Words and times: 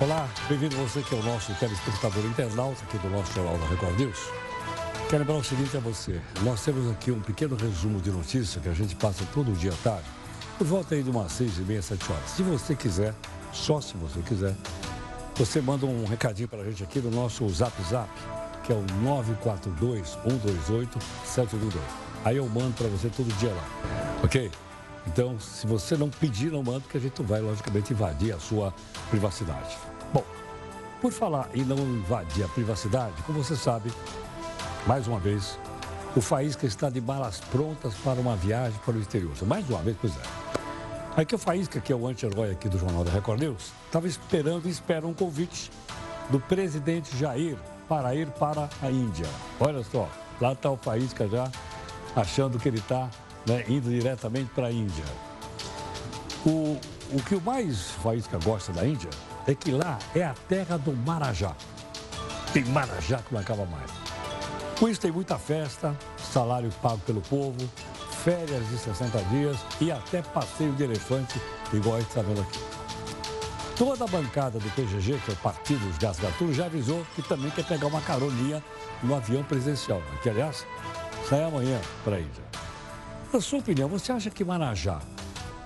Olá, 0.00 0.28
bem-vindo 0.48 0.76
você 0.76 1.02
que 1.02 1.12
é 1.12 1.18
o 1.18 1.22
nosso 1.24 1.52
telespectador 1.54 2.24
internauta 2.24 2.84
aqui 2.84 2.96
do 2.98 3.10
nosso 3.10 3.32
Jornal 3.32 3.58
da 3.58 3.66
Record 3.66 3.98
News. 3.98 4.30
Quero 5.10 5.18
lembrar 5.24 5.38
o 5.38 5.42
seguinte 5.42 5.76
a 5.76 5.80
você, 5.80 6.20
nós 6.42 6.64
temos 6.64 6.88
aqui 6.88 7.10
um 7.10 7.20
pequeno 7.20 7.56
resumo 7.56 8.00
de 8.00 8.12
notícia 8.12 8.60
que 8.60 8.68
a 8.68 8.72
gente 8.72 8.94
passa 8.94 9.24
todo 9.34 9.50
dia 9.58 9.72
à 9.72 9.76
tarde, 9.82 10.06
por 10.56 10.68
volta 10.68 10.94
aí 10.94 11.02
de 11.02 11.10
umas 11.10 11.32
seis 11.32 11.58
e 11.58 11.62
meia, 11.62 11.82
sete 11.82 12.12
horas. 12.12 12.30
Se 12.30 12.44
você 12.44 12.76
quiser, 12.76 13.12
só 13.52 13.80
se 13.80 13.96
você 13.96 14.20
quiser, 14.20 14.54
você 15.34 15.60
manda 15.60 15.84
um 15.84 16.04
recadinho 16.04 16.46
para 16.46 16.60
a 16.60 16.64
gente 16.64 16.84
aqui 16.84 17.00
no 17.00 17.10
nosso 17.10 17.48
Zap 17.48 17.74
Zap, 17.82 18.08
que 18.62 18.70
é 18.70 18.76
o 18.76 18.86
942-128-712. 21.26 21.76
Aí 22.24 22.36
eu 22.36 22.48
mando 22.48 22.72
para 22.74 22.86
você 22.86 23.08
todo 23.08 23.36
dia 23.38 23.50
lá, 23.50 23.64
ok? 24.22 24.48
Então, 25.08 25.40
se 25.40 25.66
você 25.66 25.96
não 25.96 26.10
pedir, 26.10 26.52
não 26.52 26.62
manda, 26.62 26.80
porque 26.80 26.98
a 26.98 27.00
gente 27.00 27.22
vai, 27.22 27.40
logicamente, 27.40 27.92
invadir 27.92 28.32
a 28.32 28.38
sua 28.38 28.74
privacidade. 29.10 29.87
Bom, 30.12 30.24
por 31.00 31.12
falar 31.12 31.48
em 31.54 31.64
não 31.64 31.76
invadir 31.76 32.44
a 32.44 32.48
privacidade, 32.48 33.22
como 33.22 33.42
você 33.42 33.56
sabe, 33.56 33.92
mais 34.86 35.06
uma 35.06 35.18
vez, 35.18 35.58
o 36.16 36.20
Faísca 36.20 36.66
está 36.66 36.88
de 36.88 37.00
balas 37.00 37.40
prontas 37.40 37.94
para 37.96 38.20
uma 38.20 38.34
viagem 38.36 38.78
para 38.84 38.94
o 38.94 39.00
exterior. 39.00 39.32
Mais 39.46 39.68
uma 39.68 39.82
vez, 39.82 39.96
pois 40.00 40.16
é. 40.16 40.22
Aí 41.16 41.26
que 41.26 41.34
o 41.34 41.38
Faísca, 41.38 41.80
que 41.80 41.92
é 41.92 41.96
o 41.96 42.06
anti-herói 42.06 42.52
aqui 42.52 42.68
do 42.68 42.78
Jornal 42.78 43.04
da 43.04 43.10
Record 43.10 43.40
News, 43.40 43.72
estava 43.86 44.06
esperando 44.06 44.66
e 44.66 44.70
espera 44.70 45.06
um 45.06 45.12
convite 45.12 45.70
do 46.30 46.40
presidente 46.40 47.16
Jair 47.16 47.56
para 47.88 48.14
ir 48.14 48.28
para 48.30 48.68
a 48.80 48.90
Índia. 48.90 49.26
Olha 49.60 49.82
só, 49.82 50.08
lá 50.40 50.52
está 50.52 50.70
o 50.70 50.76
Faísca 50.76 51.28
já 51.28 51.50
achando 52.14 52.58
que 52.58 52.68
ele 52.68 52.78
está 52.78 53.10
né, 53.46 53.64
indo 53.68 53.90
diretamente 53.90 54.50
para 54.54 54.68
a 54.68 54.72
Índia. 54.72 55.04
O, 56.46 56.78
o 57.12 57.22
que 57.26 57.34
o 57.34 57.40
mais 57.40 57.90
Faísca 58.02 58.38
gosta 58.38 58.72
da 58.72 58.86
Índia 58.86 59.10
é 59.48 59.54
que 59.54 59.70
lá 59.70 59.98
é 60.14 60.22
a 60.22 60.34
terra 60.46 60.76
do 60.76 60.92
Marajá. 60.92 61.56
Tem 62.52 62.62
Marajá 62.66 63.18
que 63.18 63.32
não 63.32 63.40
acaba 63.40 63.64
mais. 63.64 63.90
Com 64.78 64.88
isso 64.88 65.00
tem 65.00 65.10
muita 65.10 65.38
festa, 65.38 65.96
salário 66.18 66.70
pago 66.82 66.98
pelo 66.98 67.22
povo, 67.22 67.58
férias 68.22 68.68
de 68.68 68.78
60 68.78 69.18
dias 69.24 69.56
e 69.80 69.90
até 69.90 70.20
passeio 70.20 70.72
de 70.74 70.84
elefante, 70.84 71.40
igual 71.72 71.96
a 71.96 72.00
gente 72.00 72.10
está 72.10 72.20
vendo 72.20 72.42
aqui. 72.42 72.58
Toda 73.74 74.04
a 74.04 74.08
bancada 74.08 74.58
do 74.58 74.70
PGG, 74.70 75.18
que 75.24 75.30
é 75.30 75.34
o 75.34 75.36
Partido 75.38 75.86
dos 75.86 75.96
Gastos 75.96 76.24
Gatunos, 76.24 76.54
já 76.54 76.66
avisou 76.66 77.06
que 77.14 77.22
também 77.22 77.50
quer 77.50 77.64
pegar 77.64 77.86
uma 77.86 78.02
caroninha 78.02 78.62
no 79.02 79.14
avião 79.14 79.42
presidencial, 79.42 80.02
que 80.22 80.28
aliás 80.28 80.66
sai 81.26 81.42
amanhã 81.42 81.80
para 82.04 82.16
a 82.16 82.20
Índia. 82.20 82.44
Na 83.32 83.40
sua 83.40 83.60
opinião, 83.60 83.88
você 83.88 84.12
acha 84.12 84.28
que 84.28 84.44
Marajá 84.44 85.00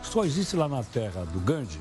só 0.02 0.24
existe 0.24 0.54
lá 0.56 0.68
na 0.68 0.84
terra 0.84 1.24
do 1.24 1.40
Gandhi 1.40 1.80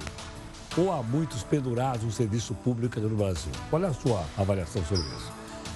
ou 0.78 0.92
há 0.92 1.04
muitos 1.04 1.44
pendurados 1.44 2.04
no 2.04 2.12
serviço 2.12 2.54
público 2.54 2.98
aqui 2.98 3.08
no 3.08 3.16
Brasil? 3.16 3.52
Qual 3.70 3.84
é 3.84 3.88
a 3.88 3.94
sua 3.94 4.24
avaliação 4.38 4.84
sobre 4.86 5.04
isso? 5.16 5.32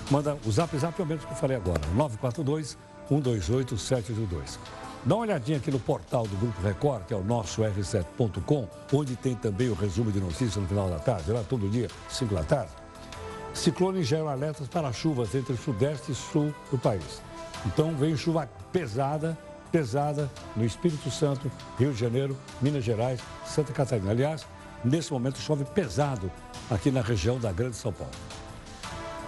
Manda 0.10 0.38
o 0.46 0.52
zap 0.52 0.78
zap, 0.78 0.96
pelo 0.96 1.08
menos 1.08 1.26
que 1.26 1.32
eu 1.32 1.36
falei 1.36 1.58
agora, 1.58 1.82
942 1.96 2.78
128 3.08 3.78
782. 3.78 4.60
Dá 5.04 5.16
uma 5.16 5.22
olhadinha 5.22 5.58
aqui 5.58 5.70
no 5.70 5.80
portal 5.80 6.26
do 6.26 6.36
Grupo 6.38 6.62
Record, 6.62 7.06
que 7.06 7.14
é 7.14 7.18
o 7.18 7.24
nosso 7.24 7.62
r7.com, 7.62 8.68
onde 8.92 9.16
tem 9.16 9.36
também 9.36 9.70
o 9.70 9.76
resumo 9.76 10.12
de 10.12 10.20
notícias 10.20 10.56
no 10.56 10.68
final 10.68 10.90
da 10.90 10.98
tarde, 10.98 11.32
lá 11.32 11.44
todo 11.48 11.70
dia, 11.70 11.88
5 12.10 12.34
da 12.34 12.44
tarde. 12.44 12.72
Ciclones 13.54 14.08
geram 14.08 14.28
alertas 14.28 14.68
para 14.68 14.92
chuvas 14.92 15.34
entre 15.36 15.54
o 15.54 15.58
sudeste 15.58 16.12
e 16.12 16.16
sul 16.16 16.54
do 16.72 16.78
país. 16.78 17.22
Então 17.66 17.96
vem 17.96 18.18
chuva 18.18 18.50
pesada 18.72 19.38
pesada 19.76 20.32
no 20.56 20.64
Espírito 20.64 21.12
Santo, 21.12 21.52
Rio 21.78 21.92
de 21.92 22.00
Janeiro, 22.00 22.38
Minas 22.62 22.82
Gerais, 22.82 23.20
Santa 23.46 23.74
Catarina. 23.74 24.12
Aliás, 24.12 24.48
nesse 24.86 25.12
momento 25.12 25.40
chove 25.40 25.66
pesado 25.66 26.32
aqui 26.70 26.92
na 26.92 27.02
região 27.02 27.40
da 27.40 27.52
Grande 27.52 27.76
São 27.76 27.92
Paulo. 27.92 28.14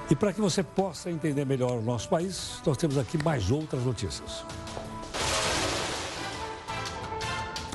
E 0.09 0.16
para 0.16 0.31
que 0.31 0.40
você 0.40 0.63
possa 0.63 1.12
entender 1.12 1.45
melhor 1.45 1.73
o 1.79 1.81
nosso 1.81 2.07
país, 2.07 2.62
nós 2.66 2.78
temos 2.78 2.97
aqui 2.97 3.22
mais 3.22 3.51
outras 3.51 3.84
notícias. 3.84 4.45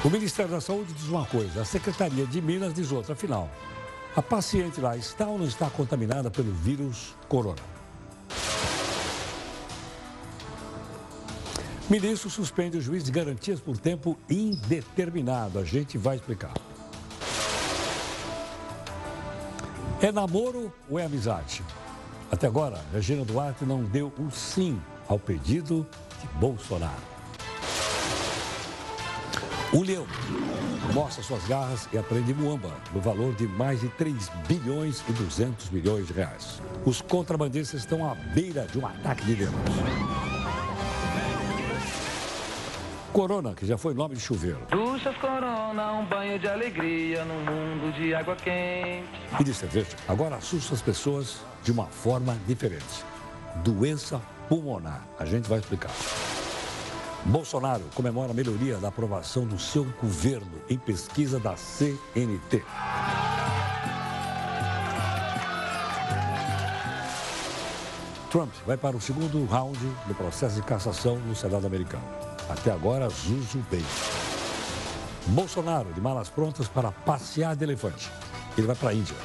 O 0.05 0.09
Ministério 0.09 0.51
da 0.51 0.61
Saúde 0.61 0.93
diz 0.95 1.09
uma 1.09 1.27
coisa, 1.27 1.61
a 1.61 1.65
Secretaria 1.65 2.27
de 2.27 2.41
Minas 2.41 2.73
diz 2.73 2.91
outra. 2.91 3.13
Afinal, 3.13 3.51
a 4.17 4.23
paciente 4.23 4.81
lá 4.81 4.97
está 4.97 5.27
ou 5.27 5.39
não 5.39 5.47
está 5.47 5.69
contaminada 5.69 6.31
pelo 6.31 6.53
vírus 6.53 7.15
corona? 7.29 7.61
Ministro 11.89 12.31
suspende 12.31 12.79
o 12.79 12.81
juiz 12.81 13.05
de 13.05 13.13
garantias 13.13 13.61
por 13.61 13.77
tempo 13.77 14.19
indeterminado. 14.29 15.59
A 15.59 15.65
gente 15.65 15.99
vai 15.99 16.17
explicar. 16.17 16.55
É 20.03 20.11
namoro 20.11 20.73
ou 20.91 20.99
é 20.99 21.05
amizade? 21.05 21.63
Até 22.29 22.49
agora, 22.49 22.81
Regina 22.93 23.25
Duarte 23.25 23.65
não 23.65 23.85
deu 23.85 24.13
o 24.19 24.23
um 24.23 24.31
sim 24.33 24.83
ao 25.07 25.17
pedido 25.17 25.87
de 26.21 26.27
Bolsonaro. 26.41 27.01
O 29.73 29.81
leão 29.81 30.05
mostra 30.93 31.23
suas 31.23 31.45
garras 31.45 31.89
e 31.93 31.99
aprende 31.99 32.35
muamba, 32.35 32.73
no 32.93 33.01
valor 33.01 33.33
de 33.37 33.47
mais 33.47 33.81
de 33.81 33.89
3 33.91 34.29
bilhões 34.49 35.05
e 35.09 35.13
200 35.13 35.71
milhões 35.71 36.09
de 36.09 36.15
reais. 36.15 36.61
Os 36.85 37.01
contrabandistas 37.01 37.79
estão 37.79 38.05
à 38.05 38.17
beira 38.17 38.67
de 38.73 38.81
um 38.81 38.87
ataque 38.87 39.25
de 39.25 39.37
leões. 39.37 40.42
Corona, 43.13 43.55
que 43.55 43.67
já 43.67 43.77
foi 43.77 43.93
nome 43.93 44.15
de 44.15 44.21
chuveiro. 44.23 44.59
Duchas 44.71 45.15
Corona, 45.19 45.93
um 45.93 46.07
banho 46.07 46.39
de 46.39 46.49
alegria 46.49 47.25
num 47.27 47.41
mundo 47.45 47.93
de 47.93 48.15
água 48.15 48.35
quente. 48.35 49.07
E 49.39 49.45
de 49.45 49.53
cerveja, 49.53 49.91
agora 50.09 50.37
assusta 50.37 50.75
as 50.75 50.81
pessoas 50.81 51.41
de 51.63 51.71
uma 51.71 51.87
forma 51.87 52.39
diferente. 52.47 53.05
Doença 53.57 54.21
pulmonar. 54.49 55.07
A 55.19 55.27
gente 55.27 55.47
vai 55.47 55.59
explicar. 55.59 55.91
Bolsonaro 57.27 57.85
comemora 57.95 58.33
a 58.33 58.35
melhoria 58.35 58.79
da 58.79 58.89
aprovação 58.89 59.47
do 59.47 59.59
seu 59.59 59.85
governo 60.01 60.51
em 60.69 60.79
pesquisa 60.79 61.39
da 61.39 61.55
CNT. 61.55 62.65
Trump 68.31 68.51
vai 68.67 68.79
para 68.79 68.97
o 68.97 69.01
segundo 69.01 69.45
round 69.45 69.79
do 70.07 70.15
processo 70.15 70.57
de 70.57 70.63
cassação 70.63 71.17
no 71.19 71.37
Senado 71.37 71.67
americano. 71.67 72.32
Até 72.49 72.71
agora, 72.71 73.09
Zuzu 73.09 73.65
bem. 73.71 73.85
Bolsonaro, 75.29 75.93
de 75.93 76.01
malas 76.01 76.29
prontas 76.29 76.69
para 76.69 76.91
passear 76.91 77.55
de 77.55 77.65
elefante. 77.65 78.11
Ele 78.57 78.67
vai 78.67 78.77
para 78.77 78.91
a 78.91 78.95
Índia. 78.95 79.17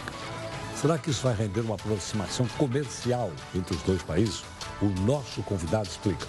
Será 0.76 0.98
que 0.98 1.10
isso 1.10 1.24
vai 1.24 1.34
render 1.34 1.62
uma 1.62 1.76
aproximação 1.76 2.48
comercial 2.58 3.32
entre 3.56 3.76
os 3.76 3.82
dois 3.82 4.04
países? 4.04 4.44
O 4.82 4.86
nosso 5.02 5.42
convidado 5.42 5.88
explica. 5.88 6.26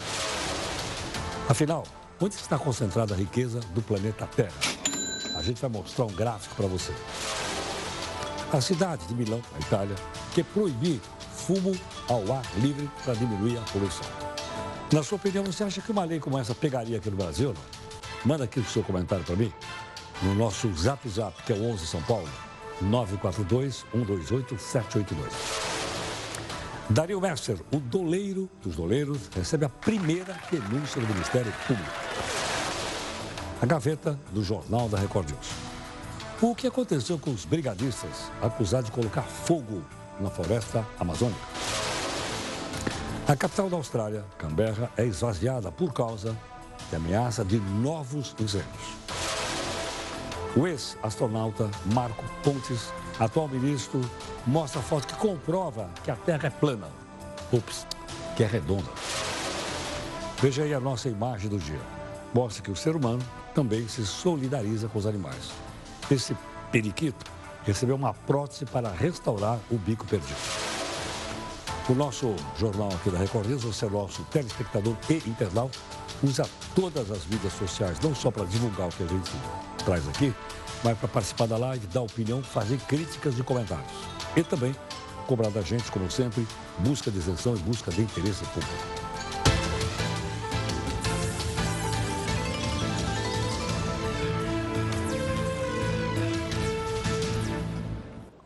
Afinal, 1.49 1.85
onde 2.19 2.35
está 2.35 2.59
concentrada 2.59 3.15
a 3.15 3.17
riqueza 3.17 3.61
do 3.75 3.83
planeta 3.83 4.27
Terra? 4.27 4.57
A 5.37 5.43
gente 5.43 5.61
vai 5.61 5.71
mostrar 5.71 6.07
um 6.07 6.13
gráfico 6.13 6.55
para 6.57 6.67
você. 6.67 6.93
A 8.53 8.61
cidade 8.63 9.07
de 9.07 9.15
Milão, 9.15 9.43
na 9.53 9.59
Itália, 9.59 9.97
quer 10.35 10.45
proibir 10.47 11.01
fumo 11.35 11.79
ao 12.09 12.33
ar 12.35 12.45
livre 12.57 12.91
para 13.05 13.15
diminuir 13.15 13.59
a 13.59 13.63
poluição. 13.71 14.28
Na 14.91 15.03
sua 15.03 15.17
opinião, 15.17 15.45
você 15.45 15.65
acha 15.65 15.83
que 15.83 15.93
uma 15.93 16.05
lei 16.05 16.19
como 16.19 16.39
essa 16.39 16.55
pegaria 16.55 16.97
aqui 16.97 17.11
no 17.11 17.17
Brasil? 17.17 17.53
Não? 17.53 17.61
Manda 18.25 18.45
aqui 18.45 18.59
o 18.59 18.65
seu 18.65 18.83
comentário 18.83 19.23
para 19.23 19.37
mim, 19.37 19.53
no 20.23 20.35
nosso 20.35 20.73
Zap 20.75 21.07
Zap, 21.07 21.43
que 21.43 21.53
é 21.53 21.57
o 21.57 21.63
11 21.63 21.87
São 21.87 22.01
Paulo, 22.03 22.27
942-128-782. 22.83 25.15
Dario 26.89 27.21
Messer, 27.21 27.59
o 27.71 27.79
doleiro 27.79 28.49
dos 28.63 28.77
doleiros, 28.77 29.29
recebe 29.37 29.67
a 29.67 29.69
primeira 29.69 30.41
denúncia 30.51 31.03
do 31.03 31.07
Ministério 31.07 31.53
Público. 31.67 31.93
A 33.61 33.67
gaveta 33.67 34.19
do 34.33 34.43
Jornal 34.43 34.89
da 34.89 34.99
Record 34.99 35.29
News. 35.31 35.51
O 36.41 36.55
que 36.55 36.67
aconteceu 36.67 37.19
com 37.19 37.31
os 37.31 37.45
brigadistas 37.45 38.33
acusados 38.41 38.87
de 38.87 38.93
colocar 38.93 39.21
fogo 39.23 39.85
na 40.19 40.31
floresta 40.31 40.83
amazônica? 40.99 41.39
A 43.29 43.37
capital 43.37 43.69
da 43.69 43.77
Austrália, 43.77 44.25
Canberra, 44.39 44.91
é 44.97 45.05
esvaziada 45.05 45.71
por 45.71 45.93
causa 45.93 46.35
de 46.89 46.97
ameaça 46.97 47.45
de 47.45 47.61
novos 47.61 48.35
incêndios. 48.41 48.97
O 50.57 50.67
ex-astronauta 50.67 51.71
Marco 51.93 52.25
Pontes, 52.43 52.91
atual 53.21 53.47
ministro, 53.47 54.01
mostra 54.47 54.81
a 54.81 54.83
foto 54.83 55.09
que 55.09 55.15
comprova 55.17 55.91
que 56.03 56.11
a 56.11 56.17
Terra 56.17 56.47
é 56.47 56.51
plana. 56.51 56.89
Ups, 57.53 57.87
que 58.35 58.45
é 58.45 58.47
redonda. 58.47 58.89
Veja 60.41 60.63
aí 60.63 60.73
a 60.73 60.81
nossa 60.81 61.11
imagem 61.11 61.51
do 61.51 61.59
dia. 61.59 61.83
Mostra 62.33 62.63
que 62.63 62.71
o 62.71 62.77
ser 62.77 62.97
humano 62.97 63.23
também 63.55 63.87
se 63.89 64.07
solidariza 64.07 64.89
com 64.89 64.99
os 64.99 65.07
animais. 65.07 65.51
Esse 66.11 66.35
periquito 66.73 67.31
recebeu 67.63 67.97
uma 67.97 68.15
prótese 68.15 68.65
para 68.65 68.91
restaurar 68.91 69.59
o 69.71 69.77
bico 69.77 70.07
perdido. 70.07 70.68
O 71.89 71.95
nosso 71.95 72.37
jornal 72.59 72.91
aqui 72.93 73.09
da 73.09 73.17
Record 73.17 73.47
News, 73.47 73.65
você 73.65 73.87
é 73.87 73.89
nosso 73.89 74.23
telespectador 74.25 74.95
e 75.09 75.15
internauta, 75.27 75.79
usa 76.23 76.47
todas 76.75 77.11
as 77.11 77.25
mídias 77.25 77.55
sociais, 77.55 77.99
não 78.01 78.15
só 78.15 78.31
para 78.31 78.45
divulgar 78.45 78.89
o 78.89 78.91
que 78.91 79.05
a 79.05 79.07
gente 79.07 79.31
traz 79.87 80.07
aqui, 80.07 80.35
mas 80.85 80.99
para 80.99 81.09
participar 81.09 81.47
da 81.47 81.57
live, 81.57 81.87
dar 81.87 82.03
opinião, 82.03 82.43
fazer 82.43 82.79
críticas 82.81 83.39
e 83.39 83.43
comentários. 83.43 83.91
E 84.37 84.43
também 84.43 84.77
cobrar 85.27 85.49
da 85.49 85.63
gente, 85.63 85.91
como 85.91 86.11
sempre, 86.11 86.47
busca 86.81 87.11
de 87.11 87.17
isenção 87.17 87.55
e 87.57 87.59
busca 87.61 87.91
de 87.91 88.03
interesse 88.03 88.45
público. 88.45 89.08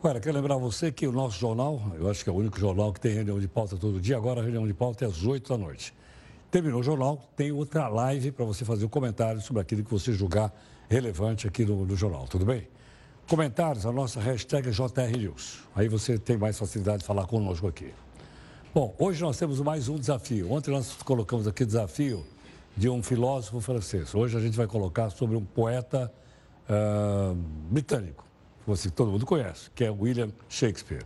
Olha, 0.05 0.19
quero 0.19 0.35
lembrar 0.35 0.57
você 0.57 0.91
que 0.91 1.07
o 1.07 1.13
nosso 1.13 1.39
jornal, 1.39 1.81
eu 1.97 2.09
acho 2.09 2.25
que 2.25 2.29
é 2.29 2.33
o 2.33 2.35
único 2.35 2.59
jornal 2.59 2.91
que 2.91 2.99
tem 2.99 3.13
reunião 3.13 3.39
de 3.39 3.47
pauta 3.47 3.77
todo 3.77 4.01
dia, 4.01 4.17
agora 4.17 4.41
a 4.41 4.43
reunião 4.43 4.67
de 4.67 4.73
pauta 4.73 5.05
é 5.05 5.07
às 5.07 5.23
8 5.23 5.47
da 5.47 5.57
noite. 5.57 5.93
Terminou 6.51 6.81
o 6.81 6.83
jornal, 6.83 7.17
tem 7.37 7.53
outra 7.53 7.87
live 7.87 8.33
para 8.33 8.43
você 8.43 8.65
fazer 8.65 8.83
um 8.83 8.89
comentário 8.89 9.39
sobre 9.39 9.61
aquilo 9.61 9.81
que 9.81 9.89
você 9.89 10.11
julgar 10.11 10.53
relevante 10.89 11.47
aqui 11.47 11.63
no, 11.63 11.85
no 11.85 11.95
jornal, 11.95 12.27
tudo 12.27 12.45
bem? 12.45 12.67
Comentários, 13.29 13.85
a 13.85 13.93
nossa 13.93 14.19
hashtag 14.19 14.67
é 14.67 14.71
JRNews. 14.73 15.59
Aí 15.73 15.87
você 15.87 16.17
tem 16.17 16.35
mais 16.35 16.59
facilidade 16.59 16.97
de 16.97 17.05
falar 17.05 17.25
conosco 17.25 17.65
aqui. 17.65 17.93
Bom, 18.75 18.93
hoje 18.99 19.21
nós 19.21 19.37
temos 19.37 19.61
mais 19.61 19.87
um 19.87 19.95
desafio. 19.95 20.51
Ontem 20.51 20.71
nós 20.71 20.97
colocamos 21.05 21.47
aqui 21.47 21.63
o 21.63 21.65
desafio 21.65 22.25
de 22.75 22.89
um 22.89 23.01
filósofo 23.01 23.61
francês. 23.61 24.13
Hoje 24.13 24.37
a 24.37 24.41
gente 24.41 24.57
vai 24.57 24.67
colocar 24.67 25.11
sobre 25.11 25.37
um 25.37 25.45
poeta 25.45 26.11
uh, 26.67 27.33
britânico 27.71 28.22
você 28.65 28.89
todo 28.89 29.11
mundo 29.11 29.25
conhece, 29.25 29.69
que 29.71 29.83
é 29.83 29.89
William 29.89 30.31
Shakespeare. 30.49 31.05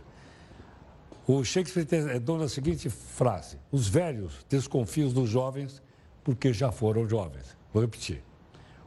O 1.26 1.44
Shakespeare 1.44 1.86
é 2.10 2.18
dono 2.18 2.40
da 2.40 2.48
seguinte 2.48 2.88
frase: 2.88 3.58
Os 3.70 3.88
velhos 3.88 4.46
desconfiam 4.48 5.10
dos 5.10 5.28
jovens 5.28 5.82
porque 6.24 6.52
já 6.52 6.72
foram 6.72 7.08
jovens. 7.08 7.56
Vou 7.72 7.82
repetir. 7.82 8.22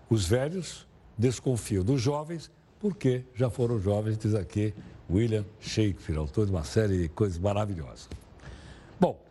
Os 0.09 0.25
velhos 0.25 0.87
desconfiam 1.17 1.83
dos 1.83 2.01
jovens 2.01 2.51
porque 2.79 3.23
já 3.35 3.49
foram 3.49 3.79
jovens, 3.79 4.17
diz 4.17 4.33
aqui 4.33 4.73
William 5.09 5.45
Shakespeare, 5.59 6.17
autor 6.17 6.45
de 6.45 6.51
uma 6.51 6.63
série 6.63 7.03
de 7.03 7.09
coisas 7.09 7.37
maravilhosas. 7.37 8.09
Bom, 8.99 9.21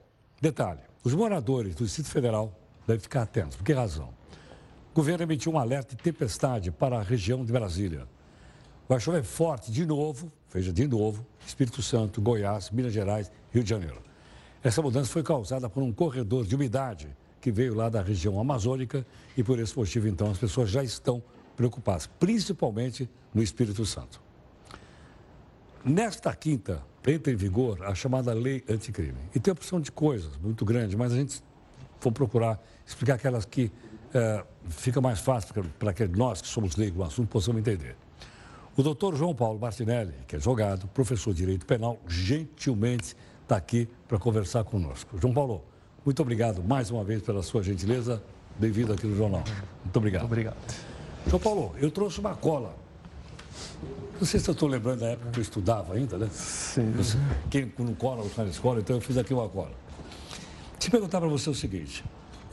detalhe: 0.40 0.81
os 1.02 1.14
moradores 1.14 1.75
do 1.75 1.84
Distrito 1.84 2.10
Federal 2.10 2.54
devem 2.87 3.00
ficar 3.00 3.22
atentos. 3.22 3.56
Por 3.56 3.64
que 3.64 3.72
razão? 3.72 4.08
O 4.92 4.94
governo 4.94 5.25
emitiu 5.25 5.52
um 5.52 5.58
alerta 5.58 5.96
de 5.96 6.02
tempestade 6.02 6.70
para 6.70 6.98
a 6.98 7.02
região 7.02 7.44
de 7.44 7.52
Brasília. 7.52 8.06
Vai 8.90 8.98
chover 8.98 9.22
forte 9.22 9.70
de 9.70 9.87
novo, 9.87 10.32
veja, 10.52 10.72
de 10.72 10.84
novo, 10.84 11.25
Espírito 11.46 11.81
Santo, 11.81 12.20
Goiás, 12.20 12.72
Minas 12.72 12.92
Gerais, 12.92 13.31
Rio 13.52 13.62
de 13.62 13.70
Janeiro. 13.70 14.02
Essa 14.64 14.82
mudança 14.82 15.08
foi 15.12 15.22
causada 15.22 15.70
por 15.70 15.81
um 15.81 15.92
corredor 15.92 16.44
de 16.44 16.56
umidade 16.56 17.08
que 17.40 17.52
veio 17.52 17.72
lá 17.72 17.88
da 17.88 18.02
região 18.02 18.40
amazônica 18.40 19.06
e 19.37 19.44
por 19.44 19.60
esse 19.60 19.78
motivo, 19.78 20.08
então, 20.08 20.28
as 20.28 20.38
pessoas 20.38 20.70
já 20.70 20.82
estão 20.82 21.22
preocupadas, 21.56 22.08
principalmente 22.19 23.08
no 23.32 23.40
Espírito 23.44 23.87
Santo. 23.87 24.20
Nesta 25.84 26.34
quinta, 26.34 26.82
entra 27.06 27.32
em 27.32 27.37
vigor 27.37 27.84
a 27.84 27.94
chamada 27.94 28.32
lei 28.32 28.64
anticrime. 28.69 29.20
E 29.32 29.38
tem 29.38 29.52
opção 29.52 29.81
de 29.81 29.92
coisas 29.92 30.37
muito 30.37 30.64
grande, 30.64 30.96
mas 30.96 31.12
a 31.12 31.16
gente 31.16 31.40
for 32.00 32.10
procurar 32.10 32.60
explicar 32.84 33.14
aquelas 33.14 33.44
que 33.44 33.70
é, 34.12 34.44
fica 34.69 35.00
mais 35.00 35.20
fácil 35.20 35.54
para 35.78 35.92
que 35.92 36.08
nós, 36.08 36.42
que 36.42 36.48
somos 36.48 36.75
leigos 36.75 36.98
no 36.98 37.04
assunto, 37.04 37.28
possamos 37.28 37.60
entender. 37.60 37.96
O 38.76 38.82
doutor 38.82 39.17
João 39.17 39.34
Paulo 39.34 39.58
Martinelli, 39.58 40.14
que 40.28 40.37
é 40.37 40.38
advogado, 40.38 40.87
professor 40.88 41.34
de 41.34 41.40
Direito 41.40 41.67
Penal, 41.67 41.99
gentilmente 42.06 43.17
está 43.43 43.56
aqui 43.56 43.88
para 44.06 44.17
conversar 44.17 44.62
conosco. 44.62 45.19
João 45.19 45.34
Paulo, 45.34 45.64
muito 46.06 46.22
obrigado 46.22 46.62
mais 46.62 46.88
uma 46.88 47.02
vez 47.02 47.20
pela 47.20 47.43
sua 47.43 47.64
gentileza. 47.64 48.22
Bem-vindo 48.58 48.93
aqui 48.93 49.08
no 49.08 49.17
Jornal. 49.17 49.43
Muito 49.82 49.96
obrigado. 49.96 50.22
Muito 50.22 50.32
obrigado. 50.32 50.56
João 51.26 51.40
Paulo, 51.40 51.75
eu 51.78 51.90
trouxe 51.90 52.20
uma 52.20 52.34
cola. 52.37 52.76
Não 54.20 54.26
sei 54.26 54.38
se 54.38 54.49
eu 54.49 54.52
estou 54.52 54.69
lembrando 54.69 55.00
da 55.00 55.08
época 55.08 55.31
que 55.32 55.40
eu 55.40 55.43
estudava 55.43 55.94
ainda, 55.94 56.16
né? 56.16 56.28
Sim. 56.32 56.93
Quem 57.50 57.73
não 57.78 57.94
cola, 57.94 58.19
não 58.19 58.26
está 58.28 58.44
na 58.44 58.50
escola, 58.50 58.78
então 58.78 58.96
eu 58.96 59.02
fiz 59.02 59.19
aqui 59.19 59.34
uma 59.34 59.49
cola. 59.49 59.73
Se 60.78 60.88
perguntar 60.88 61.19
para 61.19 61.28
você 61.28 61.50
o 61.50 61.55
seguinte: 61.55 62.05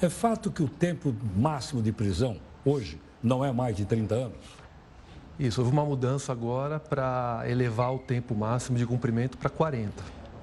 é 0.01 0.09
fato 0.09 0.51
que 0.51 0.63
o 0.63 0.67
tempo 0.67 1.15
máximo 1.35 1.81
de 1.81 1.91
prisão 1.91 2.37
hoje 2.65 2.99
não 3.21 3.45
é 3.45 3.51
mais 3.51 3.77
de 3.77 3.85
30 3.85 4.15
anos? 4.15 4.56
Isso, 5.39 5.61
houve 5.61 5.71
uma 5.71 5.85
mudança 5.85 6.31
agora 6.31 6.79
para 6.79 7.43
elevar 7.47 7.93
o 7.93 7.99
tempo 7.99 8.33
máximo 8.33 8.77
de 8.77 8.85
cumprimento 8.85 9.37
para 9.37 9.49
40. 9.49 9.91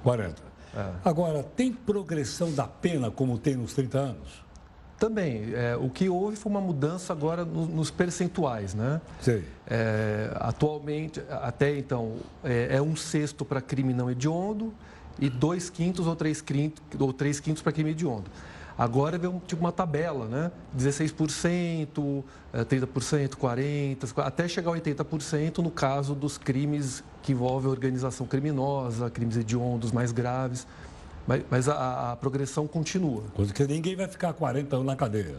40. 0.03 0.41
É. 0.75 0.91
Agora, 1.03 1.43
tem 1.43 1.71
progressão 1.71 2.51
da 2.51 2.67
pena 2.67 3.11
como 3.11 3.37
tem 3.37 3.55
nos 3.55 3.73
30 3.73 3.97
anos? 3.97 4.45
Também. 4.97 5.53
É, 5.53 5.75
o 5.75 5.89
que 5.89 6.07
houve 6.07 6.37
foi 6.37 6.49
uma 6.49 6.61
mudança 6.61 7.11
agora 7.11 7.43
no, 7.43 7.65
nos 7.65 7.91
percentuais, 7.91 8.73
né? 8.73 9.01
Sim. 9.19 9.43
É, 9.67 10.31
atualmente, 10.35 11.21
até 11.29 11.77
então, 11.77 12.15
é, 12.43 12.77
é 12.77 12.81
um 12.81 12.95
sexto 12.95 13.43
para 13.43 13.59
crime 13.59 13.93
não 13.93 14.09
hediondo 14.09 14.73
e 15.19 15.29
dois 15.29 15.69
quintos 15.69 16.07
ou 16.07 16.15
três 16.15 16.41
quintos, 16.41 16.81
ou 16.97 17.11
três 17.11 17.39
quintos 17.39 17.61
para 17.61 17.71
crime 17.71 17.91
hediondo. 17.91 18.29
Agora 18.77 19.17
veio 19.17 19.41
tipo 19.47 19.61
uma 19.61 19.71
tabela, 19.71 20.25
né? 20.25 20.51
16%, 20.77 22.23
30%, 22.53 23.29
40%, 23.29 24.25
até 24.25 24.47
chegar 24.47 24.71
a 24.71 24.75
80% 24.75 25.59
no 25.59 25.71
caso 25.71 26.13
dos 26.13 26.37
crimes 26.37 27.01
que 27.23 27.31
envolvem 27.31 27.71
organização 27.71 28.27
criminosa, 28.27 29.09
crimes 29.09 29.37
hediondos 29.37 29.91
mais 29.93 30.11
graves. 30.11 30.67
Mas, 31.25 31.43
mas 31.49 31.69
a, 31.69 32.11
a, 32.11 32.15
progressão 32.17 32.67
continua. 32.67 33.23
Coisa 33.33 33.53
que 33.53 33.65
ninguém 33.65 33.95
vai 33.95 34.07
ficar 34.07 34.33
40 34.33 34.75
anos 34.75 34.85
na 34.85 34.95
cadeia. 34.95 35.37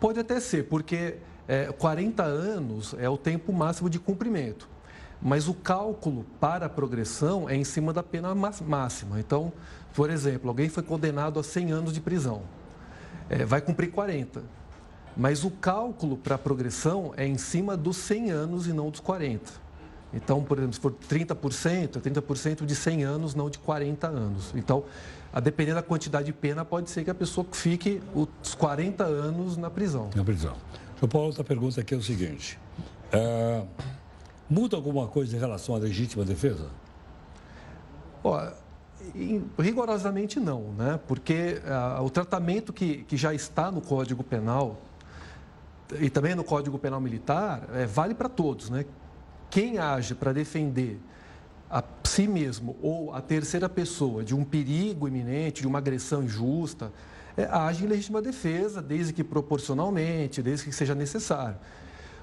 Pode 0.00 0.18
até 0.18 0.40
ser, 0.40 0.64
porque 0.64 1.16
é, 1.46 1.66
40 1.66 2.22
anos 2.22 2.94
é 2.98 3.08
o 3.08 3.16
tempo 3.16 3.52
máximo 3.52 3.88
de 3.88 3.98
cumprimento. 3.98 4.68
Mas 5.20 5.46
o 5.46 5.54
cálculo 5.54 6.26
para 6.40 6.66
a 6.66 6.68
progressão 6.68 7.48
é 7.48 7.54
em 7.54 7.62
cima 7.62 7.92
da 7.92 8.02
pena 8.02 8.34
máxima. 8.34 9.20
Então, 9.20 9.52
por 9.94 10.10
exemplo, 10.10 10.48
alguém 10.48 10.68
foi 10.68 10.82
condenado 10.82 11.38
a 11.38 11.42
100 11.42 11.72
anos 11.72 11.92
de 11.92 12.00
prisão, 12.00 12.42
é, 13.28 13.44
vai 13.44 13.60
cumprir 13.60 13.90
40. 13.90 14.42
Mas 15.16 15.44
o 15.44 15.50
cálculo 15.50 16.16
para 16.16 16.36
a 16.36 16.38
progressão 16.38 17.12
é 17.16 17.26
em 17.26 17.36
cima 17.36 17.76
dos 17.76 17.98
100 17.98 18.30
anos 18.30 18.66
e 18.66 18.72
não 18.72 18.90
dos 18.90 19.00
40. 19.00 19.62
Então, 20.14 20.42
por 20.42 20.58
exemplo, 20.58 20.74
se 20.74 20.80
for 20.80 20.92
30%, 20.92 21.96
é 21.96 22.00
30% 22.00 22.66
de 22.66 22.74
100 22.74 23.04
anos, 23.04 23.34
não 23.34 23.48
de 23.48 23.58
40 23.58 24.06
anos. 24.06 24.52
Então, 24.54 24.84
a 25.32 25.40
depender 25.40 25.74
da 25.74 25.82
quantidade 25.82 26.26
de 26.26 26.32
pena, 26.32 26.64
pode 26.64 26.90
ser 26.90 27.04
que 27.04 27.10
a 27.10 27.14
pessoa 27.14 27.46
fique 27.50 28.02
os 28.14 28.54
40 28.54 29.04
anos 29.04 29.56
na 29.56 29.70
prisão. 29.70 30.10
Na 30.14 30.24
prisão. 30.24 30.54
João 30.98 31.08
Paulo, 31.08 31.26
outra 31.28 31.42
pergunta 31.42 31.80
aqui 31.80 31.94
é 31.94 31.96
o 31.96 32.02
seguinte. 32.02 32.58
É, 33.10 33.62
muda 34.48 34.76
alguma 34.76 35.08
coisa 35.08 35.34
em 35.34 35.40
relação 35.40 35.74
à 35.74 35.78
legítima 35.78 36.24
defesa? 36.24 36.68
Ó, 38.22 38.52
rigorosamente 39.58 40.40
não, 40.40 40.72
né? 40.76 40.98
porque 41.06 41.60
ah, 41.66 42.00
o 42.02 42.08
tratamento 42.08 42.72
que, 42.72 43.04
que 43.04 43.16
já 43.16 43.34
está 43.34 43.70
no 43.70 43.80
Código 43.80 44.24
Penal 44.24 44.78
e 46.00 46.08
também 46.08 46.34
no 46.34 46.44
Código 46.44 46.78
Penal 46.78 47.00
Militar 47.00 47.68
é, 47.74 47.86
vale 47.86 48.14
para 48.14 48.28
todos. 48.28 48.70
Né? 48.70 48.84
Quem 49.50 49.78
age 49.78 50.14
para 50.14 50.32
defender 50.32 50.98
a 51.70 51.82
si 52.04 52.26
mesmo 52.26 52.76
ou 52.82 53.14
a 53.14 53.20
terceira 53.20 53.68
pessoa 53.68 54.24
de 54.24 54.34
um 54.34 54.44
perigo 54.44 55.08
iminente, 55.08 55.62
de 55.62 55.66
uma 55.66 55.78
agressão 55.78 56.22
injusta, 56.22 56.92
é, 57.36 57.44
age 57.44 57.84
em 57.84 57.88
legítima 57.88 58.20
defesa, 58.20 58.82
desde 58.82 59.12
que 59.12 59.24
proporcionalmente, 59.24 60.42
desde 60.42 60.66
que 60.66 60.72
seja 60.72 60.94
necessário. 60.94 61.56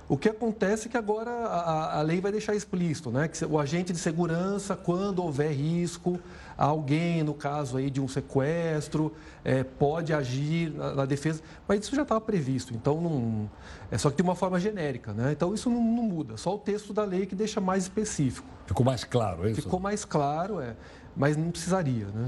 O 0.07 0.17
que 0.17 0.27
acontece 0.27 0.87
é 0.87 0.91
que 0.91 0.97
agora 0.97 1.29
a, 1.29 1.99
a, 1.99 2.01
lei 2.01 2.19
vai 2.19 2.31
deixar 2.31 2.55
explícito, 2.55 3.11
né? 3.11 3.27
Que 3.27 3.45
o 3.45 3.59
agente 3.59 3.93
de 3.93 3.99
segurança, 3.99 4.75
quando 4.75 5.23
houver 5.23 5.51
risco, 5.51 6.19
alguém, 6.65 7.23
no 7.23 7.33
caso 7.33 7.77
aí 7.77 7.89
de 7.89 8.01
um 8.01 8.07
sequestro, 8.07 9.13
é, 9.45 9.63
pode 9.63 10.13
agir 10.13 10.71
na, 10.71 10.93
na, 10.93 11.05
defesa, 11.05 11.41
mas 11.65 11.81
isso 11.81 11.95
já 11.95 12.01
estava 12.01 12.19
previsto, 12.19 12.73
então 12.73 12.99
não. 12.99 13.49
É 13.89 13.97
só 13.97 14.09
que 14.09 14.17
de 14.17 14.21
uma 14.21 14.35
forma 14.35 14.59
genérica, 14.59 15.13
né? 15.13 15.31
Então 15.31 15.53
isso 15.53 15.69
não, 15.69 15.81
não, 15.81 16.03
muda, 16.03 16.35
só 16.35 16.53
o 16.53 16.57
texto 16.57 16.91
da 16.93 17.05
lei 17.05 17.25
que 17.25 17.33
deixa 17.33 17.61
mais 17.61 17.83
específico. 17.83 18.47
Ficou 18.67 18.85
mais 18.85 19.05
claro, 19.05 19.47
é 19.47 19.51
isso? 19.51 19.61
Ficou 19.61 19.79
mais 19.79 20.03
claro, 20.03 20.59
é, 20.59 20.75
mas 21.15 21.37
não 21.37 21.49
precisaria, 21.49 22.07
né? 22.07 22.27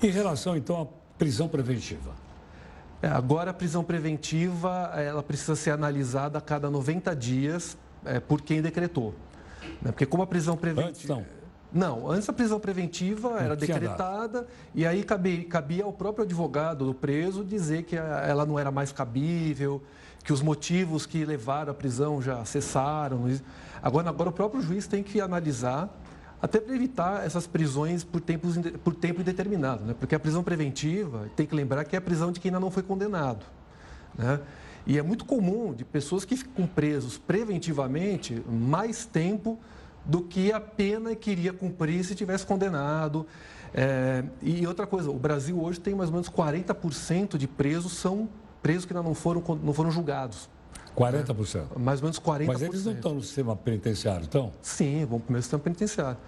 Em 0.00 0.10
relação 0.10 0.56
então 0.56 0.82
à 0.82 0.86
prisão 1.18 1.48
preventiva. 1.48 2.12
É, 3.02 3.08
agora, 3.08 3.50
a 3.50 3.54
prisão 3.54 3.82
preventiva 3.82 4.92
ela 4.94 5.24
precisa 5.24 5.56
ser 5.56 5.72
analisada 5.72 6.38
a 6.38 6.40
cada 6.40 6.70
90 6.70 7.16
dias 7.16 7.76
é, 8.04 8.20
por 8.20 8.40
quem 8.40 8.62
decretou. 8.62 9.12
Né? 9.82 9.90
Porque 9.90 10.06
como 10.06 10.22
a 10.22 10.26
prisão 10.26 10.56
preventiva... 10.56 10.88
Antes 10.88 11.08
não. 11.08 11.41
Não, 11.72 12.10
antes 12.10 12.28
a 12.28 12.32
prisão 12.32 12.60
preventiva 12.60 13.40
era 13.40 13.56
decretada 13.56 14.46
e 14.74 14.84
aí 14.84 15.02
cabia, 15.02 15.44
cabia 15.44 15.84
ao 15.84 15.92
próprio 15.92 16.24
advogado 16.24 16.84
do 16.84 16.94
preso 16.94 17.42
dizer 17.42 17.84
que 17.84 17.96
ela 17.96 18.44
não 18.44 18.58
era 18.58 18.70
mais 18.70 18.92
cabível, 18.92 19.82
que 20.22 20.32
os 20.32 20.42
motivos 20.42 21.06
que 21.06 21.24
levaram 21.24 21.72
à 21.72 21.74
prisão 21.74 22.20
já 22.20 22.44
cessaram. 22.44 23.24
Agora, 23.82 24.10
agora 24.10 24.28
o 24.28 24.32
próprio 24.32 24.60
juiz 24.60 24.86
tem 24.86 25.02
que 25.02 25.20
analisar 25.20 25.88
até 26.42 26.60
para 26.60 26.74
evitar 26.74 27.24
essas 27.24 27.46
prisões 27.46 28.02
por, 28.02 28.20
tempos, 28.20 28.58
por 28.82 28.94
tempo 28.94 29.20
indeterminado, 29.20 29.84
né? 29.84 29.94
porque 29.98 30.14
a 30.14 30.18
prisão 30.18 30.42
preventiva, 30.42 31.30
tem 31.36 31.46
que 31.46 31.54
lembrar 31.54 31.84
que 31.84 31.94
é 31.94 31.98
a 32.00 32.02
prisão 32.02 32.32
de 32.32 32.40
quem 32.40 32.48
ainda 32.48 32.58
não 32.58 32.70
foi 32.70 32.82
condenado. 32.82 33.46
Né? 34.18 34.40
E 34.84 34.98
é 34.98 35.02
muito 35.02 35.24
comum 35.24 35.72
de 35.72 35.84
pessoas 35.84 36.24
que 36.24 36.36
ficam 36.36 36.66
presos 36.66 37.16
preventivamente 37.16 38.42
mais 38.48 39.06
tempo 39.06 39.58
do 40.04 40.22
que 40.22 40.52
a 40.52 40.60
pena 40.60 41.14
que 41.14 41.30
iria 41.30 41.52
cumprir 41.52 42.04
se 42.04 42.14
tivesse 42.14 42.44
condenado. 42.44 43.26
É, 43.74 44.24
e 44.42 44.66
outra 44.66 44.86
coisa, 44.86 45.10
o 45.10 45.18
Brasil 45.18 45.62
hoje 45.62 45.80
tem 45.80 45.94
mais 45.94 46.10
ou 46.10 46.14
menos 46.14 46.28
40% 46.28 47.36
de 47.36 47.46
presos 47.46 47.92
são 47.92 48.28
presos 48.62 48.84
que 48.84 48.92
ainda 48.92 49.06
não 49.06 49.14
foram, 49.14 49.42
não 49.62 49.72
foram 49.72 49.90
julgados. 49.90 50.48
40%? 50.96 51.64
É, 51.74 51.78
mais 51.78 52.00
ou 52.00 52.04
menos 52.04 52.20
40%. 52.20 52.46
Mas 52.46 52.62
eles 52.62 52.84
não 52.84 52.92
estão 52.92 53.14
no 53.14 53.22
sistema 53.22 53.56
penitenciário, 53.56 54.24
então? 54.24 54.52
Sim, 54.60 55.04
vão 55.06 55.18
para 55.18 55.36
o 55.36 55.42
sistema 55.42 55.62
penitenciário. 55.62 56.18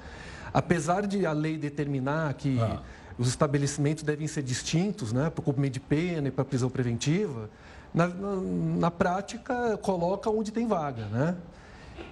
Apesar 0.53 1.07
de 1.07 1.27
a 1.27 1.33
lei 1.33 1.59
determinar 1.59 2.33
que 2.35 2.59
ah. 2.61 2.81
os 3.19 3.29
estabelecimentos 3.29 4.03
devem 4.03 4.27
ser 4.27 4.43
distintos, 4.43 5.13
né, 5.13 5.29
para 5.29 5.41
o 5.41 5.45
cumprimento 5.45 5.75
de 5.75 5.81
pena 5.81 6.29
e 6.29 6.31
para 6.31 6.43
a 6.43 6.45
prisão 6.45 6.71
preventiva, 6.71 7.51
na, 7.93 8.09
na, 8.09 8.37
na, 8.37 8.91
prática 8.91 9.77
coloca 9.79 10.29
onde 10.31 10.51
tem 10.51 10.67
vaga, 10.67 11.07
né? 11.07 11.37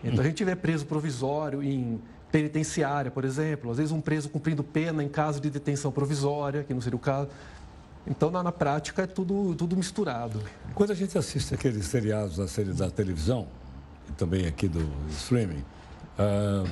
Então 0.03 0.21
a 0.21 0.27
gente 0.27 0.45
vê 0.45 0.57
preso 0.57 0.87
provisório 0.87 1.63
em 1.63 2.01
penitenciária, 2.31 3.11
por 3.11 3.25
exemplo, 3.25 3.71
às 3.71 3.77
vezes 3.77 3.93
um 3.93 4.01
preso 4.01 4.29
cumprindo 4.31 4.65
pena 4.65 5.05
em 5.05 5.09
caso 5.09 5.41
de 5.41 5.51
detenção 5.51 5.93
provisória, 5.93 6.65
que 6.65 6.73
não 6.73 6.81
seria 6.81 6.97
o 6.97 7.01
caso. 7.01 7.29
Então, 8.07 8.31
na, 8.31 8.43
na, 8.43 8.51
prática, 8.51 9.03
é 9.03 9.07
tudo, 9.07 9.55
tudo 9.55 9.77
misturado. 9.77 10.43
Quando 10.75 10.91
a 10.91 10.95
gente 10.95 11.17
assiste 11.17 11.55
aqueles 11.55 11.87
seriados 11.87 12.37
da 12.37 12.49
série 12.49 12.73
da 12.73 12.91
televisão, 12.91 13.47
e 14.09 14.13
também 14.13 14.47
aqui 14.47 14.67
do 14.67 14.85
streaming, 15.11 15.63
ah, 16.19 16.65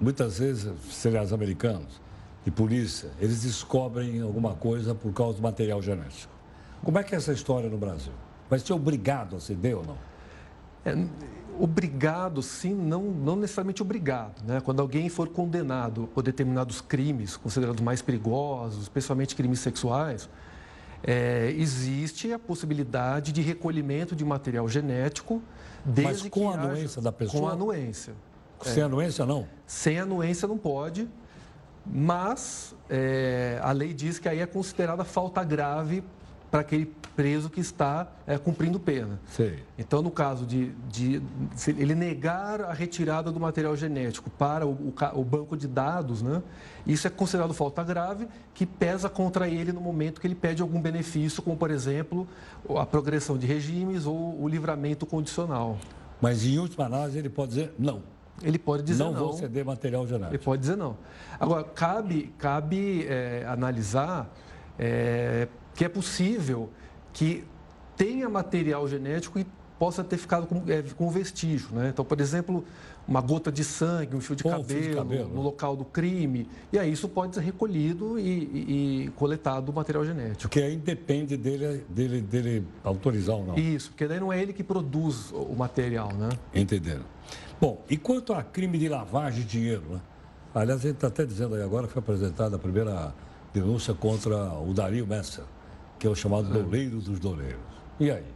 muitas 0.00 0.38
vezes, 0.38 0.70
seriados 0.90 1.32
americanos, 1.32 2.02
de 2.44 2.50
polícia, 2.50 3.08
eles 3.20 3.42
descobrem 3.42 4.20
alguma 4.20 4.54
coisa 4.54 4.94
por 4.94 5.12
causa 5.12 5.36
do 5.36 5.42
material 5.42 5.80
genético. 5.80 6.32
Como 6.82 6.98
é 6.98 7.04
que 7.04 7.14
é 7.14 7.18
essa 7.18 7.32
história 7.32 7.70
no 7.70 7.78
Brasil? 7.78 8.12
Vai 8.50 8.58
ser 8.58 8.72
obrigado 8.72 9.36
a 9.36 9.40
ceder 9.40 9.78
ou 9.78 9.84
não? 9.84 9.96
É, 10.84 11.06
obrigado, 11.62 12.42
sim, 12.42 12.74
não, 12.74 13.04
não 13.04 13.36
necessariamente 13.36 13.82
obrigado. 13.82 14.42
Né? 14.44 14.60
Quando 14.60 14.80
alguém 14.80 15.08
for 15.08 15.28
condenado 15.28 16.08
por 16.12 16.20
determinados 16.20 16.80
crimes, 16.80 17.36
considerados 17.36 17.80
mais 17.80 18.02
perigosos, 18.02 18.82
especialmente 18.82 19.36
crimes 19.36 19.60
sexuais, 19.60 20.28
é, 21.04 21.54
existe 21.56 22.32
a 22.32 22.38
possibilidade 22.38 23.30
de 23.30 23.40
recolhimento 23.42 24.16
de 24.16 24.24
material 24.24 24.68
genético 24.68 25.40
desde 25.84 26.24
Mas 26.24 26.30
com 26.30 26.50
a 26.50 26.54
anuência 26.54 26.98
haja, 26.98 27.00
da 27.00 27.12
pessoa? 27.12 27.40
Com 27.40 27.48
a 27.48 27.52
anuência. 27.52 28.14
Sem 28.62 28.82
é, 28.82 28.86
anuência, 28.86 29.24
não? 29.24 29.46
Sem 29.64 30.00
anuência 30.00 30.48
não 30.48 30.58
pode, 30.58 31.08
mas 31.86 32.74
é, 32.90 33.60
a 33.62 33.70
lei 33.70 33.94
diz 33.94 34.18
que 34.18 34.28
aí 34.28 34.40
é 34.40 34.46
considerada 34.46 35.04
falta 35.04 35.44
grave 35.44 36.02
para 36.52 36.60
aquele 36.60 36.84
preso 37.16 37.48
que 37.48 37.60
está 37.60 38.12
é, 38.26 38.36
cumprindo 38.36 38.78
pena. 38.78 39.18
Sim. 39.26 39.54
Então, 39.78 40.02
no 40.02 40.10
caso 40.10 40.44
de, 40.44 40.70
de, 40.90 41.22
ele 41.66 41.94
negar 41.94 42.60
a 42.60 42.74
retirada 42.74 43.32
do 43.32 43.40
material 43.40 43.74
genético 43.74 44.28
para 44.28 44.66
o, 44.66 44.70
o, 44.70 44.94
o, 45.14 45.24
banco 45.24 45.56
de 45.56 45.66
dados, 45.66 46.20
né, 46.20 46.42
isso 46.86 47.06
é 47.06 47.10
considerado 47.10 47.54
falta 47.54 47.82
grave 47.82 48.28
que 48.52 48.66
pesa 48.66 49.08
contra 49.08 49.48
ele 49.48 49.72
no 49.72 49.80
momento 49.80 50.20
que 50.20 50.26
ele 50.26 50.34
pede 50.34 50.60
algum 50.60 50.78
benefício, 50.78 51.42
como, 51.42 51.56
por 51.56 51.70
exemplo, 51.70 52.28
a 52.78 52.84
progressão 52.84 53.38
de 53.38 53.46
regimes 53.46 54.04
ou 54.04 54.38
o 54.38 54.46
livramento 54.46 55.06
condicional. 55.06 55.78
Mas, 56.20 56.44
em 56.44 56.58
última 56.58 56.84
análise, 56.84 57.18
ele 57.18 57.30
pode 57.30 57.48
dizer 57.48 57.74
não. 57.78 58.02
Ele 58.42 58.58
pode 58.58 58.82
dizer 58.82 59.02
não. 59.04 59.12
Não 59.12 59.20
vou 59.20 59.32
ceder 59.32 59.64
material 59.64 60.06
genético. 60.06 60.34
Ele 60.34 60.42
pode 60.42 60.60
dizer 60.60 60.76
não. 60.76 60.98
Agora, 61.40 61.64
cabe, 61.64 62.30
cabe 62.36 63.06
é, 63.08 63.46
analisar 63.48 64.30
é, 64.78 65.48
que 65.74 65.84
é 65.84 65.88
possível 65.88 66.70
que 67.12 67.44
tenha 67.96 68.28
material 68.28 68.86
genético 68.88 69.38
e 69.38 69.46
possa 69.78 70.04
ter 70.04 70.16
ficado 70.16 70.46
com, 70.46 70.62
é, 70.68 70.80
com 70.96 71.10
vestígio. 71.10 71.70
Né? 71.72 71.88
Então, 71.88 72.04
por 72.04 72.20
exemplo, 72.20 72.64
uma 73.06 73.20
gota 73.20 73.50
de 73.50 73.64
sangue, 73.64 74.14
um 74.14 74.20
fio 74.20 74.36
de, 74.36 74.44
cabelo, 74.44 74.64
fio 74.64 74.80
de 74.80 74.94
cabelo, 74.94 75.28
no 75.34 75.42
local 75.42 75.74
do 75.74 75.84
crime. 75.84 76.48
E 76.72 76.78
aí 76.78 76.92
isso 76.92 77.08
pode 77.08 77.34
ser 77.34 77.40
recolhido 77.40 78.16
e, 78.16 78.22
e, 78.22 79.04
e 79.06 79.08
coletado 79.16 79.70
o 79.70 79.72
material 79.72 80.04
genético. 80.04 80.42
Porque 80.42 80.60
aí 80.60 80.76
depende 80.76 81.36
dele, 81.36 81.84
dele, 81.88 82.20
dele 82.20 82.64
autorizar 82.84 83.34
ou 83.34 83.44
não. 83.44 83.54
Isso, 83.56 83.90
porque 83.90 84.06
daí 84.06 84.20
não 84.20 84.32
é 84.32 84.40
ele 84.40 84.52
que 84.52 84.62
produz 84.62 85.32
o 85.32 85.54
material, 85.56 86.12
né? 86.12 86.28
Entenderam. 86.54 87.02
Bom, 87.60 87.82
e 87.90 87.96
quanto 87.96 88.32
a 88.32 88.42
crime 88.42 88.78
de 88.78 88.88
lavagem 88.88 89.42
de 89.42 89.48
dinheiro, 89.48 89.82
né? 89.90 90.00
Aliás, 90.54 90.80
a 90.80 90.82
gente 90.82 90.94
está 90.94 91.08
até 91.08 91.24
dizendo 91.24 91.56
aí 91.56 91.62
agora 91.62 91.88
que 91.88 91.92
foi 91.92 92.00
apresentada 92.00 92.54
a 92.54 92.58
primeira 92.58 93.12
denúncia 93.52 93.94
contra 93.94 94.52
o 94.60 94.72
Dario 94.72 95.06
Messer 95.06 95.44
que 96.02 96.06
é 96.08 96.10
o 96.10 96.16
chamado 96.16 96.48
doleiro 96.48 97.00
dos 97.00 97.20
doleiros. 97.20 97.60
E 98.00 98.10
aí? 98.10 98.26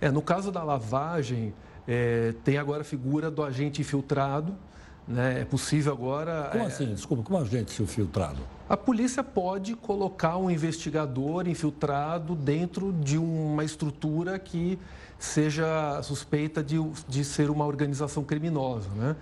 É, 0.00 0.10
no 0.10 0.20
caso 0.20 0.50
da 0.50 0.64
lavagem, 0.64 1.54
é, 1.86 2.34
tem 2.42 2.58
agora 2.58 2.80
a 2.80 2.84
figura 2.84 3.30
do 3.30 3.44
agente 3.44 3.80
infiltrado. 3.80 4.56
Né? 5.06 5.42
É 5.42 5.44
possível 5.44 5.92
agora. 5.92 6.48
Como 6.50 6.64
é, 6.64 6.66
assim? 6.66 6.92
Desculpa, 6.92 7.22
como 7.22 7.38
agente 7.38 7.80
infiltrado? 7.80 8.40
A 8.68 8.76
polícia 8.76 9.22
pode 9.22 9.76
colocar 9.76 10.36
um 10.36 10.50
investigador 10.50 11.46
infiltrado 11.46 12.34
dentro 12.34 12.92
de 12.92 13.16
uma 13.16 13.62
estrutura 13.62 14.36
que 14.36 14.80
seja 15.16 16.02
suspeita 16.02 16.60
de, 16.60 16.76
de 17.06 17.24
ser 17.24 17.50
uma 17.50 17.66
organização 17.66 18.24
criminosa. 18.24 18.90
Né? 18.96 19.14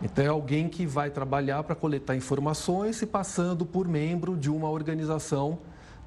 Então, 0.00 0.24
é 0.24 0.28
alguém 0.28 0.68
que 0.68 0.86
vai 0.86 1.10
trabalhar 1.10 1.64
para 1.64 1.74
coletar 1.74 2.14
informações 2.14 3.02
e 3.02 3.06
passando 3.06 3.66
por 3.66 3.88
membro 3.88 4.36
de 4.36 4.48
uma 4.48 4.70
organização 4.70 5.58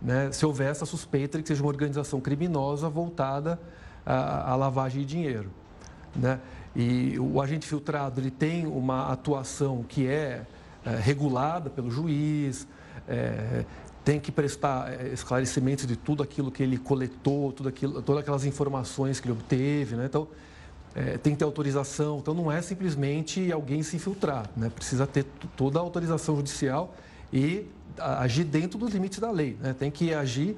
né, 0.01 0.31
se 0.31 0.45
houver 0.45 0.71
essa 0.71 0.85
suspeita 0.85 1.37
de 1.37 1.43
que 1.43 1.47
seja 1.47 1.61
uma 1.61 1.69
organização 1.69 2.19
criminosa 2.19 2.89
voltada 2.89 3.59
à, 4.05 4.51
à 4.51 4.55
lavagem 4.55 5.01
de 5.01 5.07
dinheiro. 5.07 5.49
Né? 6.15 6.39
E 6.75 7.17
o 7.19 7.41
agente 7.41 7.67
filtrado 7.67 8.21
ele 8.21 8.31
tem 8.31 8.67
uma 8.67 9.11
atuação 9.11 9.83
que 9.83 10.07
é, 10.07 10.45
é 10.85 10.95
regulada 10.95 11.69
pelo 11.69 11.89
juiz, 11.89 12.67
é, 13.07 13.65
tem 14.03 14.19
que 14.19 14.31
prestar 14.31 14.93
é, 14.93 15.07
esclarecimentos 15.09 15.85
de 15.85 15.95
tudo 15.95 16.23
aquilo 16.23 16.51
que 16.51 16.63
ele 16.63 16.77
coletou, 16.77 17.51
tudo 17.51 17.69
aquilo, 17.69 18.01
todas 18.01 18.21
aquelas 18.21 18.45
informações 18.45 19.19
que 19.19 19.27
ele 19.27 19.33
obteve. 19.33 19.95
Né? 19.95 20.05
Então, 20.05 20.27
é, 20.95 21.17
tem 21.17 21.33
que 21.33 21.39
ter 21.39 21.45
autorização. 21.45 22.19
Então, 22.19 22.33
não 22.33 22.51
é 22.51 22.61
simplesmente 22.61 23.51
alguém 23.51 23.83
se 23.83 23.95
infiltrar, 23.95 24.49
né? 24.55 24.69
precisa 24.73 25.05
ter 25.05 25.25
toda 25.55 25.79
a 25.79 25.81
autorização 25.81 26.35
judicial 26.35 26.95
e 27.33 27.67
agir 27.99 28.43
dentro 28.43 28.77
dos 28.77 28.91
limites 28.91 29.19
da 29.19 29.31
lei. 29.31 29.57
Né? 29.61 29.73
Tem 29.77 29.91
que 29.91 30.13
agir 30.13 30.57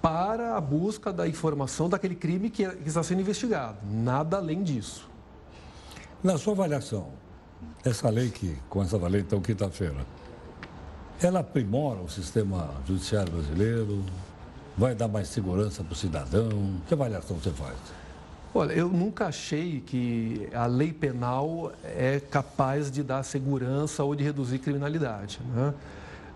para 0.00 0.56
a 0.56 0.60
busca 0.60 1.12
da 1.12 1.26
informação 1.26 1.88
daquele 1.88 2.14
crime 2.14 2.50
que 2.50 2.62
está 2.84 3.02
sendo 3.02 3.20
investigado. 3.20 3.78
Nada 3.90 4.36
além 4.36 4.62
disso. 4.62 5.08
Na 6.22 6.36
sua 6.38 6.52
avaliação, 6.52 7.08
essa 7.84 8.08
lei 8.10 8.30
que 8.30 8.56
começa 8.68 8.96
a 8.96 8.98
valer 8.98 9.22
então 9.22 9.40
quinta-feira, 9.40 10.06
ela 11.22 11.40
aprimora 11.40 12.00
o 12.00 12.08
sistema 12.08 12.70
judiciário 12.86 13.32
brasileiro? 13.32 14.04
Vai 14.76 14.94
dar 14.94 15.08
mais 15.08 15.28
segurança 15.28 15.84
para 15.84 15.92
o 15.92 15.96
cidadão? 15.96 16.50
Que 16.86 16.94
avaliação 16.94 17.36
você 17.36 17.50
faz? 17.50 17.76
Olha, 18.52 18.72
eu 18.72 18.88
nunca 18.88 19.26
achei 19.26 19.80
que 19.80 20.48
a 20.52 20.66
lei 20.66 20.92
penal 20.92 21.72
é 21.82 22.20
capaz 22.20 22.90
de 22.90 23.02
dar 23.02 23.22
segurança 23.22 24.04
ou 24.04 24.14
de 24.14 24.22
reduzir 24.22 24.58
criminalidade. 24.58 25.40
Né? 25.54 25.74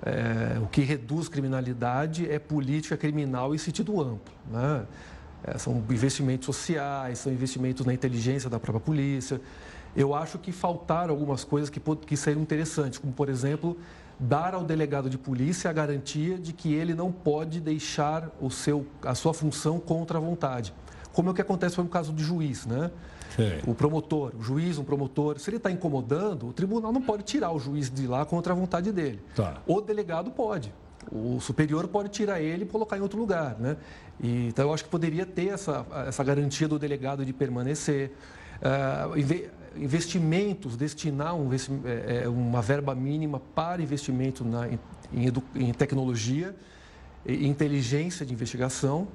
É, 0.03 0.59
o 0.61 0.67
que 0.67 0.83
reduz 0.83 1.29
criminalidade 1.29 2.31
é 2.31 2.39
política 2.39 2.97
criminal 2.97 3.55
em 3.55 3.59
sentido 3.59 4.01
amplo. 4.01 4.33
Né? 4.51 4.87
É, 5.45 5.59
são 5.59 5.77
investimentos 5.91 6.47
sociais, 6.47 7.19
são 7.19 7.33
investimentos 7.33 7.85
na 7.85 7.93
inteligência 7.93 8.49
da 8.49 8.59
própria 8.59 8.81
polícia. 8.81 9.41
Eu 9.97 10.15
acho 10.15 10.39
que 10.39 10.53
faltaram 10.53 11.13
algumas 11.13 11.45
coisas 11.45 11.71
que, 11.71 11.81
que 11.81 12.17
seriam 12.17 12.43
interessantes, 12.43 12.99
como, 12.99 13.13
por 13.13 13.29
exemplo, 13.29 13.77
dar 14.19 14.55
ao 14.55 14.65
delegado 14.65 15.09
de 15.09 15.17
polícia 15.17 15.71
a 15.71 15.73
garantia 15.73 16.39
de 16.39 16.53
que 16.53 16.73
ele 16.73 16.95
não 16.95 17.11
pode 17.11 17.61
deixar 17.61 18.31
o 18.41 18.51
seu, 18.51 18.87
a 19.03 19.15
sua 19.15 19.33
função 19.33 19.79
contra 19.79 20.19
a 20.19 20.21
vontade. 20.21 20.75
Como 21.13 21.29
é 21.29 21.33
o 21.33 21.35
que 21.35 21.43
acontece 21.43 21.79
no 21.79 21.89
caso 21.89 22.13
de 22.13 22.23
juiz, 22.23 22.67
né? 22.67 22.91
O 23.67 23.75
promotor, 23.75 24.33
o 24.39 24.43
juiz, 24.43 24.79
um 24.79 24.85
promotor, 24.85 25.39
se 25.39 25.51
ele 25.51 25.59
está 25.59 25.71
incomodando, 25.71 26.49
o 26.49 26.53
tribunal 26.53 26.93
não 26.93 27.03
pode 27.03 27.23
tirar 27.25 27.53
o 27.53 27.59
juiz 27.59 27.91
de 27.91 28.07
lá 28.07 28.25
contra 28.25 28.53
a 28.53 28.57
vontade 28.57 28.93
dele. 28.93 29.21
Tá. 29.35 29.61
O 29.67 29.81
delegado 29.81 30.31
pode. 30.31 30.73
O 31.11 31.41
superior 31.41 31.89
pode 31.89 32.09
tirar 32.11 32.41
ele 32.41 32.65
e 32.65 32.67
colocar 32.67 32.99
em 32.99 33.01
outro 33.01 33.19
lugar. 33.19 33.57
Né? 33.59 33.77
E, 34.21 34.49
então, 34.49 34.67
eu 34.67 34.75
acho 34.75 34.85
que 34.85 34.91
poderia 34.91 35.25
ter 35.25 35.49
essa, 35.49 35.87
essa 36.07 36.23
garantia 36.25 36.69
do 36.69 36.79
delegado 36.79 37.25
de 37.25 37.33
permanecer. 37.33 38.13
Uh, 38.59 39.17
investimentos, 39.77 40.77
destinar 40.77 41.35
um, 41.35 41.51
é, 41.53 42.23
é, 42.25 42.29
uma 42.29 42.61
verba 42.61 42.95
mínima 42.95 43.41
para 43.55 43.81
investimento 43.83 44.45
na, 44.45 44.69
em, 44.69 44.79
em, 45.55 45.73
tecnologia, 45.73 46.55
inteligência 47.27 48.27
de 48.27 48.33
investigação? 48.33 49.09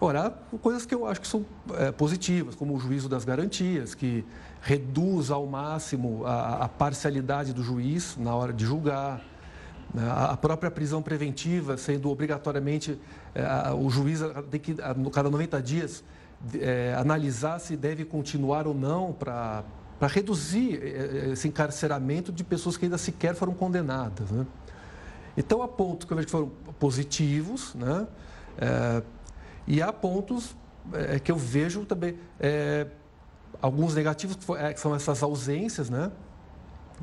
Ora, 0.00 0.26
há 0.26 0.58
coisas 0.58 0.86
que 0.86 0.94
eu 0.94 1.06
acho 1.06 1.20
que 1.20 1.26
são 1.26 1.44
é, 1.74 1.92
positivas, 1.92 2.54
como 2.54 2.74
o 2.74 2.78
juízo 2.78 3.08
das 3.08 3.24
garantias, 3.24 3.94
que 3.94 4.24
reduz 4.60 5.30
ao 5.30 5.46
máximo 5.46 6.24
a, 6.24 6.64
a, 6.64 6.68
parcialidade 6.68 7.52
do 7.52 7.62
juiz 7.62 8.16
na 8.16 8.34
hora 8.34 8.52
de 8.52 8.64
julgar. 8.64 9.22
Né? 9.92 10.02
A 10.10 10.36
própria 10.36 10.70
prisão 10.70 11.02
preventiva, 11.02 11.76
sendo 11.76 12.10
obrigatoriamente, 12.10 12.98
é, 13.34 13.72
o 13.72 13.90
juiz 13.90 14.20
tem 14.50 14.60
que, 14.60 14.76
no 14.96 15.10
cada 15.10 15.28
90 15.28 15.60
dias, 15.60 16.02
é, 16.54 16.94
analisar 16.96 17.58
se 17.58 17.76
deve 17.76 18.04
continuar 18.04 18.66
ou 18.66 18.74
não 18.74 19.12
para 19.12 19.64
reduzir 20.08 20.80
é, 20.82 21.30
esse 21.32 21.46
encarceramento 21.46 22.32
de 22.32 22.42
pessoas 22.42 22.76
que 22.76 22.86
ainda 22.86 22.98
sequer 22.98 23.34
foram 23.34 23.54
condenadas. 23.54 24.30
Né? 24.30 24.46
Então, 25.36 25.62
há 25.62 25.68
pontos 25.68 26.06
que 26.06 26.12
eu 26.12 26.16
vejo 26.16 26.26
que 26.26 26.32
foram 26.32 26.50
positivos, 26.78 27.74
né? 27.74 28.06
É, 28.58 29.02
e 29.66 29.80
há 29.80 29.92
pontos 29.92 30.56
é, 30.92 31.18
que 31.18 31.30
eu 31.30 31.36
vejo 31.36 31.84
também, 31.84 32.16
é, 32.40 32.86
alguns 33.60 33.94
negativos, 33.94 34.36
que 34.36 34.80
são 34.80 34.94
essas 34.94 35.22
ausências, 35.22 35.88
né? 35.88 36.10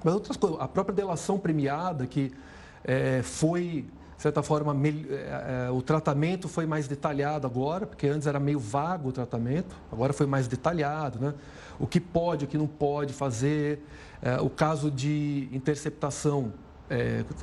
Mas 0.04 0.13
outras 0.13 0.38
coisas, 0.38 0.60
a 0.60 0.68
própria 0.68 0.96
delação 0.96 1.38
premiada, 1.38 2.06
que 2.06 2.32
é, 2.84 3.22
foi, 3.22 3.86
de 4.16 4.22
certa 4.22 4.42
forma, 4.44 4.74
me, 4.74 5.06
é, 5.10 5.70
o 5.72 5.82
tratamento 5.82 6.48
foi 6.48 6.66
mais 6.66 6.88
detalhado 6.88 7.48
agora, 7.48 7.86
porque 7.86 8.08
antes 8.08 8.28
era 8.28 8.39
meio 8.39 8.60
vago 8.60 9.10
o 9.10 9.12
tratamento, 9.12 9.75
agora 9.92 10.13
foi 10.13 10.25
mais 10.25 10.48
detalhado, 10.48 11.20
né? 11.20 11.34
O 11.80 11.88
que 11.88 12.00
pode, 12.00 12.46
o 12.46 12.48
que 12.48 12.58
não 12.58 12.68
pode 12.68 13.13
fazer, 13.13 13.86
é, 14.22 14.39
o 14.42 14.50
caso 14.50 14.92
de 14.92 15.48
interceptação 15.51 16.54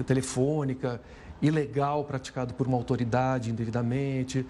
telefônica, 0.04 1.00
ilegal 1.40 2.02
praticado 2.04 2.52
por 2.54 2.66
uma 2.66 2.76
autoridade 2.76 3.48
indevidamente. 3.48 4.44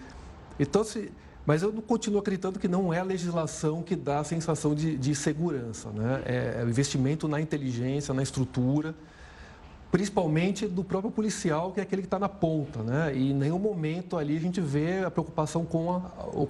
Então, 0.59 0.85
se, 0.85 1.11
mas 1.45 1.63
eu 1.63 1.73
continuo 1.73 2.21
acreditando 2.21 2.59
que 2.59 2.69
não 2.69 2.93
é 2.93 3.01
a 3.01 3.05
legislação 3.05 3.83
que 3.83 3.95
dá 3.95 4.21
a 4.21 4.25
sensação 4.25 4.75
de, 4.75 4.97
de 4.97 5.15
segurança, 5.15 5.91
né? 5.91 6.23
é, 6.25 6.59
é 6.61 6.65
o 6.65 6.69
investimento 6.69 7.29
na 7.29 7.41
inteligência, 7.41 8.13
na 8.13 8.23
estrutura 8.23 8.95
principalmente 9.91 10.67
do 10.67 10.85
próprio 10.85 11.11
policial, 11.11 11.73
que 11.73 11.81
é 11.81 11.83
aquele 11.83 12.03
que 12.03 12.07
está 12.07 12.19
na 12.19 12.29
ponta, 12.29 12.83
né? 12.83 13.17
E 13.17 13.31
em 13.31 13.35
nenhum 13.35 13.59
momento 13.59 14.17
ali 14.19 14.37
a 14.37 14.41
gente 14.41 14.61
vê 14.61 15.05
a 15.05 15.11
preocupação 15.11 15.65
com 15.65 15.95
a, 15.95 16.01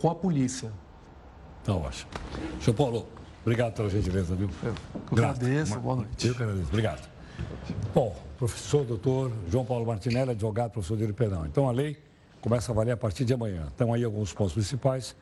com 0.00 0.10
a 0.10 0.14
polícia. 0.14 0.72
Então, 1.62 1.82
ótimo. 1.82 2.10
Senhor 2.60 2.75
Paulo, 2.75 3.06
obrigado 3.42 3.75
pela 3.75 3.88
gentileza, 3.88 4.34
viu? 4.34 4.48
Eu, 4.62 4.70
eu 4.70 4.75
agradeço, 5.12 5.78
boa 5.78 5.96
noite. 5.96 6.26
Eu 6.26 6.34
que 6.34 6.42
agradeço, 6.42 6.68
obrigado. 6.68 7.08
Bom, 7.94 8.16
professor 8.38 8.84
doutor 8.84 9.30
João 9.50 9.64
Paulo 9.64 9.86
Martinelli, 9.86 10.30
advogado, 10.30 10.72
professor 10.72 10.94
de 10.94 11.00
direito 11.00 11.16
penal. 11.16 11.46
Então, 11.46 11.68
a 11.68 11.72
lei 11.72 11.96
começa 12.46 12.70
a 12.70 12.74
valer 12.76 12.92
a 12.92 12.96
partir 12.96 13.24
de 13.24 13.34
amanhã. 13.34 13.66
Então, 13.74 13.92
aí 13.92 14.04
alguns 14.04 14.32
pontos 14.32 14.52
principais. 14.52 15.16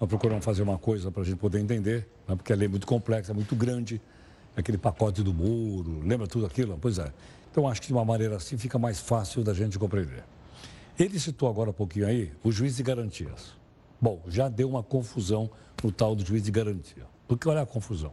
Nós 0.00 0.08
procuramos 0.08 0.44
fazer 0.44 0.62
uma 0.62 0.78
coisa 0.78 1.10
para 1.10 1.22
a 1.22 1.24
gente 1.24 1.36
poder 1.36 1.58
entender, 1.58 2.06
né? 2.28 2.36
porque 2.36 2.52
a 2.52 2.56
lei 2.56 2.66
é 2.66 2.68
muito 2.68 2.86
complexa, 2.86 3.32
é 3.32 3.34
muito 3.34 3.56
grande. 3.56 4.00
Aquele 4.56 4.78
pacote 4.78 5.20
do 5.20 5.34
muro, 5.34 6.00
lembra 6.06 6.28
tudo 6.28 6.46
aquilo? 6.46 6.78
Pois 6.80 7.00
é. 7.00 7.12
Então, 7.50 7.66
acho 7.66 7.80
que 7.80 7.88
de 7.88 7.92
uma 7.92 8.04
maneira 8.04 8.36
assim 8.36 8.56
fica 8.56 8.78
mais 8.78 9.00
fácil 9.00 9.42
da 9.42 9.52
gente 9.52 9.76
compreender. 9.76 10.22
Ele 10.96 11.18
citou 11.18 11.48
agora 11.48 11.70
um 11.70 11.72
pouquinho 11.72 12.06
aí 12.06 12.30
o 12.44 12.52
juiz 12.52 12.76
de 12.76 12.84
garantias. 12.84 13.56
Bom, 14.00 14.22
já 14.28 14.48
deu 14.48 14.68
uma 14.68 14.84
confusão 14.84 15.50
no 15.82 15.90
tal 15.90 16.14
do 16.14 16.24
juiz 16.24 16.44
de 16.44 16.52
garantia. 16.52 17.06
Porque 17.26 17.48
olha 17.48 17.62
a 17.62 17.66
confusão. 17.66 18.12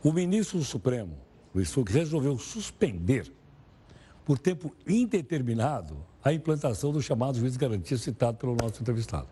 O 0.00 0.12
ministro 0.12 0.58
do 0.58 0.64
Supremo, 0.64 1.18
Luiz 1.52 1.72
Fux, 1.72 1.92
resolveu 1.92 2.38
suspender 2.38 3.32
por 4.24 4.38
tempo 4.38 4.72
indeterminado 4.86 6.13
a 6.24 6.32
implantação 6.32 6.90
do 6.90 7.02
chamado 7.02 7.38
juiz 7.38 7.52
de 7.52 7.58
garantia 7.58 7.98
citado 7.98 8.38
pelo 8.38 8.56
nosso 8.56 8.80
entrevistado. 8.80 9.28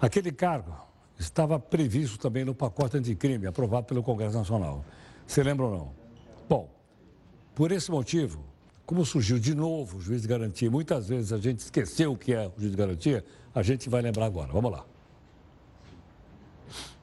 Aquele 0.00 0.32
cargo 0.32 0.74
estava 1.18 1.58
previsto 1.58 2.18
também 2.18 2.42
no 2.42 2.54
pacote 2.54 2.96
anticrime 2.96 3.46
aprovado 3.46 3.86
pelo 3.86 4.02
Congresso 4.02 4.38
Nacional. 4.38 4.82
Você 5.26 5.42
lembra 5.42 5.66
ou 5.66 5.70
não? 5.70 5.94
Bom, 6.48 6.70
por 7.54 7.70
esse 7.70 7.90
motivo, 7.90 8.42
como 8.86 9.04
surgiu 9.04 9.38
de 9.38 9.54
novo 9.54 9.98
o 9.98 10.00
juiz 10.00 10.22
de 10.22 10.28
garantia, 10.28 10.70
muitas 10.70 11.06
vezes 11.06 11.32
a 11.34 11.38
gente 11.38 11.58
esqueceu 11.58 12.12
o 12.12 12.16
que 12.16 12.32
é 12.32 12.48
o 12.48 12.52
juiz 12.58 12.70
de 12.70 12.76
garantia, 12.76 13.22
a 13.54 13.62
gente 13.62 13.90
vai 13.90 14.00
lembrar 14.00 14.24
agora. 14.24 14.50
Vamos 14.50 14.72
lá. 14.72 14.86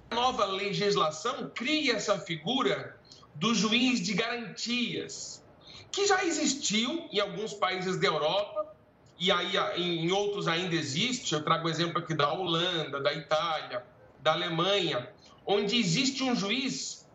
A 0.10 0.16
nova 0.16 0.46
legislação 0.46 1.52
cria 1.54 1.94
essa 1.98 2.18
figura 2.18 2.98
do 3.36 3.54
juiz 3.54 4.00
de 4.00 4.14
garantias, 4.14 5.44
que 5.92 6.06
já 6.06 6.24
existiu 6.24 7.08
em 7.12 7.20
alguns 7.20 7.54
países 7.54 8.00
da 8.00 8.08
Europa, 8.08 8.76
e 9.20 9.32
aí 9.32 9.58
em 9.78 10.12
outros 10.12 10.48
ainda 10.48 10.76
existe. 10.76 11.34
Eu 11.34 11.44
trago 11.44 11.68
o 11.68 11.70
exemplo 11.70 12.00
aqui 12.00 12.14
da 12.14 12.32
Holanda, 12.32 13.02
da 13.02 13.14
Itália, 13.14 13.84
da 14.20 14.34
Alemanha, 14.34 15.10
onde 15.46 15.78
existe 15.78 16.24
um 16.24 16.36
juiz 16.36 17.08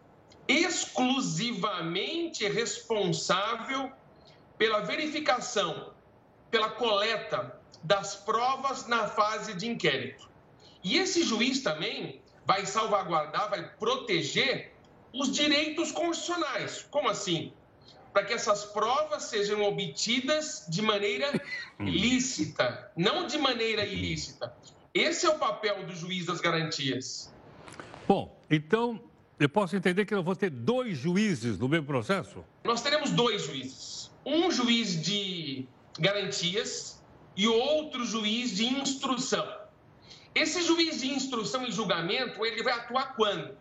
exclusivamente 0.49 2.47
responsável 2.49 3.93
pela 4.59 4.81
verificação, 4.81 5.93
pela 6.51 6.71
coleta 6.71 7.61
das 7.83 8.15
provas 8.15 8.87
na 8.87 9.09
fase 9.09 9.55
de 9.55 9.69
inquérito. 9.69 10.31
E 10.83 10.99
esse 10.99 11.23
juiz 11.23 11.63
também 11.63 12.21
vai 12.45 12.67
salvaguardar, 12.67 13.51
vai 13.51 13.69
proteger 13.77 14.73
os 15.13 15.33
direitos 15.33 15.93
constitucionais. 15.93 16.87
Como 16.91 17.09
assim? 17.09 17.53
Para 18.13 18.25
que 18.25 18.35
essas 18.35 18.65
provas 18.65 19.25
sejam 19.25 19.63
obtidas 19.63 20.67
de 20.69 20.83
maneira 20.83 21.41
lícita, 21.81 22.91
não 22.97 23.27
de 23.27 23.39
maneira 23.39 23.85
ilícita. 23.87 24.55
Esse 24.95 25.25
é 25.25 25.31
o 25.31 25.39
papel 25.39 25.87
do 25.87 25.95
juiz 25.95 26.27
das 26.27 26.41
garantias. 26.41 27.33
Bom, 28.07 28.39
então 28.51 29.01
eu 29.41 29.49
posso 29.49 29.75
entender 29.75 30.05
que 30.05 30.15
eu 30.15 30.23
vou 30.23 30.37
ter 30.37 30.51
dois 30.51 30.99
juízes 30.99 31.59
no 31.59 31.69
mesmo 31.69 31.87
processo? 31.87 32.45
Nós 32.63 32.83
teremos 32.83 33.11
dois 33.11 33.47
juízes. 33.47 34.11
Um 34.25 34.51
juiz 34.51 35.03
de 35.03 35.67
garantias 35.99 37.03
e 37.37 37.49
outro 37.49 38.05
juiz 38.05 38.55
de 38.55 38.67
instrução. 38.67 39.47
Esse 40.35 40.63
juiz 40.63 41.01
de 41.01 41.11
instrução 41.11 41.67
e 41.67 41.73
julgamento, 41.73 42.45
ele 42.45 42.63
vai 42.63 42.73
atuar 42.75 43.15
quando? 43.15 43.57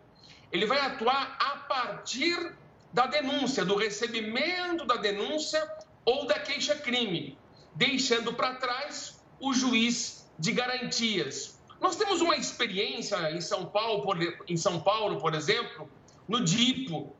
Ele 0.50 0.66
vai 0.66 0.78
atuar 0.80 1.36
a 1.40 1.56
partir 1.66 2.54
da 2.92 3.06
denúncia, 3.06 3.64
do 3.64 3.76
recebimento 3.76 4.84
da 4.84 4.96
denúncia 4.96 5.66
ou 6.04 6.26
da 6.26 6.38
queixa-crime, 6.38 7.38
deixando 7.74 8.34
para 8.34 8.54
trás 8.56 9.20
o 9.40 9.52
juiz 9.54 10.30
de 10.38 10.52
garantias, 10.52 11.58
nós 11.80 11.96
temos 11.96 12.20
uma 12.20 12.36
experiência 12.36 13.16
em 13.32 13.40
São 13.40 13.66
Paulo, 13.66 14.02
por, 14.02 14.16
em 14.48 14.56
São 14.56 14.80
Paulo, 14.80 15.20
por 15.20 15.34
exemplo, 15.34 15.90
no 16.28 16.44
DIPO, 16.44 17.14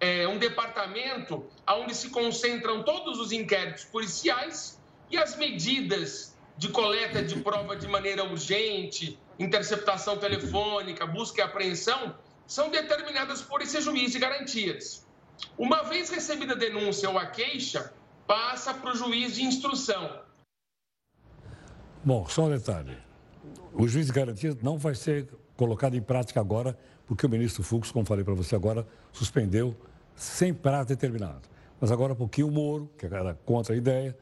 é, 0.00 0.26
um 0.28 0.38
departamento 0.38 1.46
onde 1.68 1.94
se 1.94 2.10
concentram 2.10 2.82
todos 2.82 3.18
os 3.18 3.32
inquéritos 3.32 3.84
policiais 3.84 4.80
e 5.10 5.16
as 5.16 5.36
medidas 5.36 6.36
de 6.56 6.68
coleta 6.68 7.22
de 7.22 7.36
prova 7.40 7.76
de 7.76 7.86
maneira 7.86 8.24
urgente, 8.24 9.18
interceptação 9.38 10.16
telefônica, 10.16 11.06
busca 11.06 11.40
e 11.40 11.44
apreensão, 11.44 12.16
são 12.46 12.70
determinadas 12.70 13.42
por 13.42 13.60
esse 13.60 13.80
juiz 13.80 14.12
de 14.12 14.18
garantias. 14.18 15.05
Uma 15.58 15.82
vez 15.82 16.10
recebida 16.10 16.54
a 16.54 16.56
denúncia 16.56 17.08
ou 17.10 17.18
a 17.18 17.26
queixa, 17.26 17.92
passa 18.26 18.74
para 18.74 18.92
o 18.92 18.96
juiz 18.96 19.34
de 19.34 19.42
instrução. 19.42 20.20
Bom, 22.04 22.26
só 22.28 22.44
um 22.44 22.50
detalhe 22.50 23.06
o 23.76 23.86
juiz 23.86 24.06
de 24.06 24.12
garantia 24.12 24.56
não 24.62 24.78
vai 24.78 24.94
ser 24.94 25.28
colocado 25.56 25.94
em 25.94 26.02
prática 26.02 26.40
agora, 26.40 26.76
porque 27.06 27.26
o 27.26 27.28
ministro 27.28 27.62
Fux, 27.62 27.90
como 27.90 28.04
falei 28.04 28.24
para 28.24 28.34
você 28.34 28.56
agora, 28.56 28.86
suspendeu 29.12 29.76
sem 30.14 30.52
prazo 30.52 30.88
determinado. 30.88 31.42
Mas 31.80 31.92
agora 31.92 32.14
pouquinho 32.14 32.48
o 32.48 32.50
Moro, 32.50 32.90
que 32.96 33.06
era 33.06 33.34
contra 33.44 33.74
a 33.74 33.76
ideia, 33.76 34.16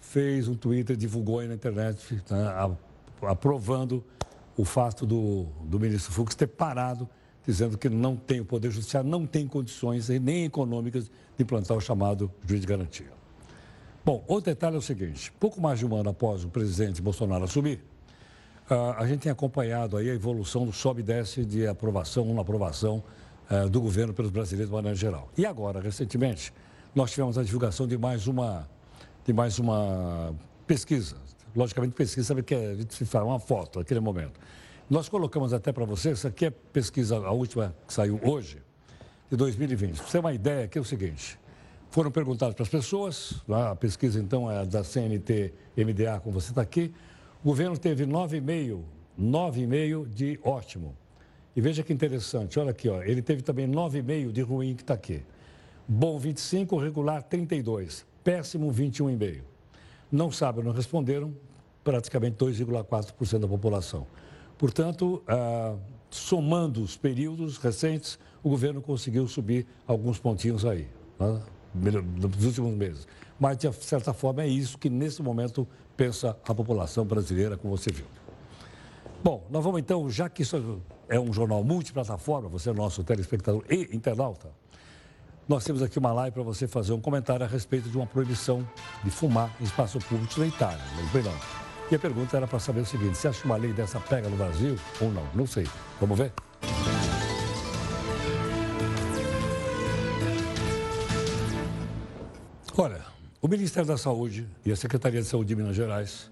fez 0.00 0.48
um 0.48 0.54
Twitter, 0.54 0.96
divulgou 0.96 1.38
aí 1.38 1.48
na 1.48 1.54
internet, 1.54 2.14
né, 2.28 2.76
aprovando 3.22 4.04
o 4.56 4.64
fato 4.64 5.06
do, 5.06 5.44
do 5.62 5.78
ministro 5.78 6.12
Fux 6.12 6.34
ter 6.34 6.48
parado, 6.48 7.08
dizendo 7.48 7.78
que 7.78 7.88
não 7.88 8.14
tem, 8.14 8.40
o 8.40 8.44
Poder 8.44 8.70
Judiciário 8.70 9.08
não 9.08 9.26
tem 9.26 9.48
condições 9.48 10.10
nem 10.10 10.44
econômicas 10.44 11.04
de 11.04 11.42
implantar 11.42 11.74
o 11.74 11.80
chamado 11.80 12.30
juiz 12.46 12.60
de 12.60 12.66
garantia. 12.66 13.10
Bom, 14.04 14.22
outro 14.28 14.52
detalhe 14.52 14.76
é 14.76 14.78
o 14.78 14.82
seguinte: 14.82 15.32
pouco 15.40 15.58
mais 15.58 15.78
de 15.78 15.86
um 15.86 15.96
ano 15.96 16.10
após 16.10 16.44
o 16.44 16.48
presidente 16.48 17.00
Bolsonaro 17.00 17.44
assumir, 17.44 17.80
Uh, 18.70 18.92
a 18.98 19.06
gente 19.06 19.20
tem 19.20 19.32
acompanhado 19.32 19.96
aí 19.96 20.10
a 20.10 20.14
evolução 20.14 20.66
do 20.66 20.74
sobe 20.74 21.00
e 21.00 21.02
desce 21.02 21.42
de 21.42 21.66
aprovação 21.66 22.26
não 22.26 22.38
aprovação 22.38 23.02
uh, 23.50 23.66
do 23.66 23.80
governo 23.80 24.12
pelos 24.12 24.30
brasileiros 24.30 24.68
de 24.68 24.76
maneira 24.76 24.94
geral. 24.94 25.30
E 25.38 25.46
agora, 25.46 25.80
recentemente, 25.80 26.52
nós 26.94 27.10
tivemos 27.10 27.38
a 27.38 27.42
divulgação 27.42 27.86
de 27.86 27.96
mais 27.96 28.26
uma, 28.26 28.68
de 29.24 29.32
mais 29.32 29.58
uma 29.58 30.34
pesquisa. 30.66 31.16
Logicamente, 31.56 31.94
pesquisa, 31.94 32.26
sabe 32.26 32.42
que 32.42 32.54
é, 32.54 32.72
a 32.72 32.74
gente 32.74 32.94
se 32.94 33.06
faz 33.06 33.24
uma 33.24 33.38
foto 33.38 33.78
naquele 33.78 34.00
momento. 34.00 34.38
Nós 34.90 35.06
colocamos 35.06 35.52
até 35.52 35.70
para 35.70 35.84
você, 35.84 36.12
essa 36.12 36.28
aqui 36.28 36.46
é 36.46 36.50
pesquisa, 36.50 37.18
a 37.18 37.30
última 37.30 37.76
que 37.86 37.92
saiu 37.92 38.18
hoje, 38.24 38.56
de 39.30 39.36
2020. 39.36 39.96
Para 39.96 40.06
você 40.06 40.12
ter 40.12 40.18
uma 40.18 40.32
ideia, 40.32 40.64
aqui 40.64 40.78
é 40.78 40.80
o 40.80 40.84
seguinte. 40.84 41.38
Foram 41.90 42.10
perguntadas 42.10 42.54
para 42.54 42.62
as 42.62 42.70
pessoas, 42.70 43.42
a 43.50 43.76
pesquisa 43.76 44.18
então 44.18 44.50
é 44.50 44.64
da 44.64 44.82
CNT-MDA, 44.82 46.20
como 46.20 46.40
você 46.40 46.52
está 46.52 46.62
aqui, 46.62 46.94
o 47.44 47.48
governo 47.48 47.76
teve 47.76 48.06
9,5, 48.06 48.80
9,5 49.20 50.08
de 50.08 50.40
ótimo. 50.42 50.96
E 51.54 51.60
veja 51.60 51.82
que 51.82 51.92
interessante, 51.92 52.58
olha 52.58 52.70
aqui, 52.70 52.88
ó, 52.88 53.02
ele 53.02 53.20
teve 53.20 53.42
também 53.42 53.68
9,5 53.68 54.32
de 54.32 54.40
ruim 54.40 54.74
que 54.74 54.82
está 54.82 54.94
aqui. 54.94 55.22
Bom 55.86 56.18
25, 56.18 56.78
regular 56.78 57.22
32. 57.24 58.06
péssimo 58.24 58.72
21,5%. 58.72 59.42
Não 60.10 60.32
sabem, 60.32 60.64
não 60.64 60.72
responderam 60.72 61.34
praticamente 61.84 62.38
2,4% 62.38 63.38
da 63.38 63.46
população. 63.46 64.06
Portanto, 64.58 65.22
ah, 65.28 65.76
somando 66.10 66.82
os 66.82 66.96
períodos 66.96 67.56
recentes, 67.58 68.18
o 68.42 68.50
governo 68.50 68.82
conseguiu 68.82 69.26
subir 69.28 69.66
alguns 69.86 70.18
pontinhos 70.18 70.64
aí, 70.64 70.88
né? 71.18 71.40
nos 71.74 72.44
últimos 72.44 72.74
meses. 72.74 73.06
Mas, 73.38 73.56
de 73.56 73.72
certa 73.72 74.12
forma, 74.12 74.42
é 74.42 74.48
isso 74.48 74.76
que, 74.76 74.90
nesse 74.90 75.22
momento, 75.22 75.66
pensa 75.96 76.36
a 76.46 76.54
população 76.54 77.04
brasileira, 77.04 77.56
como 77.56 77.76
você 77.76 77.92
viu. 77.92 78.06
Bom, 79.22 79.46
nós 79.50 79.62
vamos 79.62 79.80
então, 79.80 80.10
já 80.10 80.28
que 80.28 80.42
isso 80.42 80.80
é 81.08 81.18
um 81.18 81.32
jornal 81.32 81.62
multiplataforma, 81.62 82.48
você 82.48 82.70
é 82.70 82.72
nosso 82.72 83.04
telespectador 83.04 83.64
e 83.68 83.94
internauta, 83.94 84.50
nós 85.48 85.64
temos 85.64 85.82
aqui 85.82 85.98
uma 85.98 86.12
live 86.12 86.34
para 86.34 86.42
você 86.42 86.68
fazer 86.68 86.92
um 86.92 87.00
comentário 87.00 87.44
a 87.44 87.48
respeito 87.48 87.88
de 87.88 87.96
uma 87.96 88.06
proibição 88.06 88.68
de 89.02 89.10
fumar 89.10 89.54
em 89.60 89.64
espaço 89.64 89.98
público 89.98 90.38
na 90.38 90.46
Itália, 90.46 90.84
lembrei 90.96 91.22
não. 91.22 91.57
E 91.90 91.94
a 91.94 91.98
pergunta 91.98 92.36
era 92.36 92.46
para 92.46 92.58
saber 92.58 92.80
o 92.80 92.86
seguinte, 92.86 93.16
você 93.16 93.28
acha 93.28 93.46
uma 93.46 93.56
lei 93.56 93.72
dessa 93.72 93.98
pega 93.98 94.28
no 94.28 94.36
Brasil 94.36 94.78
ou 95.00 95.10
não? 95.10 95.26
Não 95.34 95.46
sei. 95.46 95.66
Vamos 95.98 96.18
ver? 96.18 96.32
Olha, 102.76 103.00
o 103.40 103.48
Ministério 103.48 103.88
da 103.88 103.96
Saúde 103.96 104.46
e 104.66 104.70
a 104.70 104.76
Secretaria 104.76 105.22
de 105.22 105.26
Saúde 105.26 105.48
de 105.48 105.56
Minas 105.56 105.74
Gerais 105.74 106.30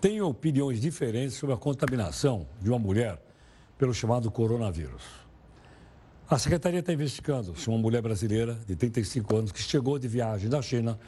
têm 0.00 0.22
opiniões 0.22 0.80
diferentes 0.80 1.34
sobre 1.36 1.54
a 1.54 1.58
contaminação 1.58 2.46
de 2.62 2.70
uma 2.70 2.78
mulher 2.78 3.20
pelo 3.76 3.92
chamado 3.92 4.30
coronavírus. 4.30 5.02
A 6.30 6.38
Secretaria 6.38 6.80
está 6.80 6.94
investigando 6.94 7.54
se 7.54 7.68
uma 7.68 7.76
mulher 7.76 8.00
brasileira 8.00 8.58
de 8.66 8.74
35 8.74 9.36
anos 9.36 9.52
que 9.52 9.60
chegou 9.60 9.98
de 9.98 10.08
viagem 10.08 10.48
da 10.48 10.62
China 10.62 10.98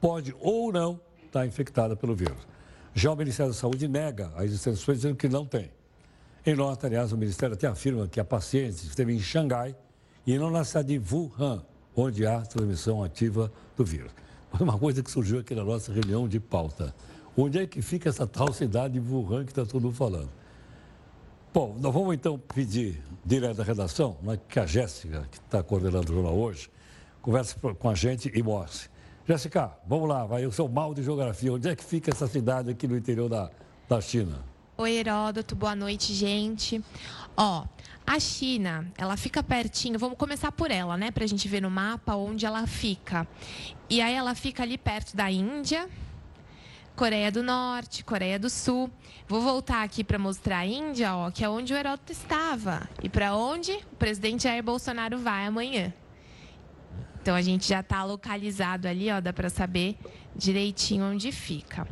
pode 0.00 0.34
ou 0.38 0.72
não 0.72 1.00
estar 1.24 1.44
infectada 1.44 1.96
pelo 1.96 2.14
vírus. 2.14 2.46
Já 2.94 3.12
o 3.12 3.16
Ministério 3.16 3.52
da 3.52 3.58
Saúde 3.58 3.86
nega 3.86 4.32
a 4.36 4.44
existência, 4.44 4.94
dizendo 4.94 5.16
que 5.16 5.28
não 5.28 5.46
tem. 5.46 5.70
Em 6.44 6.54
nota, 6.54 6.86
aliás, 6.86 7.12
o 7.12 7.16
Ministério 7.16 7.54
até 7.54 7.66
afirma 7.66 8.08
que 8.08 8.18
a 8.18 8.24
paciente 8.24 8.86
esteve 8.86 9.14
em 9.14 9.20
Xangai 9.20 9.76
e 10.26 10.38
não 10.38 10.50
na 10.50 10.64
cidade 10.64 10.98
de 10.98 11.14
Wuhan, 11.14 11.62
onde 11.94 12.26
há 12.26 12.40
transmissão 12.42 13.02
ativa 13.02 13.52
do 13.76 13.84
vírus. 13.84 14.12
Mas 14.50 14.60
uma 14.60 14.78
coisa 14.78 15.02
que 15.02 15.10
surgiu 15.10 15.38
aqui 15.40 15.54
na 15.54 15.64
nossa 15.64 15.92
reunião 15.92 16.26
de 16.26 16.40
pauta. 16.40 16.94
Onde 17.36 17.58
é 17.58 17.66
que 17.66 17.80
fica 17.80 18.08
essa 18.08 18.26
tal 18.26 18.52
cidade 18.52 18.98
de 18.98 19.00
Wuhan 19.00 19.44
que 19.44 19.52
está 19.52 19.64
todo 19.64 19.82
mundo 19.82 19.94
falando? 19.94 20.30
Bom, 21.52 21.76
nós 21.80 21.92
vamos 21.92 22.14
então 22.14 22.38
pedir 22.38 23.02
direto 23.24 23.56
da 23.56 23.64
redação, 23.64 24.16
né, 24.22 24.38
que 24.48 24.58
a 24.58 24.66
Jéssica, 24.66 25.26
que 25.30 25.38
está 25.38 25.62
coordenando 25.62 26.12
o 26.12 26.14
jornal 26.14 26.36
hoje, 26.36 26.70
converse 27.20 27.54
com 27.78 27.88
a 27.88 27.94
gente 27.94 28.30
e 28.34 28.42
mostre. 28.42 28.88
Jéssica, 29.26 29.70
vamos 29.86 30.08
lá, 30.08 30.24
vai 30.24 30.46
o 30.46 30.52
seu 30.52 30.68
mal 30.68 30.94
de 30.94 31.02
geografia. 31.02 31.52
Onde 31.52 31.68
é 31.68 31.76
que 31.76 31.84
fica 31.84 32.10
essa 32.10 32.26
cidade 32.26 32.70
aqui 32.70 32.88
no 32.88 32.96
interior 32.96 33.28
da, 33.28 33.50
da 33.88 34.00
China? 34.00 34.44
Oi, 34.76 34.92
Heródoto, 34.92 35.54
boa 35.54 35.76
noite, 35.76 36.14
gente. 36.14 36.82
Ó, 37.36 37.64
a 38.06 38.18
China, 38.18 38.90
ela 38.96 39.16
fica 39.16 39.42
pertinho, 39.42 39.98
vamos 39.98 40.16
começar 40.16 40.50
por 40.50 40.70
ela, 40.70 40.96
né, 40.96 41.10
para 41.10 41.22
a 41.22 41.26
gente 41.26 41.46
ver 41.46 41.60
no 41.60 41.70
mapa 41.70 42.14
onde 42.14 42.46
ela 42.46 42.66
fica. 42.66 43.26
E 43.88 44.00
aí 44.00 44.14
ela 44.14 44.34
fica 44.34 44.62
ali 44.62 44.78
perto 44.78 45.14
da 45.14 45.30
Índia, 45.30 45.88
Coreia 46.96 47.30
do 47.30 47.42
Norte, 47.42 48.02
Coreia 48.02 48.38
do 48.38 48.50
Sul. 48.50 48.90
Vou 49.28 49.40
voltar 49.40 49.82
aqui 49.82 50.02
para 50.02 50.18
mostrar 50.18 50.58
a 50.58 50.66
Índia, 50.66 51.14
ó, 51.14 51.30
que 51.30 51.44
é 51.44 51.48
onde 51.48 51.72
o 51.72 51.76
Heródoto 51.76 52.10
estava. 52.10 52.88
E 53.02 53.08
para 53.08 53.36
onde 53.36 53.72
o 53.92 53.96
presidente 53.96 54.44
Jair 54.44 54.62
Bolsonaro 54.62 55.18
vai 55.18 55.46
amanhã. 55.46 55.92
Então 57.22 57.34
a 57.34 57.42
gente 57.42 57.68
já 57.68 57.80
está 57.80 58.02
localizado 58.02 58.88
ali, 58.88 59.10
ó, 59.10 59.20
dá 59.20 59.32
para 59.32 59.50
saber 59.50 59.98
direitinho 60.34 61.04
onde 61.04 61.30
fica. 61.30 61.86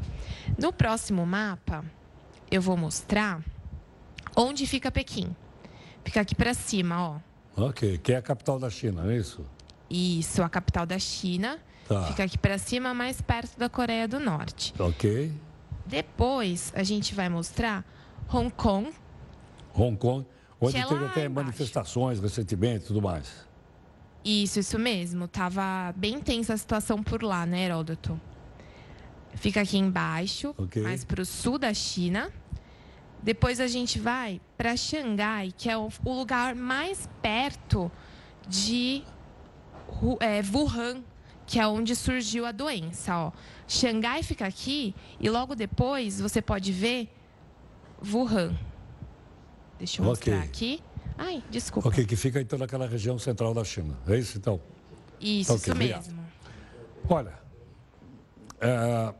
No 0.59 0.73
próximo 0.73 1.27
mapa, 1.27 1.85
eu 2.51 2.63
vou 2.63 2.77
mostrar 2.77 3.43
onde 4.35 4.67
fica 4.67 4.91
Pequim. 4.91 5.35
Fica 6.05 6.21
aqui 6.21 6.35
para 6.35 6.55
cima, 6.55 7.01
ó. 7.01 7.19
Ok, 7.57 7.99
que 7.99 8.13
é 8.13 8.17
a 8.17 8.23
capital 8.23 8.59
da 8.59 8.71
China, 8.71 9.03
não 9.03 9.11
é 9.11 9.17
isso? 9.17 9.45
Isso, 9.91 10.43
a 10.43 10.49
capital 10.49 10.87
da 10.87 10.99
China. 10.99 11.59
Tá. 11.87 12.05
Fica 12.05 12.25
aqui 12.25 12.39
para 12.39 12.57
cima, 12.59 12.95
mais 12.95 13.21
perto 13.21 13.59
da 13.59 13.69
Coreia 13.69 14.07
do 14.07 14.21
Norte. 14.21 14.75
Ok. 14.79 15.33
Depois 15.85 16.73
a 16.75 16.83
gente 16.83 17.15
vai 17.15 17.29
mostrar 17.29 17.85
Hong 18.33 18.51
Kong. 18.51 18.91
Hong 19.75 19.97
Kong, 19.97 20.27
onde 20.61 20.77
é 20.77 20.85
teve 20.85 21.05
até 21.05 21.25
embaixo. 21.25 21.47
manifestações 21.47 22.21
recentemente 22.21 22.85
e 22.85 22.87
tudo 22.89 23.01
mais. 23.01 23.48
Isso, 24.25 24.59
isso 24.61 24.79
mesmo. 24.79 25.27
Tava 25.29 25.93
bem 25.97 26.21
tensa 26.21 26.55
a 26.55 26.57
situação 26.57 27.03
por 27.03 27.23
lá, 27.23 27.47
né, 27.47 27.65
Heródoto? 27.65 28.21
Fica 29.35 29.61
aqui 29.61 29.79
embaixo, 29.79 30.55
okay. 30.57 30.83
mais 30.83 31.05
para 31.05 31.23
o 31.23 31.25
sul 31.25 31.59
da 31.59 31.73
China. 31.73 32.33
Depois 33.23 33.61
a 33.61 33.67
gente 33.67 33.99
vai 33.99 34.41
para 34.57 34.77
Xangai, 34.77 35.53
que 35.57 35.69
é 35.69 35.77
o, 35.77 35.89
o, 36.05 36.13
lugar 36.13 36.55
mais 36.55 37.09
perto 37.21 37.91
de 38.49 39.03
é, 40.21 40.41
Wuhan, 40.53 41.03
que 41.47 41.59
é 41.59 41.67
onde 41.67 41.95
surgiu 41.97 42.47
a 42.47 42.53
doença. 42.53 43.17
Ó. 43.17 43.33
Xangai 43.67 44.23
fica 44.23 44.47
aqui 44.47 44.95
e 45.21 45.29
logo 45.29 45.55
depois 45.55 46.21
você 46.21 46.41
pode 46.41 46.73
ver 46.73 47.09
Wuhan. 48.05 48.57
Deixa 49.79 50.03
eu 50.03 50.09
okay. 50.09 50.33
mostrar 50.33 50.45
aqui. 50.45 50.83
Ai, 51.19 51.43
desculpa. 51.51 51.89
Ok, 51.89 52.07
que 52.07 52.17
fica 52.17 52.41
então 52.41 52.59
naquela 52.59 52.87
região 52.87 53.19
central 53.19 53.53
da 53.53 53.65
China. 53.65 53.99
É 54.07 54.17
isso 54.17 54.39
então? 54.39 54.61
Isso, 55.21 55.53
okay, 55.53 55.73
isso 55.73 55.77
mesmo. 55.77 56.25
Olha, 57.09 57.35
é, 58.61 59.15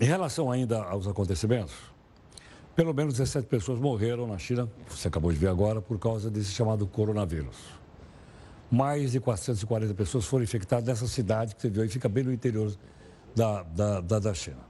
em 0.00 0.04
relação 0.04 0.50
ainda 0.50 0.82
aos 0.84 1.06
acontecimentos, 1.08 1.74
pelo 2.76 2.92
menos 2.94 3.14
17 3.14 3.46
pessoas 3.46 3.78
morreram 3.78 4.26
na 4.26 4.38
China, 4.38 4.68
você 4.88 5.08
acabou 5.08 5.32
de 5.32 5.38
ver 5.38 5.48
agora, 5.48 5.80
por 5.80 5.98
causa 5.98 6.30
desse 6.30 6.52
chamado 6.52 6.86
coronavírus. 6.86 7.56
Mais 8.70 9.12
de 9.12 9.20
440 9.20 9.94
pessoas 9.94 10.24
foram 10.24 10.42
infectadas 10.42 10.86
nessa 10.86 11.06
cidade 11.06 11.54
que 11.54 11.62
você 11.62 11.70
viu 11.70 11.82
aí, 11.82 11.88
fica 11.88 12.08
bem 12.08 12.24
no 12.24 12.32
interior 12.32 12.72
da, 13.34 13.62
da, 13.62 14.00
da, 14.00 14.18
da 14.18 14.34
China. 14.34 14.60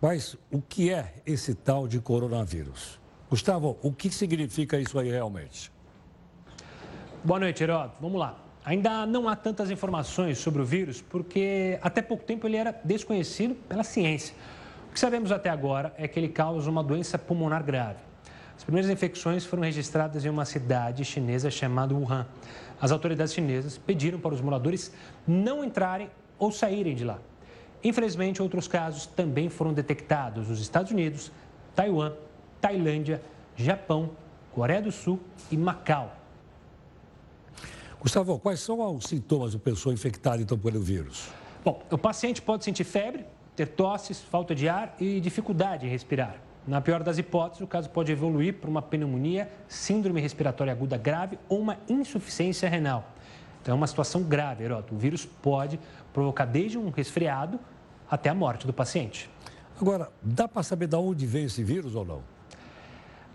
Mas 0.00 0.36
o 0.50 0.60
que 0.60 0.92
é 0.92 1.14
esse 1.24 1.54
tal 1.54 1.88
de 1.88 2.00
coronavírus? 2.00 3.00
Gustavo, 3.28 3.76
o 3.82 3.92
que 3.92 4.08
significa 4.08 4.78
isso 4.78 4.96
aí 4.96 5.10
realmente? 5.10 5.72
Boa 7.24 7.40
noite, 7.40 7.60
Heródoto. 7.60 7.96
Vamos 8.00 8.20
lá. 8.20 8.38
Ainda 8.64 9.04
não 9.04 9.28
há 9.28 9.34
tantas 9.34 9.68
informações 9.68 10.38
sobre 10.38 10.62
o 10.62 10.64
vírus, 10.64 11.02
porque 11.02 11.76
até 11.82 12.00
pouco 12.00 12.22
tempo 12.22 12.46
ele 12.46 12.56
era 12.56 12.70
desconhecido 12.84 13.56
pela 13.68 13.82
ciência. 13.82 14.32
O 14.88 14.92
que 14.92 15.00
sabemos 15.00 15.32
até 15.32 15.50
agora 15.50 15.92
é 15.98 16.06
que 16.06 16.20
ele 16.20 16.28
causa 16.28 16.70
uma 16.70 16.84
doença 16.84 17.18
pulmonar 17.18 17.64
grave. 17.64 17.98
As 18.56 18.62
primeiras 18.62 18.88
infecções 18.88 19.44
foram 19.44 19.64
registradas 19.64 20.24
em 20.24 20.28
uma 20.28 20.44
cidade 20.44 21.04
chinesa 21.04 21.50
chamada 21.50 21.94
Wuhan. 21.94 22.28
As 22.80 22.92
autoridades 22.92 23.34
chinesas 23.34 23.76
pediram 23.76 24.20
para 24.20 24.34
os 24.34 24.40
moradores 24.40 24.92
não 25.26 25.64
entrarem 25.64 26.08
ou 26.38 26.52
saírem 26.52 26.94
de 26.94 27.04
lá. 27.04 27.18
Infelizmente, 27.82 28.40
outros 28.40 28.68
casos 28.68 29.04
também 29.04 29.48
foram 29.48 29.72
detectados 29.72 30.48
nos 30.48 30.60
Estados 30.60 30.92
Unidos, 30.92 31.32
Taiwan 31.74 32.12
Tailândia, 32.60 33.22
Japão, 33.56 34.10
Coreia 34.52 34.82
do 34.82 34.92
Sul 34.92 35.20
e 35.50 35.56
Macau. 35.56 36.14
Gustavo, 38.00 38.38
quais 38.38 38.60
são 38.60 38.94
os 38.94 39.04
sintomas 39.04 39.50
de 39.50 39.56
uma 39.56 39.62
pessoa 39.62 39.92
infectada 39.92 40.40
então 40.40 40.58
pelo 40.58 40.80
vírus? 40.80 41.28
Bom, 41.64 41.82
o 41.90 41.98
paciente 41.98 42.40
pode 42.40 42.64
sentir 42.64 42.84
febre, 42.84 43.24
ter 43.56 43.66
tosses, 43.66 44.20
falta 44.20 44.54
de 44.54 44.68
ar 44.68 44.94
e 45.00 45.20
dificuldade 45.20 45.86
em 45.86 45.88
respirar. 45.88 46.36
Na 46.66 46.80
pior 46.80 47.02
das 47.02 47.18
hipóteses, 47.18 47.62
o 47.62 47.66
caso 47.66 47.88
pode 47.90 48.12
evoluir 48.12 48.54
para 48.54 48.68
uma 48.68 48.82
pneumonia, 48.82 49.50
síndrome 49.68 50.20
respiratória 50.20 50.72
aguda 50.72 50.96
grave 50.96 51.38
ou 51.48 51.60
uma 51.60 51.78
insuficiência 51.88 52.68
renal. 52.68 53.08
Então 53.62 53.74
é 53.74 53.76
uma 53.76 53.86
situação 53.86 54.22
grave, 54.22 54.64
Heroto. 54.64 54.94
O 54.94 54.98
vírus 54.98 55.24
pode 55.24 55.78
provocar 56.12 56.44
desde 56.44 56.78
um 56.78 56.90
resfriado 56.90 57.58
até 58.10 58.30
a 58.30 58.34
morte 58.34 58.66
do 58.66 58.72
paciente. 58.72 59.28
Agora, 59.80 60.10
dá 60.22 60.46
para 60.46 60.62
saber 60.62 60.86
de 60.86 60.96
onde 60.96 61.26
vem 61.26 61.44
esse 61.44 61.62
vírus 61.62 61.94
ou 61.94 62.04
não? 62.04 62.35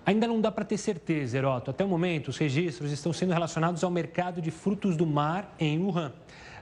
Ainda 0.05 0.27
não 0.27 0.41
dá 0.41 0.51
para 0.51 0.65
ter 0.65 0.77
certeza, 0.77 1.37
Heroto. 1.37 1.69
Até 1.69 1.85
o 1.85 1.87
momento, 1.87 2.29
os 2.29 2.37
registros 2.37 2.91
estão 2.91 3.13
sendo 3.13 3.33
relacionados 3.33 3.83
ao 3.83 3.91
mercado 3.91 4.41
de 4.41 4.49
frutos 4.49 4.97
do 4.97 5.05
mar 5.05 5.53
em 5.59 5.79
Wuhan. 5.79 6.11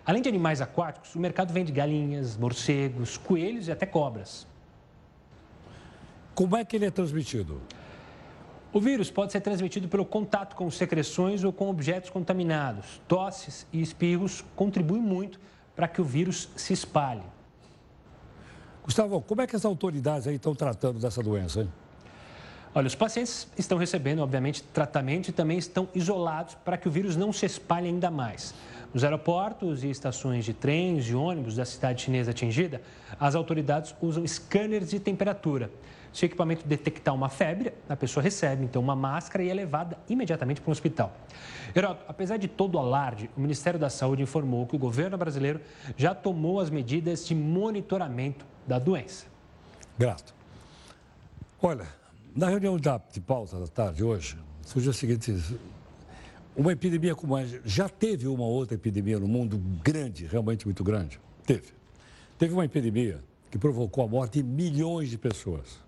Além 0.05 0.21
de 0.21 0.27
animais 0.27 0.59
aquáticos, 0.59 1.15
o 1.15 1.19
mercado 1.19 1.53
vende 1.53 1.71
galinhas, 1.71 2.35
morcegos, 2.35 3.17
coelhos 3.17 3.67
e 3.67 3.71
até 3.71 3.85
cobras. 3.85 4.45
Como 6.35 6.55
é 6.57 6.65
que 6.65 6.75
ele 6.75 6.85
é 6.85 6.91
transmitido? 6.91 7.61
O 8.71 8.79
vírus 8.79 9.09
pode 9.09 9.31
ser 9.31 9.41
transmitido 9.41 9.87
pelo 9.87 10.05
contato 10.05 10.55
com 10.55 10.69
secreções 10.69 11.43
ou 11.43 11.51
com 11.51 11.69
objetos 11.69 12.09
contaminados. 12.09 13.01
Tosses 13.07 13.65
e 13.73 13.81
espirros 13.81 14.43
contribuem 14.55 15.01
muito 15.01 15.39
para 15.75 15.87
que 15.87 16.01
o 16.01 16.03
vírus 16.03 16.49
se 16.55 16.73
espalhe. 16.73 17.23
Gustavo, 18.83 19.21
como 19.21 19.41
é 19.41 19.47
que 19.47 19.55
as 19.55 19.65
autoridades 19.65 20.27
aí 20.27 20.35
estão 20.35 20.53
tratando 20.53 20.99
dessa 20.99 21.23
doença? 21.23 21.61
Hein? 21.61 21.69
Olha, 22.73 22.85
os 22.85 22.95
pacientes 22.95 23.47
estão 23.57 23.77
recebendo, 23.77 24.19
obviamente, 24.19 24.61
tratamento 24.61 25.29
e 25.29 25.31
também 25.31 25.57
estão 25.57 25.89
isolados 25.95 26.55
para 26.63 26.77
que 26.77 26.87
o 26.87 26.91
vírus 26.91 27.15
não 27.15 27.33
se 27.33 27.45
espalhe 27.45 27.87
ainda 27.87 28.11
mais. 28.11 28.53
Nos 28.93 29.03
aeroportos 29.03 29.83
e 29.83 29.89
estações 29.89 30.45
de 30.45 30.53
trens 30.53 31.07
e 31.09 31.15
ônibus 31.15 31.55
da 31.55 31.65
cidade 31.65 32.03
chinesa 32.03 32.31
atingida, 32.31 32.81
as 33.19 33.35
autoridades 33.35 33.95
usam 34.01 34.25
scanners 34.25 34.89
de 34.89 34.99
temperatura. 34.99 35.71
Se 36.11 36.25
o 36.25 36.27
equipamento 36.27 36.67
detectar 36.67 37.13
uma 37.13 37.29
febre, 37.29 37.71
a 37.87 37.95
pessoa 37.95 38.23
recebe 38.23 38.63
então 38.63 38.81
uma 38.81 38.95
máscara 38.95 39.43
e 39.43 39.49
é 39.49 39.53
levada 39.53 39.97
imediatamente 40.07 40.59
para 40.59 40.69
um 40.69 40.71
hospital. 40.71 41.15
Heroto, 41.75 42.03
apesar 42.07 42.37
de 42.37 42.47
todo 42.47 42.75
o 42.75 42.79
alarde, 42.79 43.29
o 43.37 43.41
Ministério 43.41 43.79
da 43.79 43.89
Saúde 43.89 44.23
informou 44.23 44.65
que 44.65 44.75
o 44.75 44.79
governo 44.79 45.17
brasileiro 45.17 45.61
já 45.95 46.15
tomou 46.15 46.59
as 46.59 46.69
medidas 46.69 47.27
de 47.27 47.35
monitoramento 47.35 48.45
da 48.65 48.79
doença. 48.79 49.27
Grato. 49.97 50.33
Olha, 51.61 51.85
na 52.35 52.49
reunião 52.49 52.77
de 52.77 53.21
pauta 53.21 53.59
da 53.59 53.67
tarde 53.67 54.03
hoje, 54.03 54.37
surgiu 54.65 54.91
o 54.91 54.93
seguinte: 54.93 55.33
uma 56.55 56.71
epidemia 56.71 57.15
como 57.15 57.37
essa, 57.37 57.61
já 57.65 57.87
teve 57.87 58.27
uma 58.27 58.45
outra 58.45 58.75
epidemia 58.75 59.19
no 59.19 59.27
mundo 59.27 59.57
grande, 59.83 60.25
realmente 60.25 60.65
muito 60.65 60.83
grande? 60.83 61.19
Teve. 61.45 61.73
Teve 62.37 62.53
uma 62.53 62.65
epidemia 62.65 63.23
que 63.49 63.57
provocou 63.57 64.03
a 64.03 64.07
morte 64.07 64.41
de 64.41 64.43
milhões 64.43 65.09
de 65.09 65.17
pessoas. 65.17 65.79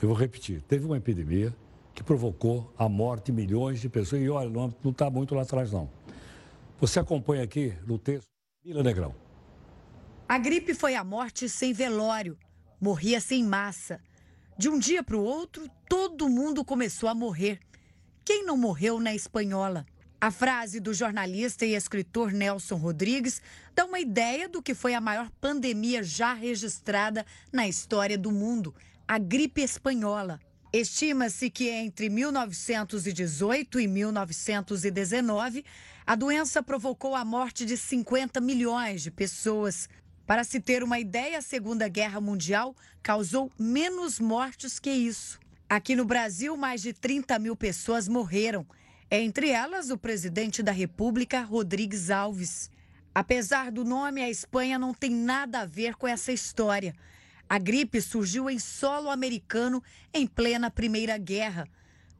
Eu 0.00 0.08
vou 0.08 0.16
repetir: 0.16 0.62
teve 0.62 0.84
uma 0.84 0.96
epidemia 0.96 1.54
que 1.94 2.02
provocou 2.02 2.72
a 2.76 2.88
morte 2.88 3.26
de 3.26 3.32
milhões 3.32 3.80
de 3.80 3.88
pessoas. 3.88 4.22
E 4.22 4.28
olha, 4.28 4.50
não 4.50 4.90
está 4.90 5.08
muito 5.08 5.34
lá 5.34 5.42
atrás, 5.42 5.72
não. 5.72 5.88
Você 6.80 6.98
acompanha 6.98 7.42
aqui 7.42 7.72
no 7.86 7.98
texto, 7.98 8.26
Mila 8.64 8.82
Negrão. 8.82 9.14
A 10.28 10.38
gripe 10.38 10.74
foi 10.74 10.94
a 10.94 11.04
morte 11.04 11.48
sem 11.48 11.72
velório. 11.72 12.36
Morria 12.80 13.20
sem 13.20 13.44
massa. 13.44 14.00
De 14.56 14.68
um 14.68 14.78
dia 14.78 15.02
para 15.02 15.16
o 15.16 15.24
outro, 15.24 15.68
todo 15.88 16.28
mundo 16.28 16.64
começou 16.64 17.08
a 17.08 17.14
morrer. 17.14 17.58
Quem 18.24 18.44
não 18.46 18.56
morreu 18.56 19.00
na 19.00 19.12
espanhola? 19.12 19.84
A 20.20 20.30
frase 20.30 20.78
do 20.78 20.94
jornalista 20.94 21.66
e 21.66 21.74
escritor 21.74 22.32
Nelson 22.32 22.76
Rodrigues 22.76 23.42
dá 23.74 23.84
uma 23.84 23.98
ideia 23.98 24.48
do 24.48 24.62
que 24.62 24.72
foi 24.72 24.94
a 24.94 25.00
maior 25.00 25.28
pandemia 25.40 26.02
já 26.02 26.32
registrada 26.32 27.26
na 27.52 27.66
história 27.68 28.16
do 28.16 28.30
mundo 28.30 28.74
a 29.06 29.18
gripe 29.18 29.60
espanhola. 29.60 30.40
Estima-se 30.72 31.50
que 31.50 31.68
entre 31.68 32.08
1918 32.08 33.80
e 33.80 33.86
1919, 33.86 35.64
a 36.06 36.14
doença 36.14 36.62
provocou 36.62 37.14
a 37.14 37.24
morte 37.24 37.66
de 37.66 37.76
50 37.76 38.40
milhões 38.40 39.02
de 39.02 39.10
pessoas. 39.10 39.88
Para 40.26 40.42
se 40.42 40.58
ter 40.58 40.82
uma 40.82 40.98
ideia, 40.98 41.38
a 41.38 41.42
Segunda 41.42 41.86
Guerra 41.86 42.20
Mundial 42.20 42.74
causou 43.02 43.50
menos 43.58 44.18
mortes 44.18 44.78
que 44.78 44.90
isso. 44.90 45.38
Aqui 45.68 45.94
no 45.94 46.04
Brasil, 46.04 46.56
mais 46.56 46.80
de 46.80 46.94
30 46.94 47.38
mil 47.38 47.54
pessoas 47.54 48.08
morreram, 48.08 48.66
entre 49.10 49.50
elas 49.50 49.90
o 49.90 49.98
presidente 49.98 50.62
da 50.62 50.72
República, 50.72 51.42
Rodrigues 51.42 52.10
Alves. 52.10 52.70
Apesar 53.14 53.70
do 53.70 53.84
nome, 53.84 54.22
a 54.22 54.30
Espanha 54.30 54.78
não 54.78 54.94
tem 54.94 55.10
nada 55.10 55.60
a 55.60 55.66
ver 55.66 55.94
com 55.94 56.08
essa 56.08 56.32
história. 56.32 56.94
A 57.46 57.58
gripe 57.58 58.00
surgiu 58.00 58.48
em 58.48 58.58
solo 58.58 59.10
americano 59.10 59.82
em 60.12 60.26
plena 60.26 60.70
Primeira 60.70 61.18
Guerra. 61.18 61.68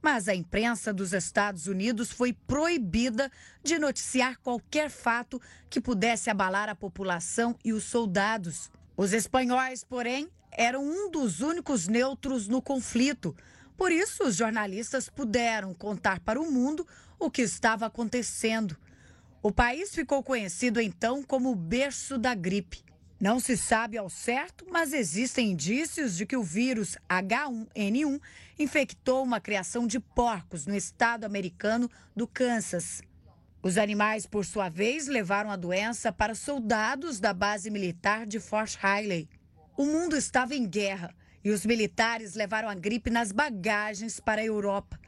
Mas 0.05 0.29
a 0.29 0.35
imprensa 0.35 0.93
dos 0.93 1.15
Estados 1.15 1.67
Unidos 1.67 2.13
foi 2.13 2.35
proibida 2.35 3.33
de 3.63 3.79
noticiar 3.79 4.39
qualquer 4.39 4.91
fato 4.91 5.41
que 5.71 5.81
pudesse 5.81 6.29
abalar 6.29 6.69
a 6.69 6.75
população 6.75 7.57
e 7.65 7.73
os 7.73 7.85
soldados. 7.85 8.71
Os 8.99 9.15
espanhóis, 9.15 9.83
porém, 9.83 10.29
eram 10.53 10.85
um 10.85 11.11
dos 11.11 11.41
únicos 11.41 11.89
neutros 11.89 12.47
no 12.47 12.61
conflito. 12.61 13.35
Por 13.79 13.91
isso, 13.91 14.25
os 14.25 14.37
jornalistas 14.37 15.09
puderam 15.09 15.73
contar 15.73 16.21
para 16.21 16.39
o 16.39 16.53
mundo 16.53 16.87
o 17.19 17.31
que 17.31 17.41
estava 17.41 17.87
acontecendo. 17.87 18.77
O 19.43 19.51
país 19.51 19.95
ficou 19.95 20.23
conhecido 20.23 20.83
então 20.83 21.23
como 21.23 21.51
o 21.51 21.57
berço 21.57 22.19
da 22.19 22.35
gripe. 22.35 22.84
Não 23.21 23.39
se 23.39 23.57
sabe 23.57 23.97
ao 23.97 24.11
certo, 24.11 24.67
mas 24.69 24.93
existem 24.93 25.53
indícios 25.53 26.17
de 26.17 26.27
que 26.27 26.37
o 26.37 26.43
vírus 26.43 26.97
H1N1 27.09 28.21
infectou 28.59 29.23
uma 29.23 29.41
criação 29.41 29.87
de 29.87 30.01
porcos 30.01 30.67
no 30.67 30.75
estado 30.75 31.25
americano 31.25 31.89
do 32.15 32.27
Kansas. 32.27 33.01
Os 33.63 33.79
animais, 33.79 34.27
por 34.27 34.45
sua 34.45 34.69
vez, 34.69 35.07
levaram 35.07 35.51
a 35.51 35.57
doença 35.57 36.13
para 36.13 36.35
soldados 36.35 37.19
da 37.19 37.33
base 37.33 37.71
militar 37.71 38.27
de 38.27 38.39
Fort 38.39 38.77
Riley. 38.77 39.29
O 39.77 39.87
mundo 39.87 40.17
estava 40.17 40.55
em 40.55 40.69
guerra 40.69 41.15
e 41.43 41.51
os 41.51 41.65
militares 41.65 42.35
levaram 42.35 42.69
a 42.69 42.75
gripe 42.75 43.11
nas 43.11 43.33
bagagens 43.33 44.21
para 44.21 44.43
a 44.43 44.45
Europa. 44.45 44.99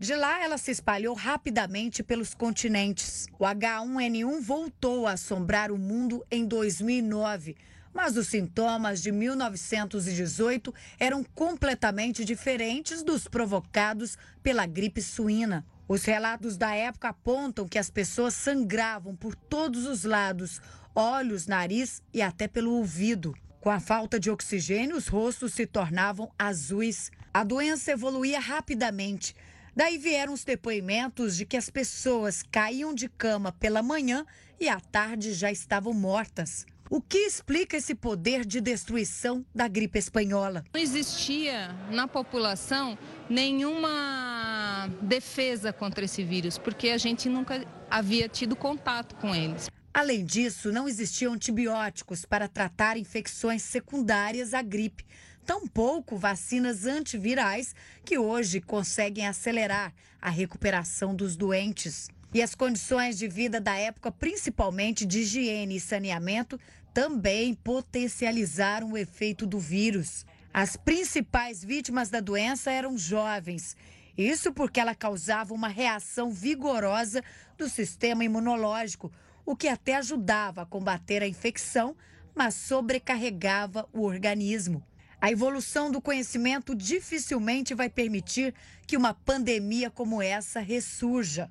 De 0.00 0.14
lá, 0.14 0.40
ela 0.44 0.56
se 0.56 0.70
espalhou 0.70 1.12
rapidamente 1.12 2.04
pelos 2.04 2.32
continentes. 2.32 3.26
O 3.36 3.44
H1N1 3.44 4.40
voltou 4.40 5.08
a 5.08 5.12
assombrar 5.12 5.72
o 5.72 5.76
mundo 5.76 6.24
em 6.30 6.46
2009, 6.46 7.56
mas 7.92 8.16
os 8.16 8.28
sintomas 8.28 9.02
de 9.02 9.10
1918 9.10 10.72
eram 11.00 11.24
completamente 11.24 12.24
diferentes 12.24 13.02
dos 13.02 13.26
provocados 13.26 14.16
pela 14.40 14.66
gripe 14.66 15.02
suína. 15.02 15.66
Os 15.88 16.04
relatos 16.04 16.56
da 16.56 16.72
época 16.76 17.08
apontam 17.08 17.66
que 17.66 17.78
as 17.78 17.90
pessoas 17.90 18.34
sangravam 18.34 19.16
por 19.16 19.34
todos 19.34 19.84
os 19.84 20.04
lados, 20.04 20.62
olhos, 20.94 21.48
nariz 21.48 22.04
e 22.14 22.22
até 22.22 22.46
pelo 22.46 22.74
ouvido. 22.74 23.34
Com 23.60 23.68
a 23.68 23.80
falta 23.80 24.20
de 24.20 24.30
oxigênio, 24.30 24.96
os 24.96 25.08
rostos 25.08 25.54
se 25.54 25.66
tornavam 25.66 26.30
azuis. 26.38 27.10
A 27.34 27.42
doença 27.42 27.90
evoluía 27.90 28.38
rapidamente 28.38 29.34
Daí 29.78 29.96
vieram 29.96 30.32
os 30.32 30.42
depoimentos 30.42 31.36
de 31.36 31.46
que 31.46 31.56
as 31.56 31.70
pessoas 31.70 32.42
caíam 32.42 32.92
de 32.92 33.08
cama 33.08 33.52
pela 33.52 33.80
manhã 33.80 34.26
e 34.58 34.68
à 34.68 34.80
tarde 34.80 35.32
já 35.32 35.52
estavam 35.52 35.94
mortas. 35.94 36.66
O 36.90 37.00
que 37.00 37.18
explica 37.18 37.76
esse 37.76 37.94
poder 37.94 38.44
de 38.44 38.60
destruição 38.60 39.46
da 39.54 39.68
gripe 39.68 39.96
espanhola? 39.96 40.64
Não 40.74 40.80
existia 40.80 41.68
na 41.92 42.08
população 42.08 42.98
nenhuma 43.30 44.90
defesa 45.00 45.72
contra 45.72 46.06
esse 46.06 46.24
vírus, 46.24 46.58
porque 46.58 46.88
a 46.88 46.98
gente 46.98 47.28
nunca 47.28 47.64
havia 47.88 48.28
tido 48.28 48.56
contato 48.56 49.14
com 49.14 49.32
eles. 49.32 49.70
Além 49.94 50.24
disso, 50.24 50.72
não 50.72 50.88
existiam 50.88 51.34
antibióticos 51.34 52.24
para 52.24 52.48
tratar 52.48 52.96
infecções 52.96 53.62
secundárias 53.62 54.54
à 54.54 54.60
gripe 54.60 55.06
tampouco 55.48 56.14
vacinas 56.14 56.84
antivirais 56.84 57.74
que 58.04 58.18
hoje 58.18 58.60
conseguem 58.60 59.26
acelerar 59.26 59.94
a 60.20 60.28
recuperação 60.28 61.14
dos 61.14 61.36
doentes. 61.36 62.10
E 62.34 62.42
as 62.42 62.54
condições 62.54 63.16
de 63.16 63.26
vida 63.26 63.58
da 63.58 63.74
época, 63.74 64.12
principalmente 64.12 65.06
de 65.06 65.20
higiene 65.20 65.76
e 65.76 65.80
saneamento, 65.80 66.60
também 66.92 67.54
potencializaram 67.54 68.92
o 68.92 68.98
efeito 68.98 69.46
do 69.46 69.58
vírus. 69.58 70.26
As 70.52 70.76
principais 70.76 71.64
vítimas 71.64 72.10
da 72.10 72.20
doença 72.20 72.70
eram 72.70 72.98
jovens. 72.98 73.74
Isso 74.18 74.52
porque 74.52 74.78
ela 74.78 74.94
causava 74.94 75.54
uma 75.54 75.68
reação 75.68 76.30
vigorosa 76.30 77.22
do 77.56 77.70
sistema 77.70 78.22
imunológico, 78.22 79.10
o 79.46 79.56
que 79.56 79.68
até 79.68 79.96
ajudava 79.96 80.60
a 80.60 80.66
combater 80.66 81.22
a 81.22 81.28
infecção, 81.28 81.96
mas 82.34 82.54
sobrecarregava 82.54 83.88
o 83.94 84.02
organismo. 84.02 84.84
A 85.20 85.32
evolução 85.32 85.90
do 85.90 86.00
conhecimento 86.00 86.76
dificilmente 86.76 87.74
vai 87.74 87.90
permitir 87.90 88.54
que 88.86 88.96
uma 88.96 89.12
pandemia 89.12 89.90
como 89.90 90.22
essa 90.22 90.60
ressurja. 90.60 91.50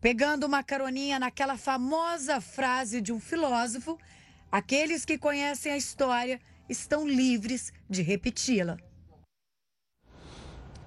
Pegando 0.00 0.46
uma 0.46 0.62
caroninha 0.62 1.18
naquela 1.18 1.56
famosa 1.56 2.40
frase 2.40 3.00
de 3.00 3.12
um 3.12 3.18
filósofo, 3.18 3.98
aqueles 4.52 5.04
que 5.04 5.18
conhecem 5.18 5.72
a 5.72 5.76
história 5.76 6.40
estão 6.68 7.08
livres 7.08 7.72
de 7.90 8.02
repeti-la. 8.02 8.76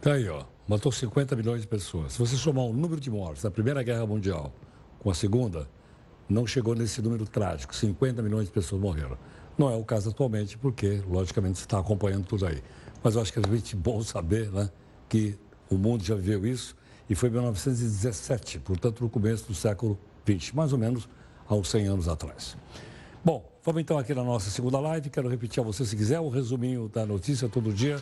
Tá 0.01 0.13
aí, 0.13 0.29
ó. 0.29 0.45
Matou 0.65 0.89
50 0.89 1.35
milhões 1.35 1.61
de 1.61 1.67
pessoas. 1.67 2.13
Se 2.13 2.19
você 2.19 2.37
somar 2.37 2.63
o 2.63 2.71
número 2.71 3.01
de 3.01 3.11
mortes 3.11 3.43
da 3.43 3.51
Primeira 3.51 3.83
Guerra 3.83 4.07
Mundial 4.07 4.55
com 4.99 5.11
a 5.11 5.13
Segunda, 5.13 5.69
não 6.29 6.47
chegou 6.47 6.73
nesse 6.75 7.01
número 7.01 7.25
trágico. 7.25 7.75
50 7.75 8.21
milhões 8.21 8.45
de 8.45 8.53
pessoas 8.53 8.81
morreram. 8.81 9.17
Não 9.61 9.69
é 9.69 9.75
o 9.75 9.83
caso 9.83 10.09
atualmente, 10.09 10.57
porque, 10.57 11.03
logicamente, 11.07 11.59
você 11.59 11.65
está 11.65 11.77
acompanhando 11.77 12.25
tudo 12.25 12.47
aí. 12.47 12.63
Mas 13.03 13.13
eu 13.13 13.21
acho 13.21 13.31
que 13.31 13.37
é 13.37 13.43
realmente 13.43 13.75
bom 13.75 14.01
saber 14.17 14.51
né, 14.51 14.71
que 15.07 15.37
o 15.69 15.77
mundo 15.77 16.03
já 16.03 16.15
viveu 16.15 16.47
isso 16.47 16.75
e 17.07 17.13
foi 17.13 17.29
em 17.29 17.33
1917, 17.33 18.57
portanto, 18.61 19.03
no 19.03 19.09
começo 19.09 19.45
do 19.45 19.53
século 19.53 19.99
XX, 20.27 20.53
mais 20.53 20.73
ou 20.73 20.79
menos 20.79 21.07
uns 21.47 21.69
100 21.69 21.85
anos 21.85 22.07
atrás. 22.07 22.57
Bom, 23.23 23.47
vamos 23.63 23.83
então 23.83 23.99
aqui 23.99 24.15
na 24.15 24.23
nossa 24.23 24.49
segunda 24.49 24.79
live. 24.79 25.11
Quero 25.11 25.29
repetir 25.29 25.61
a 25.61 25.63
você, 25.63 25.85
se 25.85 25.95
quiser, 25.95 26.19
o 26.19 26.23
um 26.23 26.29
resuminho 26.29 26.89
da 26.89 27.05
notícia 27.05 27.47
todo 27.47 27.71
dia. 27.71 28.01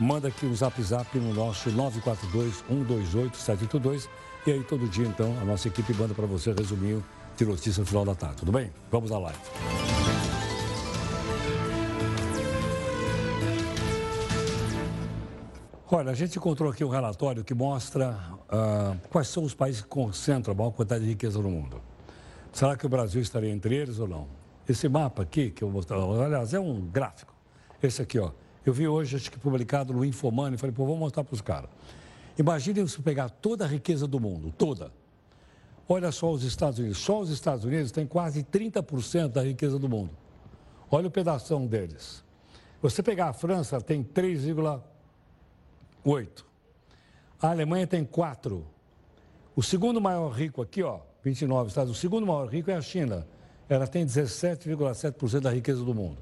Manda 0.00 0.28
aqui 0.28 0.46
um 0.46 0.56
zap 0.56 0.82
zap 0.82 1.18
no 1.18 1.34
nosso 1.34 1.70
942-128-782. 1.70 4.08
E 4.46 4.52
aí, 4.52 4.64
todo 4.64 4.88
dia, 4.88 5.06
então, 5.06 5.36
a 5.42 5.44
nossa 5.44 5.68
equipe 5.68 5.92
manda 5.92 6.14
para 6.14 6.24
você 6.24 6.50
resuminho 6.52 7.04
de 7.36 7.44
notícia 7.44 7.80
no 7.80 7.86
final 7.86 8.06
da 8.06 8.14
tarde. 8.14 8.36
Tudo 8.36 8.52
bem? 8.52 8.72
Vamos 8.90 9.12
à 9.12 9.18
live. 9.18 9.93
Olha, 15.90 16.12
a 16.12 16.14
gente 16.14 16.38
encontrou 16.38 16.70
aqui 16.70 16.82
um 16.82 16.88
relatório 16.88 17.44
que 17.44 17.52
mostra 17.52 18.18
uh, 18.48 19.08
quais 19.10 19.28
são 19.28 19.44
os 19.44 19.52
países 19.52 19.82
que 19.82 19.88
concentram 19.88 20.54
a 20.54 20.56
maior 20.56 20.70
quantidade 20.70 21.04
de 21.04 21.10
riqueza 21.10 21.38
no 21.38 21.50
mundo. 21.50 21.78
Será 22.54 22.74
que 22.74 22.86
o 22.86 22.88
Brasil 22.88 23.20
estaria 23.20 23.50
entre 23.50 23.76
eles 23.76 23.98
ou 23.98 24.08
não? 24.08 24.26
Esse 24.66 24.88
mapa 24.88 25.22
aqui, 25.22 25.50
que 25.50 25.62
eu 25.62 25.68
vou 25.68 25.76
mostrar, 25.76 25.98
aliás, 25.98 26.54
é 26.54 26.58
um 26.58 26.80
gráfico. 26.80 27.34
Esse 27.82 28.00
aqui, 28.00 28.18
ó. 28.18 28.30
Eu 28.64 28.72
vi 28.72 28.88
hoje, 28.88 29.16
acho 29.16 29.30
que 29.30 29.38
publicado 29.38 29.92
no 29.92 30.02
Infomani, 30.06 30.56
falei, 30.56 30.74
pô, 30.74 30.86
vou 30.86 30.96
mostrar 30.96 31.22
para 31.22 31.34
os 31.34 31.42
caras. 31.42 31.68
Imaginem 32.38 32.86
se 32.86 33.02
pegar 33.02 33.28
toda 33.28 33.66
a 33.66 33.68
riqueza 33.68 34.06
do 34.06 34.18
mundo, 34.18 34.50
toda. 34.56 34.90
Olha 35.86 36.10
só 36.10 36.30
os 36.32 36.44
Estados 36.44 36.78
Unidos. 36.78 36.96
Só 36.96 37.20
os 37.20 37.28
Estados 37.28 37.62
Unidos 37.62 37.92
têm 37.92 38.06
quase 38.06 38.42
30% 38.42 39.28
da 39.28 39.42
riqueza 39.42 39.78
do 39.78 39.86
mundo. 39.88 40.12
Olha 40.90 41.08
o 41.08 41.10
pedaço 41.10 41.58
deles. 41.66 42.24
Você 42.80 43.02
pegar 43.02 43.28
a 43.28 43.32
França, 43.34 43.78
tem 43.82 44.02
3,8. 46.04 46.44
A 47.40 47.50
Alemanha 47.50 47.86
tem 47.86 48.04
4. 48.04 48.64
O 49.56 49.62
segundo 49.62 50.00
maior 50.00 50.30
rico 50.30 50.60
aqui, 50.60 50.82
ó, 50.82 51.00
29 51.22 51.68
estados, 51.68 51.90
o 51.90 51.94
segundo 51.94 52.26
maior 52.26 52.46
rico 52.46 52.70
é 52.70 52.74
a 52.74 52.82
China. 52.82 53.26
Ela 53.68 53.86
tem 53.86 54.04
17,7% 54.04 55.40
da 55.40 55.50
riqueza 55.50 55.82
do 55.82 55.94
mundo. 55.94 56.18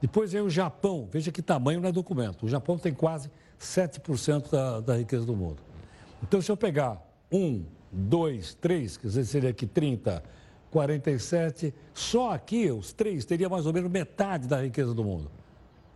Depois 0.00 0.32
vem 0.32 0.42
o 0.42 0.50
Japão, 0.50 1.08
veja 1.10 1.32
que 1.32 1.42
tamanho 1.42 1.80
não 1.80 1.88
é 1.88 1.92
documento. 1.92 2.46
O 2.46 2.48
Japão 2.48 2.78
tem 2.78 2.94
quase 2.94 3.30
7% 3.60 4.50
da, 4.50 4.80
da 4.80 4.96
riqueza 4.96 5.24
do 5.26 5.34
mundo. 5.34 5.60
Então, 6.22 6.40
se 6.40 6.50
eu 6.50 6.56
pegar 6.56 7.02
um, 7.32 7.64
dois, 7.90 8.54
três, 8.54 8.96
quer 8.96 9.08
dizer, 9.08 9.24
seria 9.24 9.50
aqui 9.50 9.66
30, 9.66 10.22
47, 10.70 11.74
só 11.92 12.32
aqui 12.32 12.70
os 12.70 12.92
três 12.92 13.24
teria 13.24 13.48
mais 13.48 13.66
ou 13.66 13.72
menos 13.72 13.90
metade 13.90 14.46
da 14.46 14.62
riqueza 14.62 14.94
do 14.94 15.02
mundo. 15.02 15.30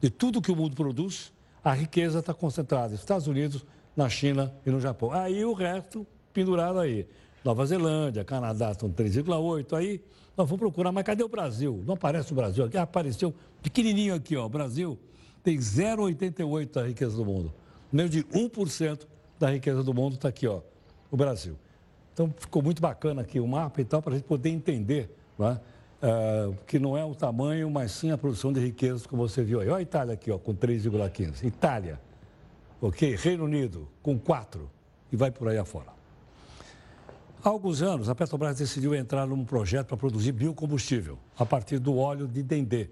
De 0.00 0.10
tudo 0.10 0.42
que 0.42 0.50
o 0.50 0.56
mundo 0.56 0.74
produz, 0.74 1.32
a 1.62 1.72
riqueza 1.72 2.18
está 2.18 2.34
concentrada 2.34 2.90
nos 2.90 3.00
Estados 3.00 3.26
Unidos, 3.26 3.64
na 3.96 4.08
China 4.08 4.52
e 4.66 4.70
no 4.70 4.80
Japão. 4.80 5.12
Aí 5.12 5.44
o 5.44 5.52
resto 5.52 6.06
pendurado 6.32 6.78
aí. 6.78 7.06
Nova 7.44 7.66
Zelândia, 7.66 8.24
Canadá 8.24 8.70
estão 8.70 8.90
3,8. 8.90 9.76
Aí 9.76 10.00
nós 10.36 10.48
vamos 10.48 10.60
procurar, 10.60 10.92
mas 10.92 11.04
cadê 11.04 11.22
o 11.22 11.28
Brasil? 11.28 11.82
Não 11.86 11.94
aparece 11.94 12.32
o 12.32 12.34
Brasil 12.34 12.64
aqui. 12.64 12.76
Apareceu 12.76 13.34
pequenininho 13.62 14.14
aqui, 14.14 14.36
ó. 14.36 14.46
O 14.46 14.48
Brasil 14.48 14.98
tem 15.42 15.58
0,88 15.58 16.72
da 16.72 16.86
riqueza 16.86 17.16
do 17.16 17.24
mundo. 17.24 17.52
Menos 17.92 18.10
de 18.10 18.22
1% 18.24 19.06
da 19.38 19.50
riqueza 19.50 19.82
do 19.82 19.92
mundo 19.92 20.14
está 20.14 20.28
aqui, 20.28 20.46
ó. 20.46 20.60
O 21.10 21.16
Brasil. 21.16 21.56
Então 22.12 22.32
ficou 22.38 22.62
muito 22.62 22.80
bacana 22.80 23.22
aqui 23.22 23.40
o 23.40 23.46
mapa 23.46 23.80
e 23.80 23.84
tal, 23.84 24.00
para 24.00 24.14
a 24.14 24.16
gente 24.16 24.26
poder 24.26 24.50
entender 24.50 25.10
não 25.38 25.48
é? 25.50 25.60
Uh, 26.02 26.56
que 26.66 26.80
não 26.80 26.98
é 26.98 27.04
o 27.04 27.14
tamanho, 27.14 27.70
mas 27.70 27.92
sim 27.92 28.10
a 28.10 28.18
produção 28.18 28.52
de 28.52 28.58
riquezas, 28.58 29.06
como 29.06 29.28
você 29.28 29.44
viu 29.44 29.60
aí. 29.60 29.68
Olha 29.68 29.76
a 29.76 29.82
Itália 29.82 30.14
aqui, 30.14 30.32
ó, 30.32 30.38
com 30.38 30.52
3,15. 30.52 31.44
Itália, 31.44 32.00
ok? 32.80 33.14
Reino 33.14 33.44
Unido, 33.44 33.88
com 34.02 34.18
4. 34.18 34.68
E 35.12 35.16
vai 35.16 35.30
por 35.30 35.46
aí 35.46 35.58
afora. 35.58 35.92
Há 37.44 37.48
alguns 37.48 37.82
anos, 37.82 38.08
a 38.08 38.14
Petrobras 38.14 38.58
decidiu 38.58 38.94
entrar 38.94 39.26
num 39.26 39.44
projeto 39.44 39.88
para 39.88 39.96
produzir 39.96 40.30
biocombustível 40.30 41.18
a 41.36 41.44
partir 41.44 41.80
do 41.80 41.96
óleo 41.96 42.28
de 42.28 42.40
dendê, 42.40 42.88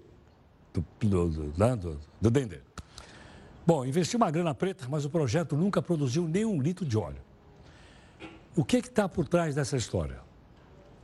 do, 0.73 0.85
do, 0.99 1.29
do, 1.29 1.53
né, 1.57 1.75
do, 2.19 2.29
dendê. 2.29 2.59
Bom, 3.65 3.85
investiu 3.85 4.17
uma 4.17 4.29
grana 4.29 4.53
preta, 4.53 4.87
mas 4.89 5.05
o 5.05 5.09
projeto 5.09 5.55
nunca 5.55 5.81
produziu 5.81 6.27
nem 6.27 6.43
um 6.43 6.61
litro 6.61 6.85
de 6.85 6.97
óleo. 6.97 7.21
O 8.53 8.65
que 8.65 8.77
está 8.77 9.07
por 9.07 9.25
trás 9.25 9.55
dessa 9.55 9.77
história? 9.77 10.19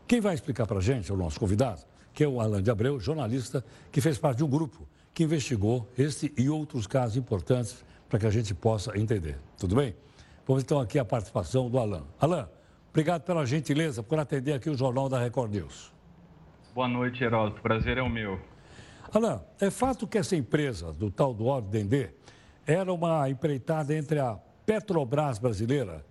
Quem 0.05 0.19
vai 0.19 0.33
explicar 0.33 0.67
para 0.67 0.79
a 0.79 0.81
gente 0.81 1.09
é 1.09 1.13
o 1.13 1.17
nosso 1.17 1.39
convidado, 1.39 1.81
que 2.17 2.23
é 2.23 2.27
o 2.27 2.41
Alan 2.41 2.63
de 2.63 2.71
Abreu, 2.71 2.99
jornalista 2.99 3.63
que 3.91 4.01
fez 4.01 4.17
parte 4.17 4.39
de 4.39 4.43
um 4.43 4.49
grupo 4.49 4.87
que 5.13 5.23
investigou 5.23 5.87
este 5.95 6.33
e 6.35 6.49
outros 6.49 6.87
casos 6.87 7.15
importantes 7.15 7.85
para 8.09 8.17
que 8.17 8.25
a 8.25 8.31
gente 8.31 8.55
possa 8.55 8.97
entender. 8.97 9.37
Tudo 9.55 9.75
bem? 9.75 9.95
Vamos 10.47 10.63
então 10.63 10.79
aqui 10.79 10.97
a 10.97 11.05
participação 11.05 11.69
do 11.69 11.77
Alan. 11.77 12.07
Alan, 12.19 12.49
Obrigado 12.89 13.21
pela 13.21 13.45
gentileza 13.45 14.01
por 14.01 14.17
atender 14.17 14.53
aqui 14.53 14.71
o 14.71 14.75
Jornal 14.75 15.07
da 15.07 15.19
Record 15.19 15.51
News. 15.51 15.93
Boa 16.73 16.87
noite, 16.87 17.23
Heródoto. 17.23 17.61
Prazer 17.61 17.99
é 17.99 18.01
o 18.01 18.09
meu. 18.09 18.39
Alain, 19.13 19.39
é 19.61 19.69
fato 19.69 20.07
que 20.07 20.17
essa 20.17 20.35
empresa, 20.35 20.91
do 20.91 21.11
tal 21.11 21.31
do 21.31 21.45
óleo 21.45 21.67
Dendê, 21.67 22.09
era 22.65 22.91
uma 22.91 23.29
empreitada 23.29 23.93
entre 23.93 24.17
a 24.17 24.39
Petrobras 24.65 25.37
brasileira 25.37 26.03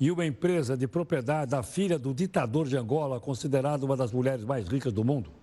e 0.00 0.10
uma 0.10 0.26
empresa 0.26 0.76
de 0.76 0.88
propriedade 0.88 1.52
da 1.52 1.62
filha 1.62 1.96
do 1.96 2.12
ditador 2.12 2.66
de 2.66 2.76
Angola, 2.76 3.20
considerada 3.20 3.86
uma 3.86 3.96
das 3.96 4.10
mulheres 4.10 4.44
mais 4.44 4.66
ricas 4.66 4.92
do 4.92 5.04
mundo? 5.04 5.41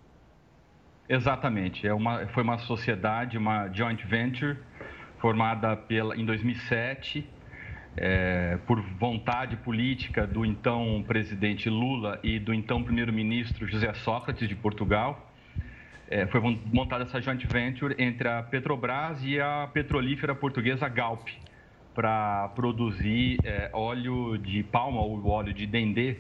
Exatamente. 1.09 1.87
É 1.87 1.93
uma, 1.93 2.27
foi 2.27 2.43
uma 2.43 2.59
sociedade, 2.59 3.35
uma 3.35 3.67
joint 3.73 4.05
venture, 4.05 4.57
formada 5.17 5.75
pela, 5.75 6.15
em 6.15 6.23
2007 6.23 7.27
é, 7.97 8.59
por 8.67 8.79
vontade 8.79 9.57
política 9.57 10.27
do 10.27 10.45
então 10.45 11.03
presidente 11.07 11.67
Lula 11.67 12.19
e 12.23 12.37
do 12.37 12.53
então 12.53 12.83
primeiro-ministro 12.83 13.67
José 13.67 13.91
Sócrates 13.95 14.47
de 14.47 14.55
Portugal, 14.55 15.33
é, 16.09 16.27
foi 16.27 16.39
montada 16.71 17.03
essa 17.03 17.19
joint 17.19 17.43
venture 17.47 17.95
entre 17.97 18.27
a 18.27 18.43
Petrobras 18.43 19.23
e 19.23 19.39
a 19.39 19.67
petrolífera 19.73 20.35
portuguesa 20.35 20.87
Galp 20.87 21.27
para 21.93 22.49
produzir 22.49 23.39
é, 23.43 23.69
óleo 23.73 24.37
de 24.37 24.63
palma 24.63 25.01
ou 25.01 25.27
óleo 25.27 25.53
de 25.53 25.65
dendê 25.65 26.17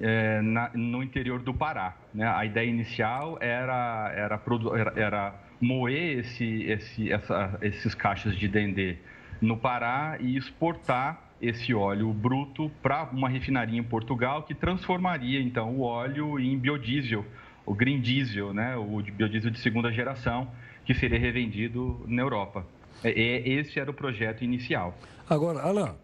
é, 0.00 0.40
na, 0.42 0.70
no 0.74 1.02
interior 1.02 1.40
do 1.40 1.54
Pará. 1.54 1.96
Né? 2.12 2.26
A 2.26 2.44
ideia 2.44 2.68
inicial 2.68 3.38
era, 3.40 4.12
era, 4.14 4.40
era, 4.74 4.92
era 4.96 5.34
moer 5.60 6.18
esse, 6.18 6.64
esse, 6.64 7.12
essa, 7.12 7.58
esses 7.62 7.94
caixas 7.94 8.36
de 8.36 8.48
dendê 8.48 8.96
no 9.40 9.56
Pará 9.56 10.16
e 10.20 10.36
exportar 10.36 11.22
esse 11.40 11.74
óleo 11.74 12.12
bruto 12.12 12.70
para 12.82 13.04
uma 13.04 13.28
refinaria 13.28 13.78
em 13.78 13.82
Portugal 13.82 14.44
que 14.44 14.54
transformaria 14.54 15.40
então 15.40 15.76
o 15.76 15.82
óleo 15.82 16.38
em 16.38 16.58
biodiesel, 16.58 17.24
o 17.66 17.74
green 17.74 18.00
diesel, 18.00 18.54
né, 18.54 18.76
o 18.76 19.02
biodiesel 19.02 19.50
de 19.50 19.58
segunda 19.58 19.92
geração, 19.92 20.48
que 20.84 20.94
seria 20.94 21.18
revendido 21.18 22.02
na 22.06 22.22
Europa. 22.22 22.66
E 23.04 23.42
esse 23.44 23.78
era 23.78 23.90
o 23.90 23.94
projeto 23.94 24.42
inicial. 24.42 24.96
Agora, 25.28 25.60
Alain, 25.60 25.94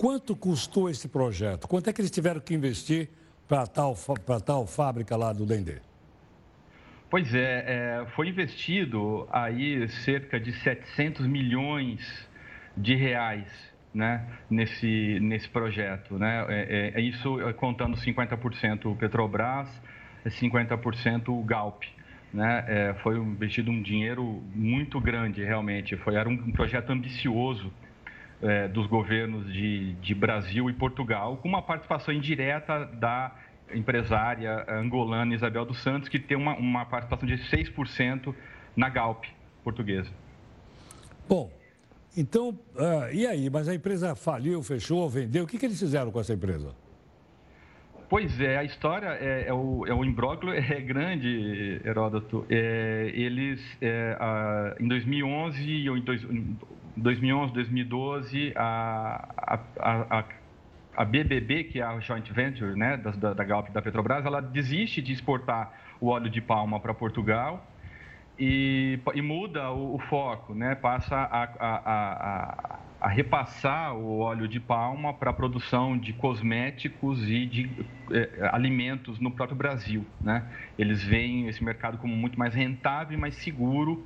quanto 0.00 0.34
custou 0.34 0.88
esse 0.88 1.06
projeto? 1.10 1.68
Quanto 1.68 1.90
é 1.90 1.92
que 1.92 2.00
eles 2.00 2.10
tiveram 2.10 2.40
que 2.40 2.54
investir 2.54 3.10
para 3.46 3.66
tal, 3.66 3.94
tal 4.46 4.66
fábrica 4.66 5.14
lá 5.14 5.30
do 5.30 5.44
Dendê? 5.44 5.76
Pois 7.10 7.34
é, 7.34 7.64
é, 7.66 8.06
foi 8.16 8.28
investido 8.28 9.28
aí 9.30 9.86
cerca 10.04 10.40
de 10.40 10.54
700 10.54 11.26
milhões 11.26 12.00
de 12.74 12.94
reais 12.94 13.46
né, 13.92 14.26
nesse, 14.48 15.20
nesse 15.20 15.50
projeto. 15.50 16.18
Né? 16.18 16.46
É, 16.48 16.92
é, 16.94 16.98
é 16.98 17.00
isso 17.02 17.38
é 17.46 17.52
contando 17.52 17.94
50% 17.98 18.96
Petrobras, 18.96 19.68
50% 20.24 21.44
Galp. 21.44 21.82
Né? 22.32 22.64
É, 22.68 22.94
foi 23.02 23.18
investido 23.18 23.70
um 23.70 23.82
dinheiro 23.82 24.42
muito 24.54 24.98
grande, 24.98 25.44
realmente. 25.44 25.94
Foi, 25.98 26.14
era 26.14 26.26
um, 26.26 26.32
um 26.32 26.52
projeto 26.52 26.88
ambicioso 26.88 27.70
é, 28.42 28.68
dos 28.68 28.86
governos 28.86 29.52
de, 29.52 29.92
de 29.94 30.14
Brasil 30.14 30.68
e 30.70 30.72
Portugal, 30.72 31.36
com 31.36 31.48
uma 31.48 31.62
participação 31.62 32.14
indireta 32.14 32.86
da 32.86 33.34
empresária 33.72 34.64
angolana 34.68 35.34
Isabel 35.34 35.64
dos 35.64 35.82
Santos, 35.82 36.08
que 36.08 36.18
tem 36.18 36.36
uma, 36.36 36.54
uma 36.56 36.84
participação 36.84 37.28
de 37.28 37.36
6% 37.36 38.34
na 38.76 38.88
Galp 38.88 39.24
portuguesa. 39.62 40.10
Bom, 41.28 41.50
então, 42.16 42.50
uh, 42.74 43.12
e 43.12 43.26
aí? 43.26 43.48
Mas 43.48 43.68
a 43.68 43.74
empresa 43.74 44.14
faliu, 44.14 44.62
fechou, 44.62 45.08
vendeu. 45.08 45.44
O 45.44 45.46
que, 45.46 45.58
que 45.58 45.66
eles 45.66 45.78
fizeram 45.78 46.10
com 46.10 46.18
essa 46.18 46.32
empresa? 46.32 46.74
Pois 48.08 48.40
é, 48.40 48.58
a 48.58 48.64
história 48.64 49.16
é, 49.20 49.44
é 49.46 49.54
o, 49.54 49.86
é 49.86 49.94
o 49.94 50.04
imbróglio 50.04 50.50
é 50.58 50.80
grande, 50.80 51.80
Heródoto. 51.84 52.44
É, 52.50 53.12
eles, 53.14 53.60
é, 53.80 54.16
a, 54.18 54.74
em 54.80 54.88
2011 54.88 55.88
ou 55.88 55.96
em 55.96 56.02
dois, 56.02 56.20
2011, 56.96 57.52
2012, 57.52 58.52
a, 58.56 59.28
a, 59.36 60.18
a, 60.18 60.24
a 60.96 61.04
BBB, 61.04 61.64
que 61.64 61.80
é 61.80 61.82
a 61.82 61.98
joint 62.00 62.30
venture 62.32 62.76
né, 62.76 62.96
da, 62.96 63.32
da 63.32 63.44
Galp 63.44 63.70
da 63.70 63.80
Petrobras, 63.80 64.24
ela 64.24 64.40
desiste 64.40 65.00
de 65.00 65.12
exportar 65.12 65.72
o 66.00 66.08
óleo 66.08 66.30
de 66.30 66.40
palma 66.40 66.80
para 66.80 66.94
Portugal 66.94 67.66
e, 68.40 68.98
e 69.14 69.20
muda 69.20 69.70
o, 69.70 69.96
o, 69.96 69.98
foco, 69.98 70.54
né? 70.54 70.74
passa 70.74 71.14
a, 71.14 71.42
a, 71.44 71.76
a, 71.84 72.78
a, 73.02 73.08
repassar 73.08 73.94
o 73.94 74.20
óleo 74.20 74.48
de 74.48 74.58
palma 74.58 75.12
para 75.12 75.28
a 75.30 75.32
produção 75.32 75.96
de 75.98 76.14
cosméticos 76.14 77.22
e 77.28 77.44
de 77.44 77.70
eh, 78.10 78.48
alimentos 78.50 79.18
no 79.18 79.30
próprio 79.30 79.58
Brasil. 79.58 80.06
Né? 80.18 80.42
Eles 80.78 81.04
veem 81.04 81.48
esse 81.48 81.62
mercado 81.62 81.98
como 81.98 82.16
muito 82.16 82.38
mais 82.38 82.54
rentável 82.54 83.16
e 83.16 83.20
mais 83.20 83.34
seguro 83.34 84.02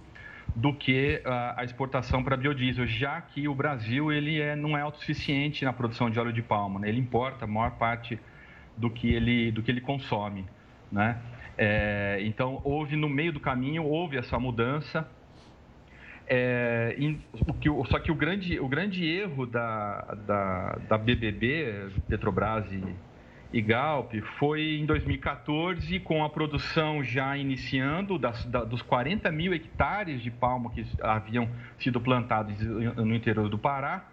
do 0.54 0.72
que 0.72 1.20
a, 1.24 1.60
a 1.60 1.64
exportação 1.64 2.22
para 2.22 2.36
biodiesel, 2.36 2.86
já 2.86 3.20
que 3.20 3.48
o 3.48 3.54
Brasil 3.54 4.12
ele 4.12 4.40
é, 4.40 4.54
não 4.54 4.76
é 4.76 4.82
autossuficiente 4.82 5.64
na 5.64 5.72
produção 5.72 6.08
de 6.08 6.18
óleo 6.18 6.32
de 6.32 6.42
palma, 6.42 6.80
né? 6.80 6.88
ele 6.88 7.00
importa 7.00 7.44
a 7.44 7.48
maior 7.48 7.72
parte 7.72 8.18
do 8.76 8.88
que 8.88 9.12
ele, 9.12 9.50
do 9.50 9.62
que 9.62 9.70
ele 9.70 9.80
consome. 9.80 10.44
Né? 10.90 11.18
É, 11.58 12.18
então, 12.22 12.60
houve 12.64 12.96
no 12.96 13.08
meio 13.08 13.32
do 13.32 13.40
caminho, 13.40 13.84
houve 13.84 14.16
essa 14.16 14.38
mudança. 14.38 15.08
É, 16.26 16.94
em, 16.98 17.20
que, 17.60 17.68
só 17.90 17.98
que 17.98 18.10
o 18.10 18.14
grande, 18.14 18.58
o 18.58 18.66
grande 18.66 19.04
erro 19.04 19.44
da, 19.44 20.16
da, 20.26 20.78
da 20.88 20.98
BBB, 20.98 21.90
Petrobras 22.08 22.64
e, 22.72 22.82
e 23.54 23.62
Galp 23.62 24.12
foi 24.36 24.80
em 24.80 24.84
2014, 24.84 26.00
com 26.00 26.24
a 26.24 26.28
produção 26.28 27.04
já 27.04 27.38
iniciando 27.38 28.18
das, 28.18 28.44
da, 28.46 28.64
dos 28.64 28.82
40 28.82 29.30
mil 29.30 29.54
hectares 29.54 30.20
de 30.20 30.28
palma 30.28 30.72
que 30.72 30.84
haviam 31.00 31.48
sido 31.78 32.00
plantados 32.00 32.58
no 32.60 33.14
interior 33.14 33.48
do 33.48 33.56
Pará, 33.56 34.06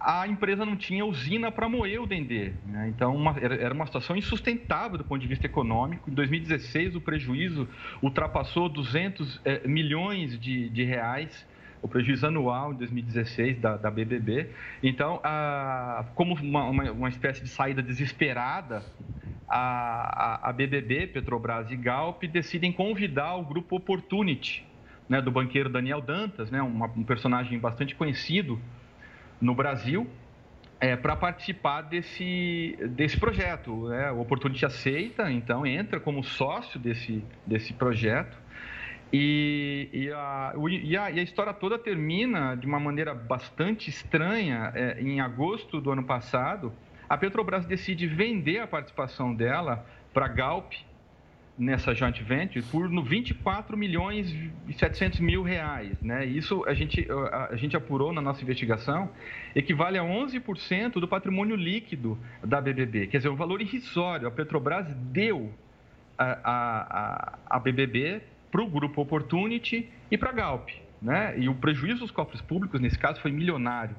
a 0.00 0.26
empresa 0.26 0.64
não 0.64 0.76
tinha 0.76 1.04
usina 1.04 1.52
para 1.52 1.68
moer 1.68 2.00
o 2.00 2.06
dendê. 2.06 2.54
Né? 2.64 2.88
Então, 2.88 3.14
uma, 3.14 3.38
era 3.38 3.74
uma 3.74 3.84
situação 3.84 4.16
insustentável 4.16 4.96
do 4.96 5.04
ponto 5.04 5.20
de 5.20 5.28
vista 5.28 5.44
econômico. 5.44 6.10
Em 6.10 6.14
2016, 6.14 6.96
o 6.96 7.02
prejuízo 7.02 7.68
ultrapassou 8.02 8.70
200 8.70 9.42
eh, 9.44 9.68
milhões 9.68 10.40
de, 10.40 10.70
de 10.70 10.84
reais 10.84 11.46
o 11.84 11.88
prejuízo 11.88 12.26
anual 12.26 12.72
em 12.72 12.76
2016 12.76 13.58
da, 13.58 13.76
da 13.76 13.90
BBB. 13.90 14.48
Então, 14.82 15.20
a, 15.22 16.06
como 16.14 16.34
uma, 16.34 16.64
uma, 16.64 16.90
uma, 16.90 17.08
espécie 17.10 17.42
de 17.42 17.48
saída 17.50 17.82
desesperada, 17.82 18.82
a, 19.46 20.46
a, 20.46 20.48
a, 20.48 20.52
BBB, 20.54 21.08
Petrobras 21.08 21.70
e 21.70 21.76
Galp 21.76 22.22
decidem 22.24 22.72
convidar 22.72 23.34
o 23.34 23.44
grupo 23.44 23.76
Opportunity, 23.76 24.66
né, 25.06 25.20
do 25.20 25.30
banqueiro 25.30 25.68
Daniel 25.68 26.00
Dantas, 26.00 26.50
né, 26.50 26.62
uma, 26.62 26.86
um 26.86 27.04
personagem 27.04 27.58
bastante 27.58 27.94
conhecido 27.94 28.58
no 29.38 29.54
Brasil, 29.54 30.08
é, 30.80 30.96
para 30.96 31.14
participar 31.14 31.82
desse, 31.82 32.78
desse 32.92 33.20
projeto. 33.20 33.88
Né? 33.88 34.10
O 34.10 34.20
Opportunity 34.20 34.64
aceita, 34.64 35.30
então 35.30 35.66
entra 35.66 36.00
como 36.00 36.24
sócio 36.24 36.80
desse, 36.80 37.22
desse 37.46 37.74
projeto. 37.74 38.42
E, 39.16 39.88
e, 39.92 40.10
a, 40.10 40.54
e, 40.82 40.96
a, 40.96 41.10
e, 41.12 41.20
a, 41.20 41.22
história 41.22 41.54
toda 41.54 41.78
termina 41.78 42.56
de 42.56 42.66
uma 42.66 42.80
maneira 42.80 43.14
bastante 43.14 43.88
estranha. 43.88 44.72
É, 44.74 45.00
em 45.00 45.20
agosto 45.20 45.80
do 45.80 45.92
ano 45.92 46.02
passado, 46.02 46.72
a 47.08 47.16
Petrobras 47.16 47.64
decide 47.64 48.08
vender 48.08 48.58
a 48.58 48.66
participação 48.66 49.32
dela 49.32 49.86
para 50.12 50.26
a 50.26 50.28
Galp 50.28 50.72
nessa 51.56 51.94
joint 51.94 52.20
venture 52.24 52.64
por 52.72 52.88
24 52.88 53.76
milhões 53.76 54.34
e 54.66 54.72
700 54.72 55.20
mil 55.20 55.44
reais. 55.44 55.96
Né? 56.02 56.26
Isso 56.26 56.64
a 56.66 56.74
gente, 56.74 57.06
a, 57.30 57.50
a 57.52 57.56
gente 57.56 57.76
apurou 57.76 58.12
na 58.12 58.20
nossa 58.20 58.42
investigação, 58.42 59.08
equivale 59.54 59.96
a 59.96 60.02
11% 60.02 60.94
do 60.94 61.06
patrimônio 61.06 61.54
líquido 61.54 62.18
da 62.42 62.60
BBB. 62.60 63.06
Quer 63.06 63.18
dizer, 63.18 63.28
um 63.28 63.36
valor 63.36 63.62
irrisório. 63.62 64.26
A 64.26 64.30
Petrobras 64.32 64.92
deu 64.92 65.54
a, 66.18 66.38
a, 66.42 67.38
a 67.48 67.60
BBB 67.60 68.33
para 68.54 68.62
o 68.62 68.68
grupo 68.68 69.02
Opportunity 69.02 69.90
e 70.08 70.16
para 70.16 70.30
a 70.30 70.32
Galp. 70.32 70.68
Né? 71.02 71.36
E 71.40 71.48
o 71.48 71.56
prejuízo 71.56 71.98
dos 71.98 72.12
cofres 72.12 72.40
públicos, 72.40 72.80
nesse 72.80 72.96
caso, 72.96 73.20
foi 73.20 73.32
milionário. 73.32 73.96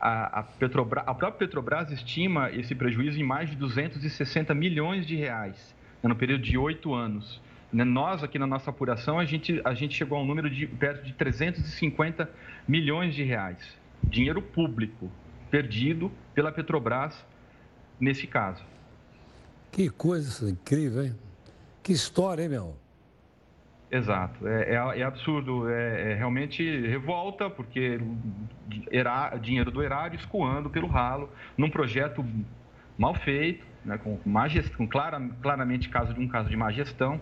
A, 0.00 0.40
a, 0.40 0.42
Petrobras, 0.42 1.04
a 1.06 1.14
própria 1.14 1.46
Petrobras 1.46 1.92
estima 1.92 2.50
esse 2.50 2.74
prejuízo 2.74 3.20
em 3.20 3.22
mais 3.22 3.48
de 3.48 3.54
260 3.54 4.52
milhões 4.54 5.06
de 5.06 5.14
reais 5.14 5.72
né, 6.02 6.08
no 6.08 6.16
período 6.16 6.42
de 6.42 6.58
oito 6.58 6.92
anos. 6.92 7.40
Né? 7.72 7.84
Nós, 7.84 8.24
aqui 8.24 8.40
na 8.40 8.46
nossa 8.46 8.70
apuração, 8.70 9.20
a 9.20 9.24
gente, 9.24 9.62
a 9.64 9.72
gente 9.72 9.94
chegou 9.94 10.18
a 10.18 10.20
um 10.20 10.26
número 10.26 10.50
de 10.50 10.66
perto 10.66 11.04
de 11.04 11.12
350 11.12 12.28
milhões 12.66 13.14
de 13.14 13.22
reais. 13.22 13.78
Dinheiro 14.02 14.42
público 14.42 15.12
perdido 15.48 16.10
pela 16.34 16.50
Petrobras 16.50 17.24
nesse 18.00 18.26
caso. 18.26 18.64
Que 19.70 19.88
coisa 19.88 20.50
incrível, 20.50 21.04
hein? 21.04 21.14
Que 21.84 21.92
história, 21.92 22.42
hein, 22.42 22.48
meu? 22.48 22.81
Exato, 23.92 24.48
é, 24.48 24.70
é, 24.70 25.00
é 25.00 25.02
absurdo, 25.02 25.68
é, 25.68 26.12
é, 26.12 26.14
realmente 26.14 26.64
revolta, 26.86 27.50
porque 27.50 28.00
era, 28.90 29.36
dinheiro 29.36 29.70
do 29.70 29.82
erário 29.82 30.16
escoando 30.16 30.70
pelo 30.70 30.86
ralo, 30.86 31.30
num 31.58 31.68
projeto 31.68 32.24
mal 32.96 33.14
feito, 33.14 33.66
né, 33.84 33.98
com, 33.98 34.18
má 34.24 34.46
com 34.78 34.88
clara, 34.88 35.20
claramente 35.42 35.90
caso 35.90 36.14
de 36.14 36.20
um 36.20 36.26
caso 36.26 36.48
de 36.48 36.56
má 36.56 36.72
gestão 36.72 37.20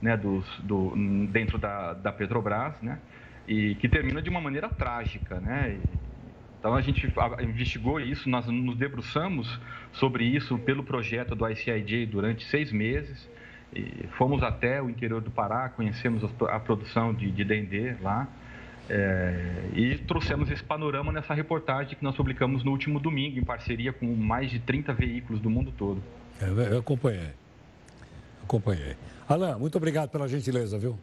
né, 0.00 0.16
dos, 0.16 0.46
do, 0.60 0.94
dentro 1.26 1.58
da, 1.58 1.92
da 1.92 2.10
Petrobras, 2.10 2.80
né, 2.80 2.98
e 3.46 3.74
que 3.74 3.86
termina 3.86 4.22
de 4.22 4.30
uma 4.30 4.40
maneira 4.40 4.70
trágica. 4.70 5.38
Né, 5.38 5.78
então 6.58 6.74
a 6.74 6.80
gente 6.80 7.06
investigou 7.42 8.00
isso, 8.00 8.30
nós 8.30 8.46
nos 8.46 8.78
debruçamos 8.78 9.60
sobre 9.92 10.24
isso 10.24 10.56
pelo 10.60 10.82
projeto 10.82 11.34
do 11.34 11.46
ICIJ 11.46 12.06
durante 12.06 12.46
seis 12.46 12.72
meses, 12.72 13.28
e 13.74 14.06
fomos 14.16 14.42
até 14.42 14.82
o 14.82 14.88
interior 14.88 15.20
do 15.20 15.30
Pará, 15.30 15.68
conhecemos 15.68 16.22
a 16.48 16.60
produção 16.60 17.12
de, 17.12 17.30
de 17.30 17.44
dendê 17.44 17.94
lá 18.00 18.26
é, 18.88 19.68
e 19.74 19.98
trouxemos 19.98 20.50
esse 20.50 20.64
panorama 20.64 21.12
nessa 21.12 21.34
reportagem 21.34 21.94
que 21.94 22.02
nós 22.02 22.16
publicamos 22.16 22.64
no 22.64 22.70
último 22.70 22.98
domingo, 22.98 23.38
em 23.38 23.44
parceria 23.44 23.92
com 23.92 24.06
mais 24.06 24.50
de 24.50 24.58
30 24.58 24.92
veículos 24.94 25.40
do 25.40 25.50
mundo 25.50 25.72
todo. 25.76 26.02
É, 26.40 26.72
eu 26.72 26.78
acompanhei. 26.78 27.30
Acompanhei. 28.42 28.96
Alain, 29.28 29.58
muito 29.58 29.76
obrigado 29.76 30.08
pela 30.08 30.26
gentileza, 30.26 30.78
viu? 30.78 30.98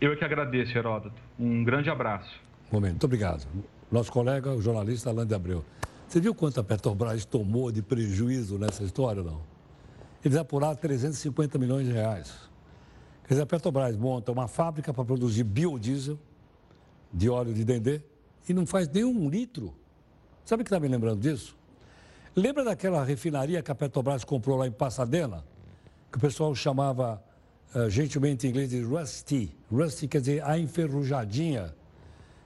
Eu 0.00 0.12
é 0.12 0.16
que 0.16 0.24
agradeço, 0.24 0.76
Heródoto. 0.76 1.14
Um 1.38 1.62
grande 1.62 1.88
abraço. 1.88 2.40
Um 2.70 2.76
momento, 2.76 2.92
muito 2.92 3.04
obrigado. 3.04 3.46
Nosso 3.90 4.10
colega, 4.10 4.52
o 4.52 4.60
jornalista 4.60 5.10
Alain 5.10 5.26
de 5.26 5.34
Abreu. 5.34 5.64
Você 6.08 6.20
viu 6.20 6.34
quanto 6.34 6.58
a 6.58 6.64
Petrobras 6.64 7.24
tomou 7.24 7.70
de 7.70 7.82
prejuízo 7.82 8.58
nessa 8.58 8.82
história 8.82 9.22
ou 9.22 9.28
não? 9.28 9.40
Eles 10.28 10.36
apuraram 10.36 10.76
350 10.76 11.58
milhões 11.58 11.86
de 11.86 11.92
reais. 11.94 12.34
Quer 13.24 13.32
dizer, 13.32 13.42
a 13.44 13.46
Petrobras 13.46 13.96
monta 13.96 14.30
uma 14.30 14.46
fábrica 14.46 14.92
para 14.92 15.02
produzir 15.02 15.42
biodiesel 15.42 16.18
de 17.10 17.30
óleo 17.30 17.54
de 17.54 17.64
dendê 17.64 18.02
e 18.46 18.52
não 18.52 18.66
faz 18.66 18.86
nenhum 18.90 19.30
litro. 19.30 19.74
Sabe 20.44 20.60
o 20.60 20.64
que 20.66 20.68
está 20.68 20.78
me 20.78 20.86
lembrando 20.86 21.22
disso? 21.22 21.56
Lembra 22.36 22.62
daquela 22.62 23.02
refinaria 23.02 23.62
que 23.62 23.70
a 23.70 23.74
Petrobras 23.74 24.22
comprou 24.22 24.58
lá 24.58 24.66
em 24.66 24.70
Pasadena? 24.70 25.42
Que 26.12 26.18
o 26.18 26.20
pessoal 26.20 26.54
chamava 26.54 27.24
uh, 27.74 27.88
gentilmente 27.88 28.46
em 28.46 28.50
inglês 28.50 28.68
de 28.68 28.82
Rusty. 28.82 29.56
Rusty 29.72 30.06
quer 30.06 30.20
dizer 30.20 30.44
a 30.44 30.58
enferrujadinha, 30.58 31.74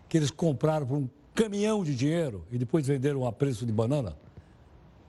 que 0.09 0.17
eles 0.17 0.31
compraram 0.31 0.87
por 0.87 0.99
um 0.99 1.09
caminhão 1.35 1.83
de 1.83 1.97
dinheiro 1.97 2.47
e 2.49 2.59
depois 2.59 2.87
venderam 2.87 3.27
a 3.27 3.33
preço 3.33 3.67
de 3.67 3.73
banana. 3.73 4.17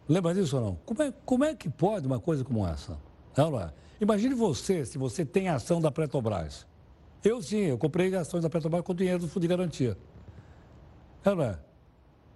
Lembra 0.08 0.34
disso 0.34 0.58
ou 0.58 0.64
não? 0.64 0.76
Como 0.86 1.02
é, 1.02 1.14
como 1.26 1.44
é 1.44 1.56
que 1.56 1.70
pode 1.70 2.06
uma 2.06 2.20
coisa 2.20 2.44
como 2.44 2.68
essa? 2.68 2.98
Não 3.36 3.60
é? 3.60 3.72
Imagine 4.02 4.36
você, 4.36 4.86
se 4.86 4.98
você 4.98 5.26
tem 5.26 5.48
ação 5.48 5.80
da 5.80 5.92
Petrobras. 5.92 6.68
Eu 7.24 7.42
sim, 7.42 7.62
eu 7.62 7.78
comprei 7.78 8.14
ações 8.16 8.44
da 8.44 8.50
Petrobras 8.50 8.84
com 8.84 8.94
dinheiro 8.94 9.20
do 9.20 9.28
Fundo 9.28 9.44
de 9.44 9.48
Garantia. 9.48 9.98
Não 11.24 11.42
é? 11.42 11.58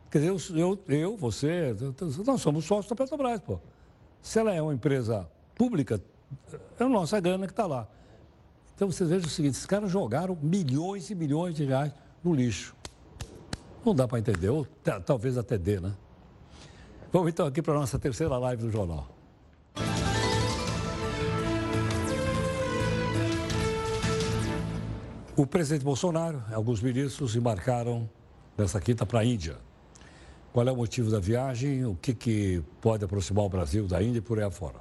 Quer 0.10 0.20
dizer, 0.20 0.30
eu, 0.30 0.58
eu, 0.58 0.80
eu, 0.88 1.18
você, 1.18 1.76
nós 2.26 2.42
somos 2.42 2.64
sócios 2.64 2.88
da 2.88 2.96
Petrobras, 2.96 3.42
pô. 3.42 3.60
Se 4.22 4.40
ela 4.40 4.54
é 4.54 4.62
uma 4.62 4.74
empresa 4.74 5.30
pública, 5.54 6.02
é 6.80 6.84
a 6.84 6.88
nossa 6.88 7.20
grana 7.20 7.46
que 7.46 7.54
está 7.54 7.66
lá. 7.66 7.88
Então 8.76 8.90
vocês 8.90 9.10
vejam 9.10 9.28
o 9.28 9.30
seguinte, 9.30 9.54
esses 9.54 9.66
caras 9.66 9.92
jogaram 9.92 10.38
milhões 10.42 11.10
e 11.10 11.16
milhões 11.16 11.56
de 11.56 11.66
reais 11.66 11.92
no 12.24 12.34
lixo. 12.34 12.76
Não 13.84 13.94
dá 13.94 14.08
para 14.08 14.20
entender, 14.20 14.50
ou 14.50 14.66
talvez 15.06 15.38
até 15.38 15.58
dê, 15.58 15.80
né? 15.80 15.94
Vamos 17.18 17.32
então 17.32 17.48
aqui 17.48 17.64
para 17.64 17.74
a 17.74 17.80
nossa 17.80 17.98
terceira 17.98 18.38
live 18.38 18.62
do 18.62 18.72
jornal. 18.72 19.10
O 25.36 25.48
presidente 25.48 25.84
Bolsonaro 25.84 26.44
e 26.48 26.54
alguns 26.54 26.80
ministros 26.80 27.36
embarcaram 27.36 28.08
nessa 28.56 28.80
quinta 28.80 29.04
para 29.04 29.22
a 29.22 29.26
Índia. 29.26 29.58
Qual 30.54 30.68
é 30.68 30.72
o 30.72 30.76
motivo 30.76 31.10
da 31.10 31.20
viagem? 31.20 31.86
O 31.86 31.96
que, 31.96 32.14
que 32.14 32.62
pode 32.80 33.04
aproximar 33.04 33.46
o 33.46 33.50
Brasil 33.50 33.88
da 33.88 34.00
Índia 34.00 34.20
e 34.20 34.22
por 34.22 34.38
aí 34.38 34.46
afora? 34.46 34.80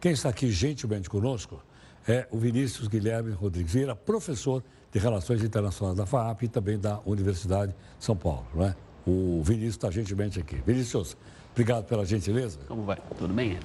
Quem 0.00 0.12
está 0.12 0.28
aqui 0.28 0.52
gentilmente 0.52 1.10
conosco 1.10 1.60
é 2.06 2.28
o 2.30 2.38
Vinícius 2.38 2.86
Guilherme 2.86 3.32
Rodrigues 3.32 3.72
Vieira, 3.72 3.96
professor 3.96 4.62
de 4.92 5.00
Relações 5.00 5.42
Internacionais 5.42 5.96
da 5.96 6.06
FAAP 6.06 6.44
e 6.44 6.48
também 6.48 6.78
da 6.78 7.00
Universidade 7.04 7.72
de 7.72 8.04
São 8.04 8.16
Paulo. 8.16 8.46
Não 8.54 8.66
é? 8.66 8.76
O 9.04 9.42
Vinícius 9.42 9.74
está 9.74 9.90
gentilmente 9.90 10.38
aqui. 10.38 10.62
Vinícius, 10.64 11.16
Obrigado 11.52 11.84
pela 11.84 12.04
gentileza. 12.04 12.58
Como 12.66 12.82
vai? 12.82 12.98
Tudo 13.18 13.32
bem? 13.32 13.58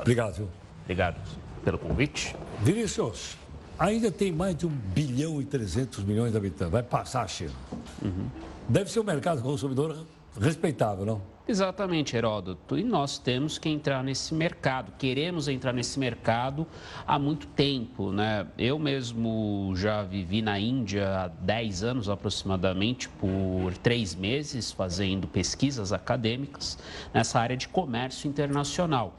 Obrigado, 0.00 0.34
viu? 0.34 0.48
Obrigado 0.82 1.16
pelo 1.62 1.78
convite. 1.78 2.34
Vinícius, 2.60 3.36
ainda 3.78 4.10
tem 4.10 4.32
mais 4.32 4.56
de 4.56 4.66
1 4.66 4.70
bilhão 4.70 5.40
e 5.40 5.44
300 5.44 6.04
milhões 6.04 6.32
de 6.32 6.38
habitantes. 6.38 6.72
Vai 6.72 6.82
passar 6.82 7.22
a 7.22 7.28
China. 7.28 7.52
Uhum. 8.02 8.28
Deve 8.68 8.90
ser 8.90 9.00
um 9.00 9.04
mercado 9.04 9.42
consumidor 9.42 10.06
respeitável, 10.40 11.04
não? 11.04 11.33
Exatamente, 11.46 12.16
Heródoto. 12.16 12.78
E 12.78 12.82
nós 12.82 13.18
temos 13.18 13.58
que 13.58 13.68
entrar 13.68 14.02
nesse 14.02 14.32
mercado, 14.32 14.92
queremos 14.98 15.46
entrar 15.46 15.74
nesse 15.74 15.98
mercado 15.98 16.66
há 17.06 17.18
muito 17.18 17.46
tempo. 17.48 18.10
Né? 18.10 18.46
Eu 18.56 18.78
mesmo 18.78 19.74
já 19.76 20.02
vivi 20.02 20.40
na 20.40 20.58
Índia 20.58 21.06
há 21.06 21.28
10 21.28 21.82
anos 21.84 22.08
aproximadamente, 22.08 23.10
por 23.10 23.76
três 23.82 24.14
meses, 24.14 24.72
fazendo 24.72 25.28
pesquisas 25.28 25.92
acadêmicas 25.92 26.78
nessa 27.12 27.38
área 27.38 27.58
de 27.58 27.68
comércio 27.68 28.26
internacional. 28.26 29.14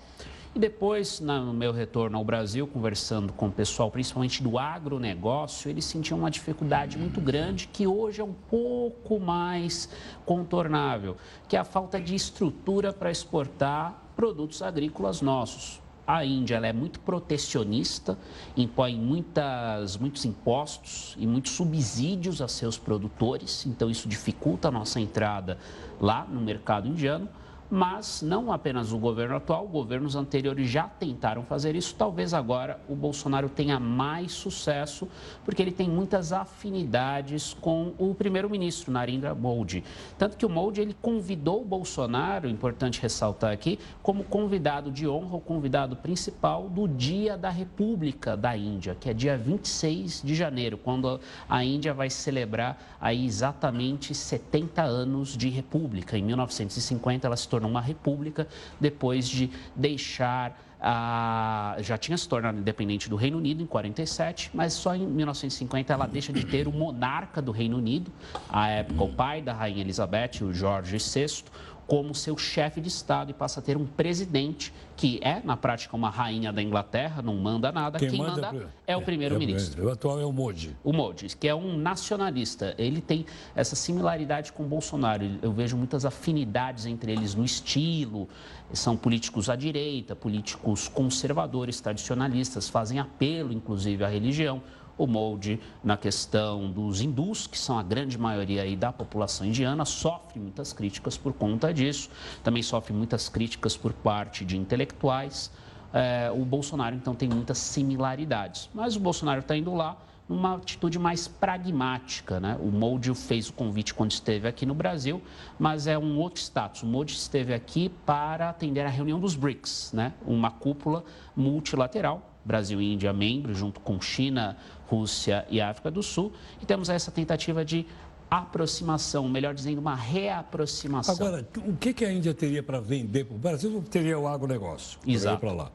E 0.56 0.60
depois, 0.60 1.20
no 1.20 1.54
meu 1.54 1.74
retorno 1.74 2.18
ao 2.18 2.24
Brasil, 2.24 2.66
conversando 2.66 3.34
com 3.34 3.48
o 3.48 3.52
pessoal, 3.52 3.92
principalmente 3.92 4.42
do 4.42 4.58
agronegócio, 4.58 5.70
eles 5.70 5.84
sentiam 5.84 6.18
uma 6.18 6.32
dificuldade 6.32 6.98
muito 6.98 7.20
grande 7.20 7.68
que 7.68 7.86
hoje 7.86 8.22
é 8.22 8.24
um 8.24 8.32
pouco 8.32 9.20
mais 9.20 9.90
contornável, 10.26 11.18
que 11.50 11.58
é 11.58 11.60
a 11.60 11.66
falta 11.66 12.00
de 12.00 12.16
estrutura 12.16 12.94
para 12.94 13.12
exportar 13.12 14.02
produtos 14.16 14.62
agrícolas 14.62 15.22
nossos. 15.22 15.82
A 16.08 16.24
Índia 16.24 16.56
é 16.56 16.72
muito 16.72 17.02
protecionista, 17.02 18.18
impõe 18.56 18.96
muitas, 18.96 19.98
muitos 19.98 20.24
impostos 20.24 21.18
e 21.20 21.28
muitos 21.28 21.52
subsídios 21.52 22.42
a 22.42 22.48
seus 22.48 22.78
produtores, 22.78 23.66
então 23.66 23.90
isso 23.90 24.08
dificulta 24.08 24.70
a 24.70 24.72
nossa 24.72 25.02
entrada 25.02 25.58
lá 26.00 26.26
no 26.26 26.40
mercado 26.40 26.88
indiano 26.88 27.28
mas 27.70 28.22
não 28.22 28.52
apenas 28.52 28.92
o 28.92 28.98
governo 28.98 29.36
atual, 29.36 29.68
governos 29.68 30.16
anteriores 30.16 30.70
já 30.70 30.84
tentaram 30.84 31.44
fazer 31.44 31.76
isso. 31.76 31.96
Talvez 31.96 32.34
agora 32.34 32.80
o 32.88 32.96
Bolsonaro 32.96 33.50
tenha 33.50 33.80
mais 33.80 34.32
sucesso, 34.32 35.08
porque 35.44 35.62
ele 35.62 35.72
tem 35.72 35.90
muitas 35.90 36.32
afinidades 36.32 37.56
com 37.60 37.94
o 37.98 38.14
primeiro-ministro, 38.14 38.92
Narendra 38.92 39.34
Modi. 39.34 39.84
Tanto 40.18 40.38
que 40.38 40.46
o 40.46 40.50
Modi 40.50 40.82
ele 40.82 40.96
convidou 41.02 41.62
o 41.62 41.66
Bolsonaro, 41.66 42.48
importante 42.48 43.02
ressaltar 43.02 43.52
aqui, 43.52 43.80
como 44.02 44.24
convidado 44.24 44.92
de 44.92 45.08
honra, 45.08 45.38
o 45.38 45.42
convidado 45.42 45.96
principal 45.96 46.70
do 46.70 46.88
Dia 46.88 47.38
da 47.38 47.50
República 47.50 48.38
da 48.38 48.56
Índia, 48.56 48.96
que 49.00 49.10
é 49.10 49.14
dia 49.14 49.38
26 49.38 50.22
de 50.24 50.36
janeiro, 50.36 50.78
quando 50.78 51.20
a 51.50 51.64
Índia 51.64 51.94
vai 51.94 52.10
celebrar 52.10 52.96
aí 53.00 53.26
exatamente 53.26 54.14
70 54.14 54.84
anos 54.84 55.36
de 55.36 55.50
república. 55.50 56.18
Em 56.18 56.24
1950 56.24 57.28
ela 57.28 57.36
se 57.36 57.48
tornou 57.56 57.72
uma 57.72 57.82
república 57.82 58.48
depois 58.80 59.28
de 59.28 59.50
deixar 59.74 60.62
a, 60.82 61.78
já 61.80 61.98
tinha 61.98 62.18
se 62.18 62.28
tornado 62.28 62.60
independente 62.60 63.10
do 63.10 63.16
Reino 63.16 63.38
Unido 63.38 63.64
em 63.64 63.66
47, 63.66 64.52
mas 64.54 64.74
só 64.74 64.94
em 64.94 65.08
1950 65.08 65.94
ela 65.94 66.06
deixa 66.06 66.34
de 66.34 66.46
ter 66.46 66.68
o 66.68 66.72
monarca 66.72 67.42
do 67.42 67.52
Reino 67.52 67.78
Unido, 67.78 68.12
à 68.50 68.68
época 68.68 69.04
o 69.04 69.14
pai 69.14 69.42
da 69.42 69.54
rainha 69.54 69.82
Elizabeth, 69.82 70.42
o 70.44 70.54
Jorge 70.54 70.98
VI, 70.98 71.46
como 71.88 72.16
seu 72.16 72.38
chefe 72.38 72.82
de 72.82 72.88
Estado 72.88 73.32
e 73.32 73.34
passa 73.34 73.60
a 73.60 73.64
ter 73.64 73.78
um 73.78 73.86
presidente 73.86 74.74
que 74.96 75.20
é, 75.22 75.42
na 75.44 75.58
prática, 75.58 75.96
uma 75.96 76.10
rainha 76.10 76.54
da 76.54 76.62
Inglaterra, 76.62 77.22
não 77.22 77.36
manda 77.36 77.72
nada. 77.72 78.00
Quem, 78.00 78.10
Quem 78.10 78.20
manda, 78.20 78.52
manda, 78.52 78.74
é 78.88 78.96
o 78.96 79.02
primeiro-ministro. 79.02 79.84
É, 79.84 79.86
o 79.86 79.92
atual 79.92 80.20
é 80.22 80.26
o 80.26 80.32
Modi. 80.32 80.76
O 80.84 80.94
Modi, 80.94 81.28
que 81.38 81.48
é 81.48 81.54
um 81.54 81.78
nacionalista. 81.78 82.74
Ele 82.78 83.02
tem 83.02 83.26
essa 83.56 83.76
similaridade 83.76 84.54
com 84.54 84.64
o 84.64 84.66
Bolsonaro. 84.66 85.26
Eu 85.42 85.52
vejo 85.52 85.76
muitas 85.76 86.06
afinidades 86.06 86.86
entre 86.86 87.12
eles 87.12 87.36
no 87.36 87.44
estilo. 87.44 88.30
São 88.74 88.96
políticos 88.96 89.50
à 89.50 89.56
direita, 89.56 90.16
políticos 90.16 90.88
conservadores, 90.88 91.82
tradicionalistas, 91.82 92.70
fazem 92.70 93.00
apelo, 93.00 93.52
inclusive, 93.52 94.04
à 94.04 94.08
religião 94.08 94.62
o 94.98 95.06
molde 95.06 95.60
na 95.84 95.98
questão 95.98 96.72
dos 96.72 97.02
hindus, 97.02 97.48
que 97.48 97.58
são 97.58 97.78
a 97.78 97.84
grande 97.84 98.18
maioria 98.18 98.62
aí 98.62 98.76
da 98.76 98.92
população 98.92 99.46
indiana, 99.46 99.86
sofre 99.86 100.40
muitas 100.40 100.74
críticas 100.74 101.18
por 101.18 101.34
conta 101.34 101.74
disso, 101.74 102.10
também 102.44 102.64
sofre 102.64 102.94
muitas 102.94 103.30
críticas 103.30 103.76
por 103.76 103.94
parte 103.94 104.46
de 104.46 104.58
intelectuais. 104.58 105.52
É, 105.94 106.32
o 106.32 106.44
Bolsonaro, 106.44 106.96
então, 106.96 107.16
tem 107.16 107.30
muitas 107.30 107.58
similaridades, 107.58 108.70
mas 108.74 108.96
o 108.96 109.00
Bolsonaro 109.00 109.40
está 109.40 109.56
indo 109.56 109.74
lá 109.74 109.98
numa 110.28 110.56
atitude 110.56 110.98
mais 110.98 111.28
pragmática. 111.28 112.40
Né? 112.40 112.58
O 112.60 112.72
Modi 112.72 113.14
fez 113.14 113.50
o 113.50 113.54
convite 113.54 113.94
quando 113.94 114.12
esteve 114.12 114.48
aqui 114.48 114.66
no 114.66 114.74
Brasil, 114.74 115.22
mas 115.58 115.88
é 115.88 115.98
um 115.98 116.18
outro 116.18 116.42
status. 116.42 116.84
O 116.84 116.88
Modi 116.88 117.14
esteve 117.14 117.54
aqui 117.54 117.90
para 118.06 118.50
atender 118.50 118.82
a 118.82 118.90
reunião 118.90 119.20
dos 119.20 119.36
BRICS, 119.36 119.92
né? 119.94 120.14
uma 120.26 120.52
cúpula 120.52 121.04
multilateral, 121.36 122.35
Brasil 122.46 122.80
e 122.80 122.94
Índia 122.94 123.12
membros, 123.12 123.58
junto 123.58 123.80
com 123.80 124.00
China, 124.00 124.56
Rússia 124.88 125.46
e 125.50 125.60
África 125.60 125.90
do 125.90 126.04
Sul. 126.04 126.32
E 126.62 126.66
temos 126.66 126.90
essa 126.90 127.12
tentativa 127.12 127.66
de 127.66 127.86
aproximação, 128.30 129.28
melhor 129.28 129.54
dizendo, 129.54 129.80
uma 129.80 129.96
reaproximação. 129.96 131.16
Agora, 131.16 131.48
o 131.66 131.76
que, 131.76 131.94
que 131.94 132.06
a 132.06 132.12
Índia 132.12 132.34
teria 132.34 132.62
para 132.62 132.80
vender 132.80 133.26
para 133.26 133.36
o 133.36 133.40
Brasil? 133.40 133.84
Teria 133.90 134.18
o 134.20 134.28
agronegócio. 134.28 135.00
Exato. 135.06 135.40
Para 135.40 135.52
lá. 135.52 135.72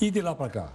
E 0.00 0.10
de 0.10 0.20
lá 0.20 0.34
para 0.34 0.50
cá? 0.50 0.72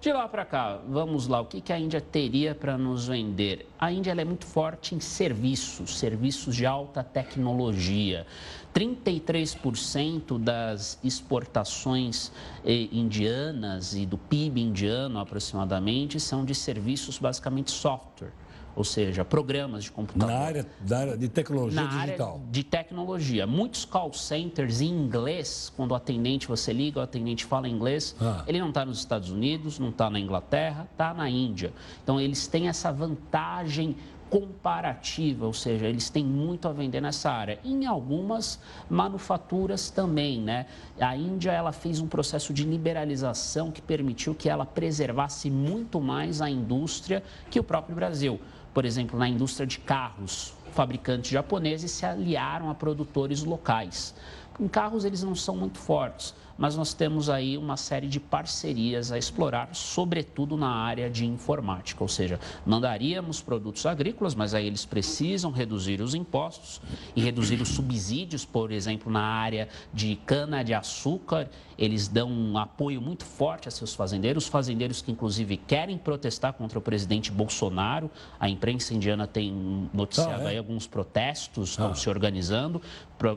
De 0.00 0.12
lá 0.12 0.28
para 0.28 0.44
cá, 0.44 0.80
vamos 0.88 1.26
lá, 1.26 1.40
o 1.40 1.46
que, 1.46 1.60
que 1.60 1.72
a 1.72 1.78
Índia 1.78 2.00
teria 2.00 2.54
para 2.54 2.76
nos 2.76 3.06
vender? 3.06 3.68
A 3.78 3.92
Índia 3.92 4.12
é 4.12 4.24
muito 4.24 4.46
forte 4.46 4.94
em 4.94 5.00
serviços, 5.00 5.98
serviços 5.98 6.56
de 6.56 6.66
alta 6.66 7.02
tecnologia. 7.02 8.26
33% 8.74 10.38
das 10.38 10.98
exportações 11.04 12.32
eh, 12.64 12.88
indianas 12.90 13.94
e 13.94 14.06
do 14.06 14.16
PIB 14.16 14.62
indiano, 14.62 15.18
aproximadamente, 15.18 16.18
são 16.18 16.44
de 16.44 16.54
serviços 16.54 17.18
basicamente 17.18 17.70
software 17.70 18.32
ou 18.74 18.84
seja, 18.84 19.24
programas 19.24 19.84
de 19.84 19.92
computador. 19.92 20.28
Na 20.28 20.38
área, 20.38 20.66
na 20.88 20.98
área 20.98 21.16
de 21.16 21.28
tecnologia 21.28 21.82
na 21.82 21.88
digital. 21.88 22.34
Área 22.34 22.46
de 22.50 22.64
tecnologia. 22.64 23.46
Muitos 23.46 23.84
call 23.84 24.12
centers 24.12 24.80
em 24.80 24.88
inglês, 24.88 25.72
quando 25.76 25.92
o 25.92 25.94
atendente 25.94 26.48
você 26.48 26.72
liga, 26.72 27.00
o 27.00 27.02
atendente 27.02 27.44
fala 27.44 27.68
inglês, 27.68 28.16
ah. 28.20 28.44
ele 28.46 28.60
não 28.60 28.68
está 28.68 28.84
nos 28.84 28.98
Estados 28.98 29.30
Unidos, 29.30 29.78
não 29.78 29.90
está 29.90 30.08
na 30.08 30.18
Inglaterra, 30.18 30.88
está 30.90 31.12
na 31.12 31.28
Índia. 31.28 31.72
Então, 32.02 32.20
eles 32.20 32.46
têm 32.46 32.68
essa 32.68 32.90
vantagem 32.90 33.96
comparativa, 34.32 35.44
ou 35.44 35.52
seja, 35.52 35.86
eles 35.86 36.08
têm 36.08 36.24
muito 36.24 36.66
a 36.66 36.72
vender 36.72 37.02
nessa 37.02 37.30
área. 37.30 37.58
Em 37.62 37.84
algumas 37.84 38.58
manufaturas 38.88 39.90
também, 39.90 40.40
né? 40.40 40.64
A 40.98 41.14
Índia 41.14 41.50
ela 41.50 41.70
fez 41.70 42.00
um 42.00 42.06
processo 42.06 42.50
de 42.54 42.64
liberalização 42.64 43.70
que 43.70 43.82
permitiu 43.82 44.34
que 44.34 44.48
ela 44.48 44.64
preservasse 44.64 45.50
muito 45.50 46.00
mais 46.00 46.40
a 46.40 46.48
indústria 46.48 47.22
que 47.50 47.60
o 47.60 47.62
próprio 47.62 47.94
Brasil 47.94 48.40
por 48.72 48.84
exemplo, 48.84 49.18
na 49.18 49.28
indústria 49.28 49.66
de 49.66 49.78
carros, 49.78 50.54
fabricantes 50.72 51.30
japoneses 51.30 51.90
se 51.90 52.06
aliaram 52.06 52.70
a 52.70 52.74
produtores 52.74 53.44
locais. 53.44 54.14
Em 54.58 54.68
carros 54.68 55.04
eles 55.04 55.22
não 55.22 55.34
são 55.34 55.56
muito 55.56 55.78
fortes, 55.78 56.34
mas 56.58 56.76
nós 56.76 56.92
temos 56.92 57.28
aí 57.30 57.56
uma 57.56 57.76
série 57.76 58.06
de 58.06 58.20
parcerias 58.20 59.10
a 59.10 59.18
explorar, 59.18 59.70
sobretudo 59.72 60.56
na 60.56 60.68
área 60.68 61.10
de 61.10 61.26
informática, 61.26 62.04
ou 62.04 62.08
seja, 62.08 62.38
mandaríamos 62.64 63.40
produtos 63.40 63.86
agrícolas, 63.86 64.34
mas 64.34 64.54
aí 64.54 64.66
eles 64.66 64.84
precisam 64.84 65.50
reduzir 65.50 66.00
os 66.00 66.14
impostos 66.14 66.80
e 67.16 67.22
reduzir 67.22 67.60
os 67.60 67.70
subsídios, 67.70 68.44
por 68.44 68.70
exemplo, 68.70 69.10
na 69.10 69.22
área 69.22 69.68
de 69.92 70.16
cana-de-açúcar, 70.26 71.48
eles 71.82 72.06
dão 72.06 72.30
um 72.30 72.56
apoio 72.56 73.02
muito 73.02 73.24
forte 73.24 73.66
a 73.66 73.70
seus 73.70 73.92
fazendeiros, 73.92 74.46
fazendeiros 74.46 75.02
que 75.02 75.10
inclusive 75.10 75.56
querem 75.56 75.98
protestar 75.98 76.52
contra 76.52 76.78
o 76.78 76.82
presidente 76.82 77.32
Bolsonaro, 77.32 78.08
a 78.38 78.48
imprensa 78.48 78.94
indiana 78.94 79.26
tem 79.26 79.88
noticiado 79.92 80.42
ah, 80.42 80.46
é? 80.46 80.50
aí 80.50 80.58
alguns 80.58 80.86
protestos, 80.86 81.70
estão 81.70 81.90
ah. 81.90 81.94
se 81.96 82.08
organizando, 82.08 82.80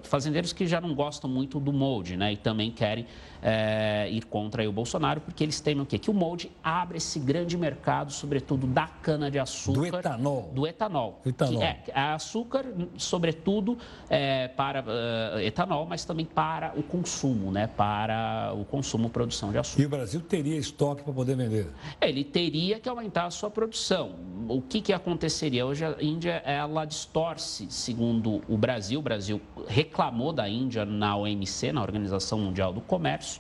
fazendeiros 0.04 0.54
que 0.54 0.68
já 0.68 0.80
não 0.80 0.94
gostam 0.94 1.28
muito 1.28 1.60
do 1.60 1.74
molde, 1.74 2.16
né, 2.16 2.34
e 2.34 2.38
também 2.38 2.70
querem 2.70 3.08
é, 3.48 4.10
ir 4.10 4.26
contra 4.26 4.68
o 4.68 4.72
Bolsonaro, 4.72 5.22
porque 5.22 5.44
eles 5.44 5.60
temem 5.60 5.84
o 5.84 5.86
quê? 5.86 6.00
Que 6.00 6.10
o 6.10 6.14
molde 6.14 6.52
abre 6.64 6.98
esse 6.98 7.20
grande 7.20 7.56
mercado, 7.56 8.12
sobretudo 8.12 8.66
da 8.66 8.88
cana-de-açúcar. 8.88 9.80
Do 9.80 9.86
etanol. 9.86 10.52
Do 10.52 10.66
etanol. 10.66 11.22
etanol. 11.24 11.60
Que 11.60 11.64
é, 11.64 11.84
é 11.94 12.02
açúcar, 12.02 12.66
sobretudo, 12.98 13.78
é, 14.10 14.48
para 14.48 14.82
uh, 14.82 15.40
etanol, 15.42 15.86
mas 15.86 16.04
também 16.04 16.26
para 16.26 16.74
o 16.76 16.82
consumo, 16.82 17.52
né? 17.52 17.68
Para 17.68 18.52
o 18.56 18.66
consumo, 18.66 19.12
produção 19.12 19.52
de 19.52 19.60
açúcar. 19.60 19.84
E 19.84 19.86
o 19.86 19.90
Brasil 19.90 20.22
teria 20.22 20.58
estoque 20.58 21.04
para 21.04 21.14
poder 21.14 21.36
vender? 21.36 21.68
Ele 22.02 22.24
teria 22.24 22.80
que 22.80 22.90
aumentar 22.90 23.28
a 23.28 23.32
sua 23.32 23.52
produção. 23.52 24.16
O 24.48 24.60
que, 24.60 24.82
que 24.82 24.92
aconteceria? 24.92 25.64
Hoje 25.64 25.86
a 25.86 25.96
Índia, 26.02 26.42
ela 26.46 26.84
distorce, 26.84 27.68
segundo 27.70 28.42
o 28.50 28.58
Brasil. 28.58 29.00
O 29.00 29.04
Brasil 29.04 29.40
reclamou 29.68 30.34
da 30.34 30.50
Índia 30.50 30.84
na 30.84 31.16
OMC, 31.16 31.72
na 31.72 31.84
Organização 31.84 32.40
Mundial 32.40 32.74
do 32.74 32.82
Comércio, 32.82 33.35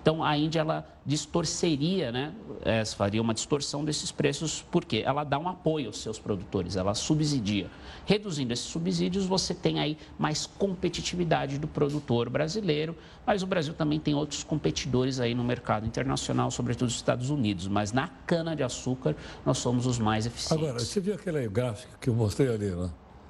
então, 0.00 0.22
a 0.24 0.36
Índia, 0.38 0.60
ela 0.60 0.86
distorceria, 1.04 2.10
né? 2.10 2.32
É, 2.64 2.84
faria 2.84 3.20
uma 3.20 3.34
distorção 3.34 3.84
desses 3.84 4.10
preços, 4.10 4.64
porque 4.70 5.02
ela 5.04 5.24
dá 5.24 5.38
um 5.38 5.48
apoio 5.48 5.88
aos 5.88 6.00
seus 6.00 6.18
produtores, 6.18 6.76
ela 6.76 6.94
subsidia. 6.94 7.66
Reduzindo 8.06 8.52
esses 8.52 8.64
subsídios, 8.64 9.26
você 9.26 9.54
tem 9.54 9.80
aí 9.80 9.98
mais 10.18 10.46
competitividade 10.46 11.58
do 11.58 11.68
produtor 11.68 12.30
brasileiro, 12.30 12.96
mas 13.26 13.42
o 13.42 13.46
Brasil 13.46 13.74
também 13.74 14.00
tem 14.00 14.14
outros 14.14 14.42
competidores 14.42 15.20
aí 15.20 15.34
no 15.34 15.44
mercado 15.44 15.86
internacional, 15.86 16.50
sobretudo 16.50 16.88
os 16.88 16.94
Estados 16.94 17.28
Unidos. 17.28 17.68
Mas 17.68 17.92
na 17.92 18.08
cana-de-açúcar, 18.08 19.14
nós 19.44 19.58
somos 19.58 19.84
os 19.84 19.98
mais 19.98 20.24
eficientes. 20.24 20.66
Agora, 20.66 20.78
você 20.78 21.00
viu 21.00 21.14
aquele 21.14 21.46
gráfico 21.48 21.98
que 22.00 22.08
eu 22.08 22.14
mostrei 22.14 22.48
ali, 22.48 22.70
né? 22.70 22.88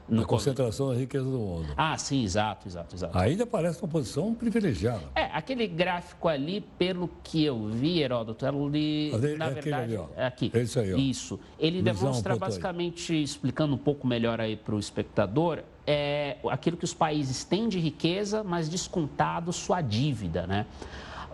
Na 0.08 0.24
concentração 0.24 0.88
da 0.88 0.94
riqueza 0.94 1.24
do 1.24 1.38
mundo. 1.38 1.66
Ah, 1.76 1.96
sim, 1.98 2.24
exato, 2.24 2.66
exato, 2.66 2.94
exato. 2.94 3.18
Ainda 3.18 3.46
parece 3.46 3.82
uma 3.82 3.88
posição 3.88 4.34
privilegiada. 4.34 5.02
É, 5.14 5.24
aquele 5.24 5.66
gráfico 5.66 6.28
ali, 6.28 6.60
pelo 6.78 7.10
que 7.22 7.44
eu 7.44 7.68
vi, 7.68 8.00
Heródoto, 8.00 8.46
ele, 8.46 9.10
é, 9.12 9.36
na 9.36 9.46
é 9.46 9.50
verdade, 9.50 9.96
ali, 9.96 10.08
é 10.16 10.26
aqui. 10.26 10.50
É 10.54 10.62
isso 10.62 10.80
aí, 10.80 10.94
ó. 10.94 10.96
Isso. 10.96 11.38
Ele 11.58 11.82
demonstra 11.82 12.36
basicamente, 12.36 13.12
aí. 13.12 13.22
explicando 13.22 13.74
um 13.74 13.78
pouco 13.78 14.06
melhor 14.06 14.40
aí 14.40 14.56
para 14.56 14.74
o 14.74 14.78
espectador, 14.78 15.62
é 15.86 16.36
aquilo 16.48 16.76
que 16.76 16.84
os 16.84 16.94
países 16.94 17.44
têm 17.44 17.68
de 17.68 17.78
riqueza, 17.78 18.44
mas 18.44 18.68
descontado 18.68 19.52
sua 19.52 19.80
dívida, 19.80 20.46
né? 20.46 20.66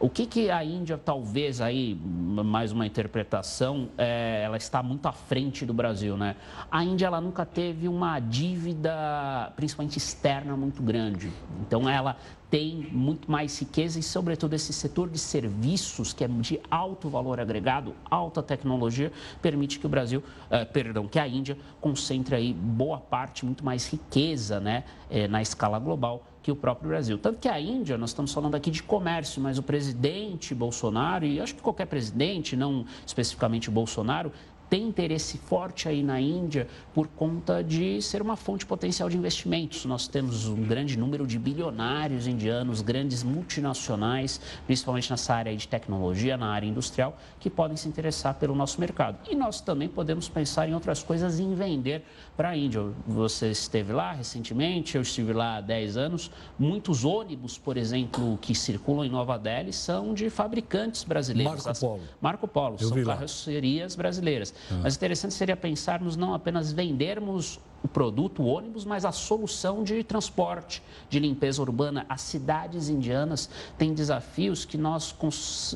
O 0.00 0.10
que, 0.10 0.26
que 0.26 0.50
a 0.50 0.64
Índia, 0.64 0.98
talvez 0.98 1.60
aí, 1.60 1.94
mais 1.94 2.72
uma 2.72 2.84
interpretação, 2.84 3.88
é, 3.96 4.42
ela 4.44 4.56
está 4.56 4.82
muito 4.82 5.06
à 5.06 5.12
frente 5.12 5.64
do 5.64 5.72
Brasil, 5.72 6.16
né? 6.16 6.34
A 6.68 6.82
Índia, 6.82 7.06
ela 7.06 7.20
nunca 7.20 7.46
teve 7.46 7.86
uma 7.86 8.18
dívida, 8.18 9.52
principalmente 9.54 9.96
externa, 9.96 10.56
muito 10.56 10.82
grande. 10.82 11.30
Então, 11.60 11.88
ela 11.88 12.16
tem 12.50 12.88
muito 12.90 13.30
mais 13.30 13.56
riqueza 13.58 13.98
e, 13.98 14.02
sobretudo, 14.02 14.54
esse 14.54 14.72
setor 14.72 15.08
de 15.08 15.18
serviços, 15.18 16.12
que 16.12 16.24
é 16.24 16.28
de 16.28 16.60
alto 16.68 17.08
valor 17.08 17.38
agregado, 17.38 17.94
alta 18.10 18.42
tecnologia, 18.42 19.12
permite 19.40 19.78
que 19.78 19.86
o 19.86 19.88
Brasil, 19.88 20.24
eh, 20.50 20.64
perdão, 20.64 21.06
que 21.06 21.20
a 21.20 21.26
Índia 21.26 21.56
concentre 21.80 22.34
aí 22.34 22.52
boa 22.52 22.98
parte, 22.98 23.44
muito 23.44 23.64
mais 23.64 23.86
riqueza, 23.86 24.58
né, 24.58 24.84
eh, 25.08 25.28
na 25.28 25.40
escala 25.40 25.78
global 25.78 26.24
que 26.44 26.52
o 26.52 26.56
próprio 26.56 26.90
Brasil. 26.90 27.16
Tanto 27.16 27.38
que 27.38 27.48
a 27.48 27.58
Índia, 27.58 27.96
nós 27.96 28.10
estamos 28.10 28.32
falando 28.32 28.54
aqui 28.54 28.70
de 28.70 28.82
comércio, 28.82 29.40
mas 29.40 29.56
o 29.56 29.62
presidente 29.62 30.54
Bolsonaro, 30.54 31.24
e 31.24 31.40
acho 31.40 31.54
que 31.54 31.62
qualquer 31.62 31.86
presidente, 31.86 32.54
não 32.54 32.84
especificamente 33.06 33.70
Bolsonaro, 33.70 34.30
tem 34.68 34.88
interesse 34.88 35.38
forte 35.38 35.88
aí 35.88 36.02
na 36.02 36.20
Índia 36.20 36.66
por 36.92 37.06
conta 37.06 37.62
de 37.62 38.02
ser 38.02 38.20
uma 38.20 38.36
fonte 38.36 38.66
potencial 38.66 39.08
de 39.08 39.16
investimentos. 39.16 39.84
Nós 39.84 40.08
temos 40.08 40.46
um 40.46 40.62
grande 40.62 40.98
número 40.98 41.26
de 41.26 41.38
bilionários 41.38 42.26
indianos, 42.26 42.80
grandes 42.80 43.22
multinacionais, 43.22 44.40
principalmente 44.66 45.10
nessa 45.10 45.34
área 45.34 45.56
de 45.56 45.68
tecnologia, 45.68 46.36
na 46.36 46.48
área 46.48 46.66
industrial, 46.66 47.16
que 47.38 47.48
podem 47.48 47.76
se 47.76 47.88
interessar 47.88 48.34
pelo 48.34 48.54
nosso 48.54 48.80
mercado. 48.80 49.18
E 49.30 49.34
nós 49.34 49.60
também 49.60 49.88
podemos 49.88 50.28
pensar 50.28 50.68
em 50.68 50.74
outras 50.74 51.02
coisas 51.02 51.38
em 51.38 51.54
vender 51.54 52.02
para 52.36 52.50
a 52.50 52.56
Índia. 52.56 52.82
Você 53.06 53.50
esteve 53.50 53.92
lá 53.92 54.12
recentemente, 54.12 54.96
eu 54.96 55.02
estive 55.02 55.32
lá 55.32 55.56
há 55.56 55.60
10 55.60 55.96
anos. 55.96 56.30
Muitos 56.58 57.04
ônibus, 57.04 57.56
por 57.58 57.76
exemplo, 57.76 58.38
que 58.40 58.54
circulam 58.54 59.04
em 59.04 59.10
Nova 59.10 59.38
Delhi 59.38 59.72
são 59.72 60.14
de 60.14 60.28
fabricantes 60.30 61.04
brasileiros. 61.04 61.64
Marco 61.64 61.80
Polo. 61.80 62.00
Marco 62.20 62.48
Polo, 62.48 62.76
Eu 62.80 62.88
são 62.88 63.04
carrocerias 63.04 63.94
brasileiras. 63.94 64.54
Mas 64.82 64.96
interessante 64.96 65.34
seria 65.34 65.56
pensarmos 65.56 66.16
não 66.16 66.34
apenas 66.34 66.72
vendermos 66.72 67.60
o 67.84 67.88
produto, 67.88 68.42
o 68.42 68.46
ônibus, 68.46 68.86
mas 68.86 69.04
a 69.04 69.12
solução 69.12 69.84
de 69.84 70.02
transporte, 70.02 70.82
de 71.10 71.18
limpeza 71.18 71.60
urbana. 71.60 72.06
As 72.08 72.22
cidades 72.22 72.88
indianas 72.88 73.50
têm 73.76 73.92
desafios 73.92 74.64
que 74.64 74.78
nós 74.78 75.14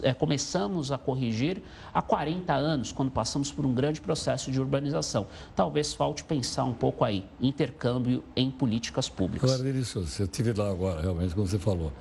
eh, 0.02 0.14
começamos 0.14 0.90
a 0.90 0.96
corrigir 0.96 1.62
há 1.92 2.00
40 2.00 2.54
anos, 2.54 2.92
quando 2.92 3.10
passamos 3.10 3.52
por 3.52 3.66
um 3.66 3.74
grande 3.74 4.00
processo 4.00 4.50
de 4.50 4.58
urbanização. 4.58 5.26
Talvez 5.54 5.92
falte 5.92 6.24
pensar 6.24 6.64
um 6.64 6.72
pouco 6.72 7.04
aí, 7.04 7.26
intercâmbio 7.38 8.24
em 8.34 8.50
políticas 8.50 9.06
públicas. 9.10 9.52
Agora, 9.52 9.70
Delicioso, 9.70 10.22
eu 10.22 10.24
estive 10.24 10.54
lá 10.54 10.70
agora, 10.70 11.02
realmente, 11.02 11.34
como 11.34 11.46
você 11.46 11.58
falou. 11.58 11.92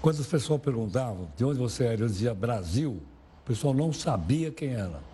Quando 0.00 0.20
as 0.20 0.26
pessoas 0.26 0.60
perguntavam 0.60 1.28
de 1.36 1.44
onde 1.44 1.60
você 1.60 1.84
era, 1.84 2.02
eu 2.02 2.08
dizia 2.08 2.34
Brasil, 2.34 3.00
o 3.44 3.46
pessoal 3.46 3.72
não 3.72 3.92
sabia 3.92 4.50
quem 4.50 4.70
era. 4.70 5.11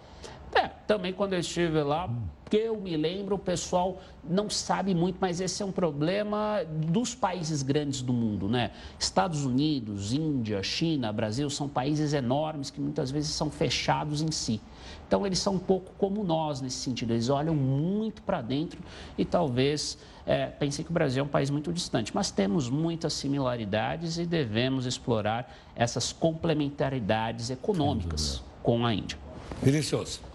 É, 0.55 0.69
também 0.87 1.13
quando 1.13 1.35
eu 1.35 1.41
estive 1.41 1.83
lá, 1.83 2.09
que 2.49 2.57
eu 2.57 2.81
me 2.81 2.97
lembro, 2.97 3.37
o 3.37 3.39
pessoal 3.39 4.01
não 4.25 4.49
sabe 4.49 4.95
muito, 4.95 5.19
mas 5.21 5.41
esse 5.41 5.63
é 5.63 5.67
um 5.67 5.73
problema 5.73 6.65
dos 6.65 7.15
países 7.15 7.63
grandes 7.63 8.01
do 8.01 8.13
mundo, 8.13 8.49
né? 8.49 8.71
Estados 8.99 9.45
Unidos, 9.45 10.13
Índia, 10.13 10.63
China, 10.63 11.13
Brasil 11.13 11.49
são 11.51 11.69
países 11.69 12.13
enormes 12.13 12.71
que 12.71 12.81
muitas 12.81 13.11
vezes 13.11 13.31
são 13.31 13.51
fechados 13.51 14.23
em 14.23 14.31
si. 14.31 14.61
Então 15.07 15.27
eles 15.27 15.39
são 15.39 15.55
um 15.55 15.59
pouco 15.59 15.93
como 15.99 16.25
nós 16.25 16.61
nesse 16.61 16.77
sentido, 16.77 17.13
eles 17.13 17.29
olham 17.29 17.55
muito 17.55 18.23
para 18.23 18.41
dentro 18.41 18.81
e 19.17 19.25
talvez 19.25 19.99
é, 20.27 20.47
pensem 20.47 20.85
que 20.85 20.91
o 20.91 20.95
Brasil 20.95 21.23
é 21.23 21.25
um 21.25 21.29
país 21.29 21.51
muito 21.51 21.73
distante. 21.73 22.15
Mas 22.15 22.31
temos 22.31 22.69
muitas 22.69 23.13
similaridades 23.13 24.19
e 24.19 24.27
devemos 24.27 24.87
explorar 24.87 25.55
essas 25.77 26.13
complementaridades 26.13 27.51
econômicas 27.51 28.43
com 28.63 28.85
a 28.85 28.95
Índia. 28.95 29.19
Delicioso. 29.63 30.28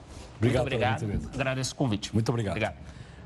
Obrigado, 0.47 0.63
Muito 0.63 1.03
obrigado. 1.05 1.35
Agradeço 1.35 1.73
o 1.73 1.75
convite. 1.75 2.13
Muito 2.13 2.29
obrigado. 2.29 2.53
Obrigado. 2.53 2.77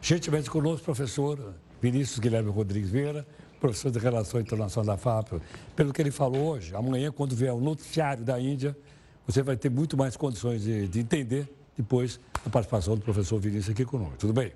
Gentilmente 0.02 0.50
conosco, 0.50 0.86
professor 0.86 1.54
Vinícius 1.82 2.20
Guilherme 2.20 2.50
Rodrigues 2.50 2.90
Vieira, 2.90 3.26
professor 3.60 3.92
de 3.92 4.00
Relações 4.00 4.44
Internacionais 4.44 4.88
da 4.88 4.98
FAP. 4.98 5.42
Pelo 5.76 5.92
que 5.92 6.02
ele 6.02 6.12
falou 6.12 6.52
hoje, 6.52 6.76
amanhã, 6.76 7.12
quando 7.12 7.36
vier 7.36 7.54
o 7.54 7.60
noticiário 7.60 8.24
da 8.24 8.40
Índia, 8.40 8.78
você 9.26 9.42
vai 9.42 9.58
ter 9.58 9.70
muito 9.70 9.98
mais 9.98 10.16
condições 10.16 10.62
de, 10.62 10.88
de 10.88 11.00
entender 11.00 11.52
depois 11.76 12.20
a 12.46 12.50
participação 12.50 12.96
do 12.96 13.02
professor 13.02 13.40
Vinícius 13.40 13.72
aqui 13.72 13.86
conosco. 13.86 14.18
Tudo 14.18 14.34
bem? 14.34 14.54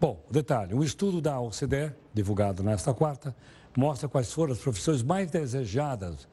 Bom, 0.00 0.24
detalhe: 0.30 0.74
um 0.74 0.82
estudo 0.82 1.20
da 1.20 1.38
OCDE, 1.38 1.92
divulgado 2.14 2.62
nesta 2.62 2.94
quarta, 2.94 3.34
mostra 3.76 4.08
quais 4.08 4.32
foram 4.32 4.52
as 4.52 4.58
profissões 4.58 5.02
mais 5.02 5.30
desejadas 5.30 6.26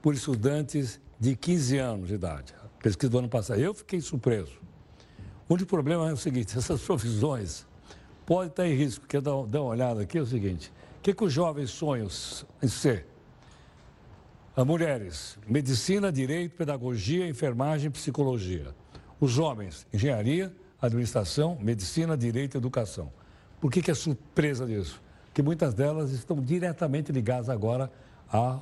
por 0.00 0.14
estudantes 0.14 1.00
de 1.18 1.34
15 1.34 1.78
anos 1.78 2.08
de 2.08 2.14
idade. 2.14 2.54
Pesquisa 2.80 3.10
do 3.10 3.18
ano 3.18 3.28
passado. 3.28 3.60
Eu 3.60 3.74
fiquei 3.74 4.00
surpreso. 4.00 4.67
O 5.48 5.54
único 5.54 5.70
problema 5.70 6.10
é 6.10 6.12
o 6.12 6.16
seguinte: 6.16 6.56
essas 6.58 6.82
profissões 6.82 7.66
podem 8.26 8.48
estar 8.48 8.66
em 8.66 8.74
risco. 8.74 9.06
Quer 9.06 9.22
dar, 9.22 9.34
uma 9.34 9.62
olhada 9.62 10.02
aqui? 10.02 10.18
É 10.18 10.20
o 10.20 10.26
seguinte: 10.26 10.70
o 10.98 11.02
que, 11.02 11.14
que 11.14 11.24
os 11.24 11.32
jovens 11.32 11.70
sonham 11.70 12.08
em 12.62 12.68
ser? 12.68 13.06
As 14.54 14.66
mulheres, 14.66 15.38
medicina, 15.46 16.12
direito, 16.12 16.56
pedagogia, 16.56 17.28
enfermagem, 17.28 17.90
psicologia. 17.90 18.74
Os 19.20 19.38
homens, 19.38 19.86
engenharia, 19.92 20.54
administração, 20.82 21.56
medicina, 21.60 22.16
direito 22.16 22.56
e 22.56 22.58
educação. 22.58 23.12
Por 23.60 23.70
que, 23.70 23.80
que 23.80 23.90
é 23.90 23.94
surpresa 23.94 24.66
disso? 24.66 25.00
Porque 25.26 25.42
muitas 25.42 25.74
delas 25.74 26.10
estão 26.10 26.40
diretamente 26.42 27.10
ligadas 27.12 27.48
agora 27.48 27.90
à 28.32 28.60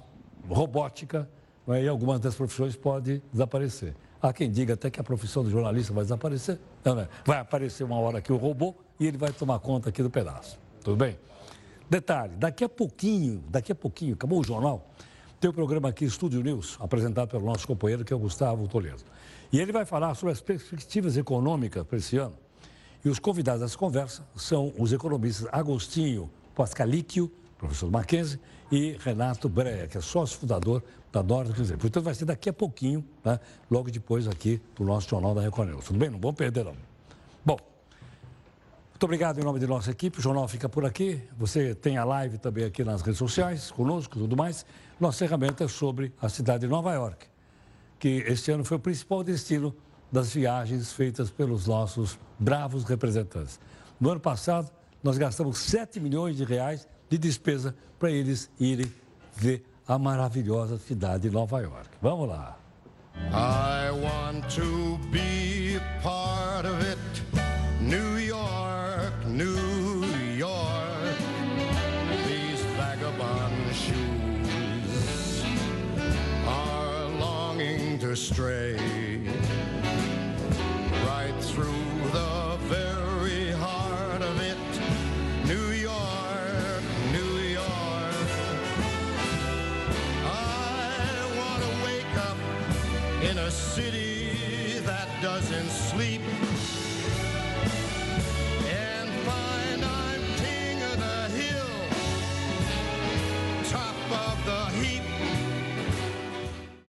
robótica 0.48 1.28
não 1.66 1.74
é? 1.74 1.82
e 1.82 1.88
algumas 1.88 2.20
das 2.20 2.34
profissões 2.34 2.76
podem 2.76 3.22
desaparecer. 3.32 3.94
Há 4.26 4.32
quem 4.32 4.50
diga 4.50 4.74
até 4.74 4.90
que 4.90 5.00
a 5.00 5.04
profissão 5.04 5.44
do 5.44 5.50
jornalista 5.50 5.92
vai 5.92 6.02
desaparecer. 6.02 6.58
Não, 6.84 6.96
não 6.96 7.02
é? 7.02 7.08
Vai 7.24 7.38
aparecer 7.38 7.84
uma 7.84 7.96
hora 7.96 8.18
aqui 8.18 8.32
o 8.32 8.36
robô 8.36 8.74
e 8.98 9.06
ele 9.06 9.16
vai 9.16 9.30
tomar 9.32 9.60
conta 9.60 9.90
aqui 9.90 10.02
do 10.02 10.10
pedaço. 10.10 10.58
Tudo 10.82 10.96
bem? 10.96 11.16
Detalhe, 11.88 12.34
daqui 12.34 12.64
a 12.64 12.68
pouquinho, 12.68 13.44
daqui 13.48 13.70
a 13.70 13.74
pouquinho, 13.74 14.14
acabou 14.14 14.40
o 14.40 14.44
jornal, 14.44 14.90
tem 15.38 15.48
o 15.48 15.52
programa 15.52 15.90
aqui, 15.90 16.04
Estúdio 16.04 16.42
News, 16.42 16.76
apresentado 16.80 17.28
pelo 17.28 17.44
nosso 17.44 17.68
companheiro, 17.68 18.04
que 18.04 18.12
é 18.12 18.16
o 18.16 18.18
Gustavo 18.18 18.66
Toledo. 18.66 19.04
E 19.52 19.60
ele 19.60 19.70
vai 19.70 19.84
falar 19.84 20.12
sobre 20.16 20.32
as 20.32 20.40
perspectivas 20.40 21.16
econômicas 21.16 21.86
para 21.86 21.98
esse 21.98 22.16
ano. 22.16 22.34
E 23.04 23.08
os 23.08 23.20
convidados 23.20 23.60
dessa 23.60 23.78
conversa 23.78 24.26
são 24.34 24.72
os 24.76 24.92
economistas 24.92 25.48
Agostinho 25.52 26.28
Pascalíquio, 26.52 27.30
professor 27.58 27.90
Mackenzie, 27.90 28.38
e 28.70 28.96
Renato 29.00 29.48
Breia, 29.48 29.86
que 29.86 29.96
é 29.96 30.00
sócio 30.00 30.38
fundador 30.38 30.82
da 31.12 31.22
Norte 31.22 31.52
Cruzeiro. 31.52 31.80
Portanto, 31.80 32.04
vai 32.04 32.14
ser 32.14 32.24
daqui 32.24 32.48
a 32.48 32.52
pouquinho, 32.52 33.04
né, 33.24 33.38
logo 33.70 33.90
depois 33.90 34.26
aqui 34.26 34.60
do 34.74 34.84
nosso 34.84 35.08
Jornal 35.08 35.34
da 35.34 35.40
Record 35.40 35.70
News. 35.70 35.84
Tudo 35.84 35.98
bem? 35.98 36.10
Não 36.10 36.18
vamos 36.18 36.36
perder, 36.36 36.64
não. 36.64 36.76
Bom, 37.44 37.58
muito 38.90 39.04
obrigado 39.04 39.38
em 39.38 39.44
nome 39.44 39.60
de 39.60 39.66
nossa 39.66 39.90
equipe. 39.90 40.18
O 40.18 40.22
jornal 40.22 40.48
fica 40.48 40.68
por 40.68 40.84
aqui. 40.84 41.22
Você 41.38 41.74
tem 41.74 41.96
a 41.96 42.04
live 42.04 42.38
também 42.38 42.64
aqui 42.64 42.82
nas 42.82 43.02
redes 43.02 43.18
sociais, 43.18 43.70
conosco 43.70 44.18
tudo 44.18 44.36
mais. 44.36 44.66
Nossa 44.98 45.18
ferramenta 45.18 45.64
é 45.64 45.68
sobre 45.68 46.12
a 46.20 46.28
cidade 46.28 46.60
de 46.60 46.68
Nova 46.68 46.92
York, 46.92 47.26
que 47.98 48.24
este 48.26 48.50
ano 48.50 48.64
foi 48.64 48.78
o 48.78 48.80
principal 48.80 49.22
destino 49.22 49.74
das 50.10 50.32
viagens 50.32 50.92
feitas 50.92 51.30
pelos 51.30 51.66
nossos 51.66 52.18
bravos 52.38 52.84
representantes. 52.84 53.60
No 54.00 54.10
ano 54.10 54.20
passado, 54.20 54.70
nós 55.02 55.18
gastamos 55.18 55.58
7 55.58 56.00
milhões 56.00 56.36
de 56.36 56.44
reais 56.44 56.86
de 57.08 57.18
despesa 57.18 57.74
para 57.98 58.10
eles 58.10 58.50
irem 58.58 58.90
ver 59.34 59.64
a 59.86 59.98
maravilhosa 59.98 60.78
cidade 60.78 61.28
de 61.28 61.30
Nova 61.30 61.60
York. 61.60 61.88
Vamos 62.02 62.28
lá. 62.28 62.58
I 63.32 63.90
want 63.90 64.48
to 64.54 64.98
be 65.10 65.78
part 66.02 66.66
of 66.66 66.80
it. 66.82 66.98
New 67.80 68.18
York, 68.18 69.26
New 69.26 70.04
York. 70.36 71.16
These 72.26 72.62
vagabond 72.76 73.74
shoes 73.74 75.44
are 76.46 77.08
longing 77.18 77.98
to 78.00 78.14
stray 78.14 78.76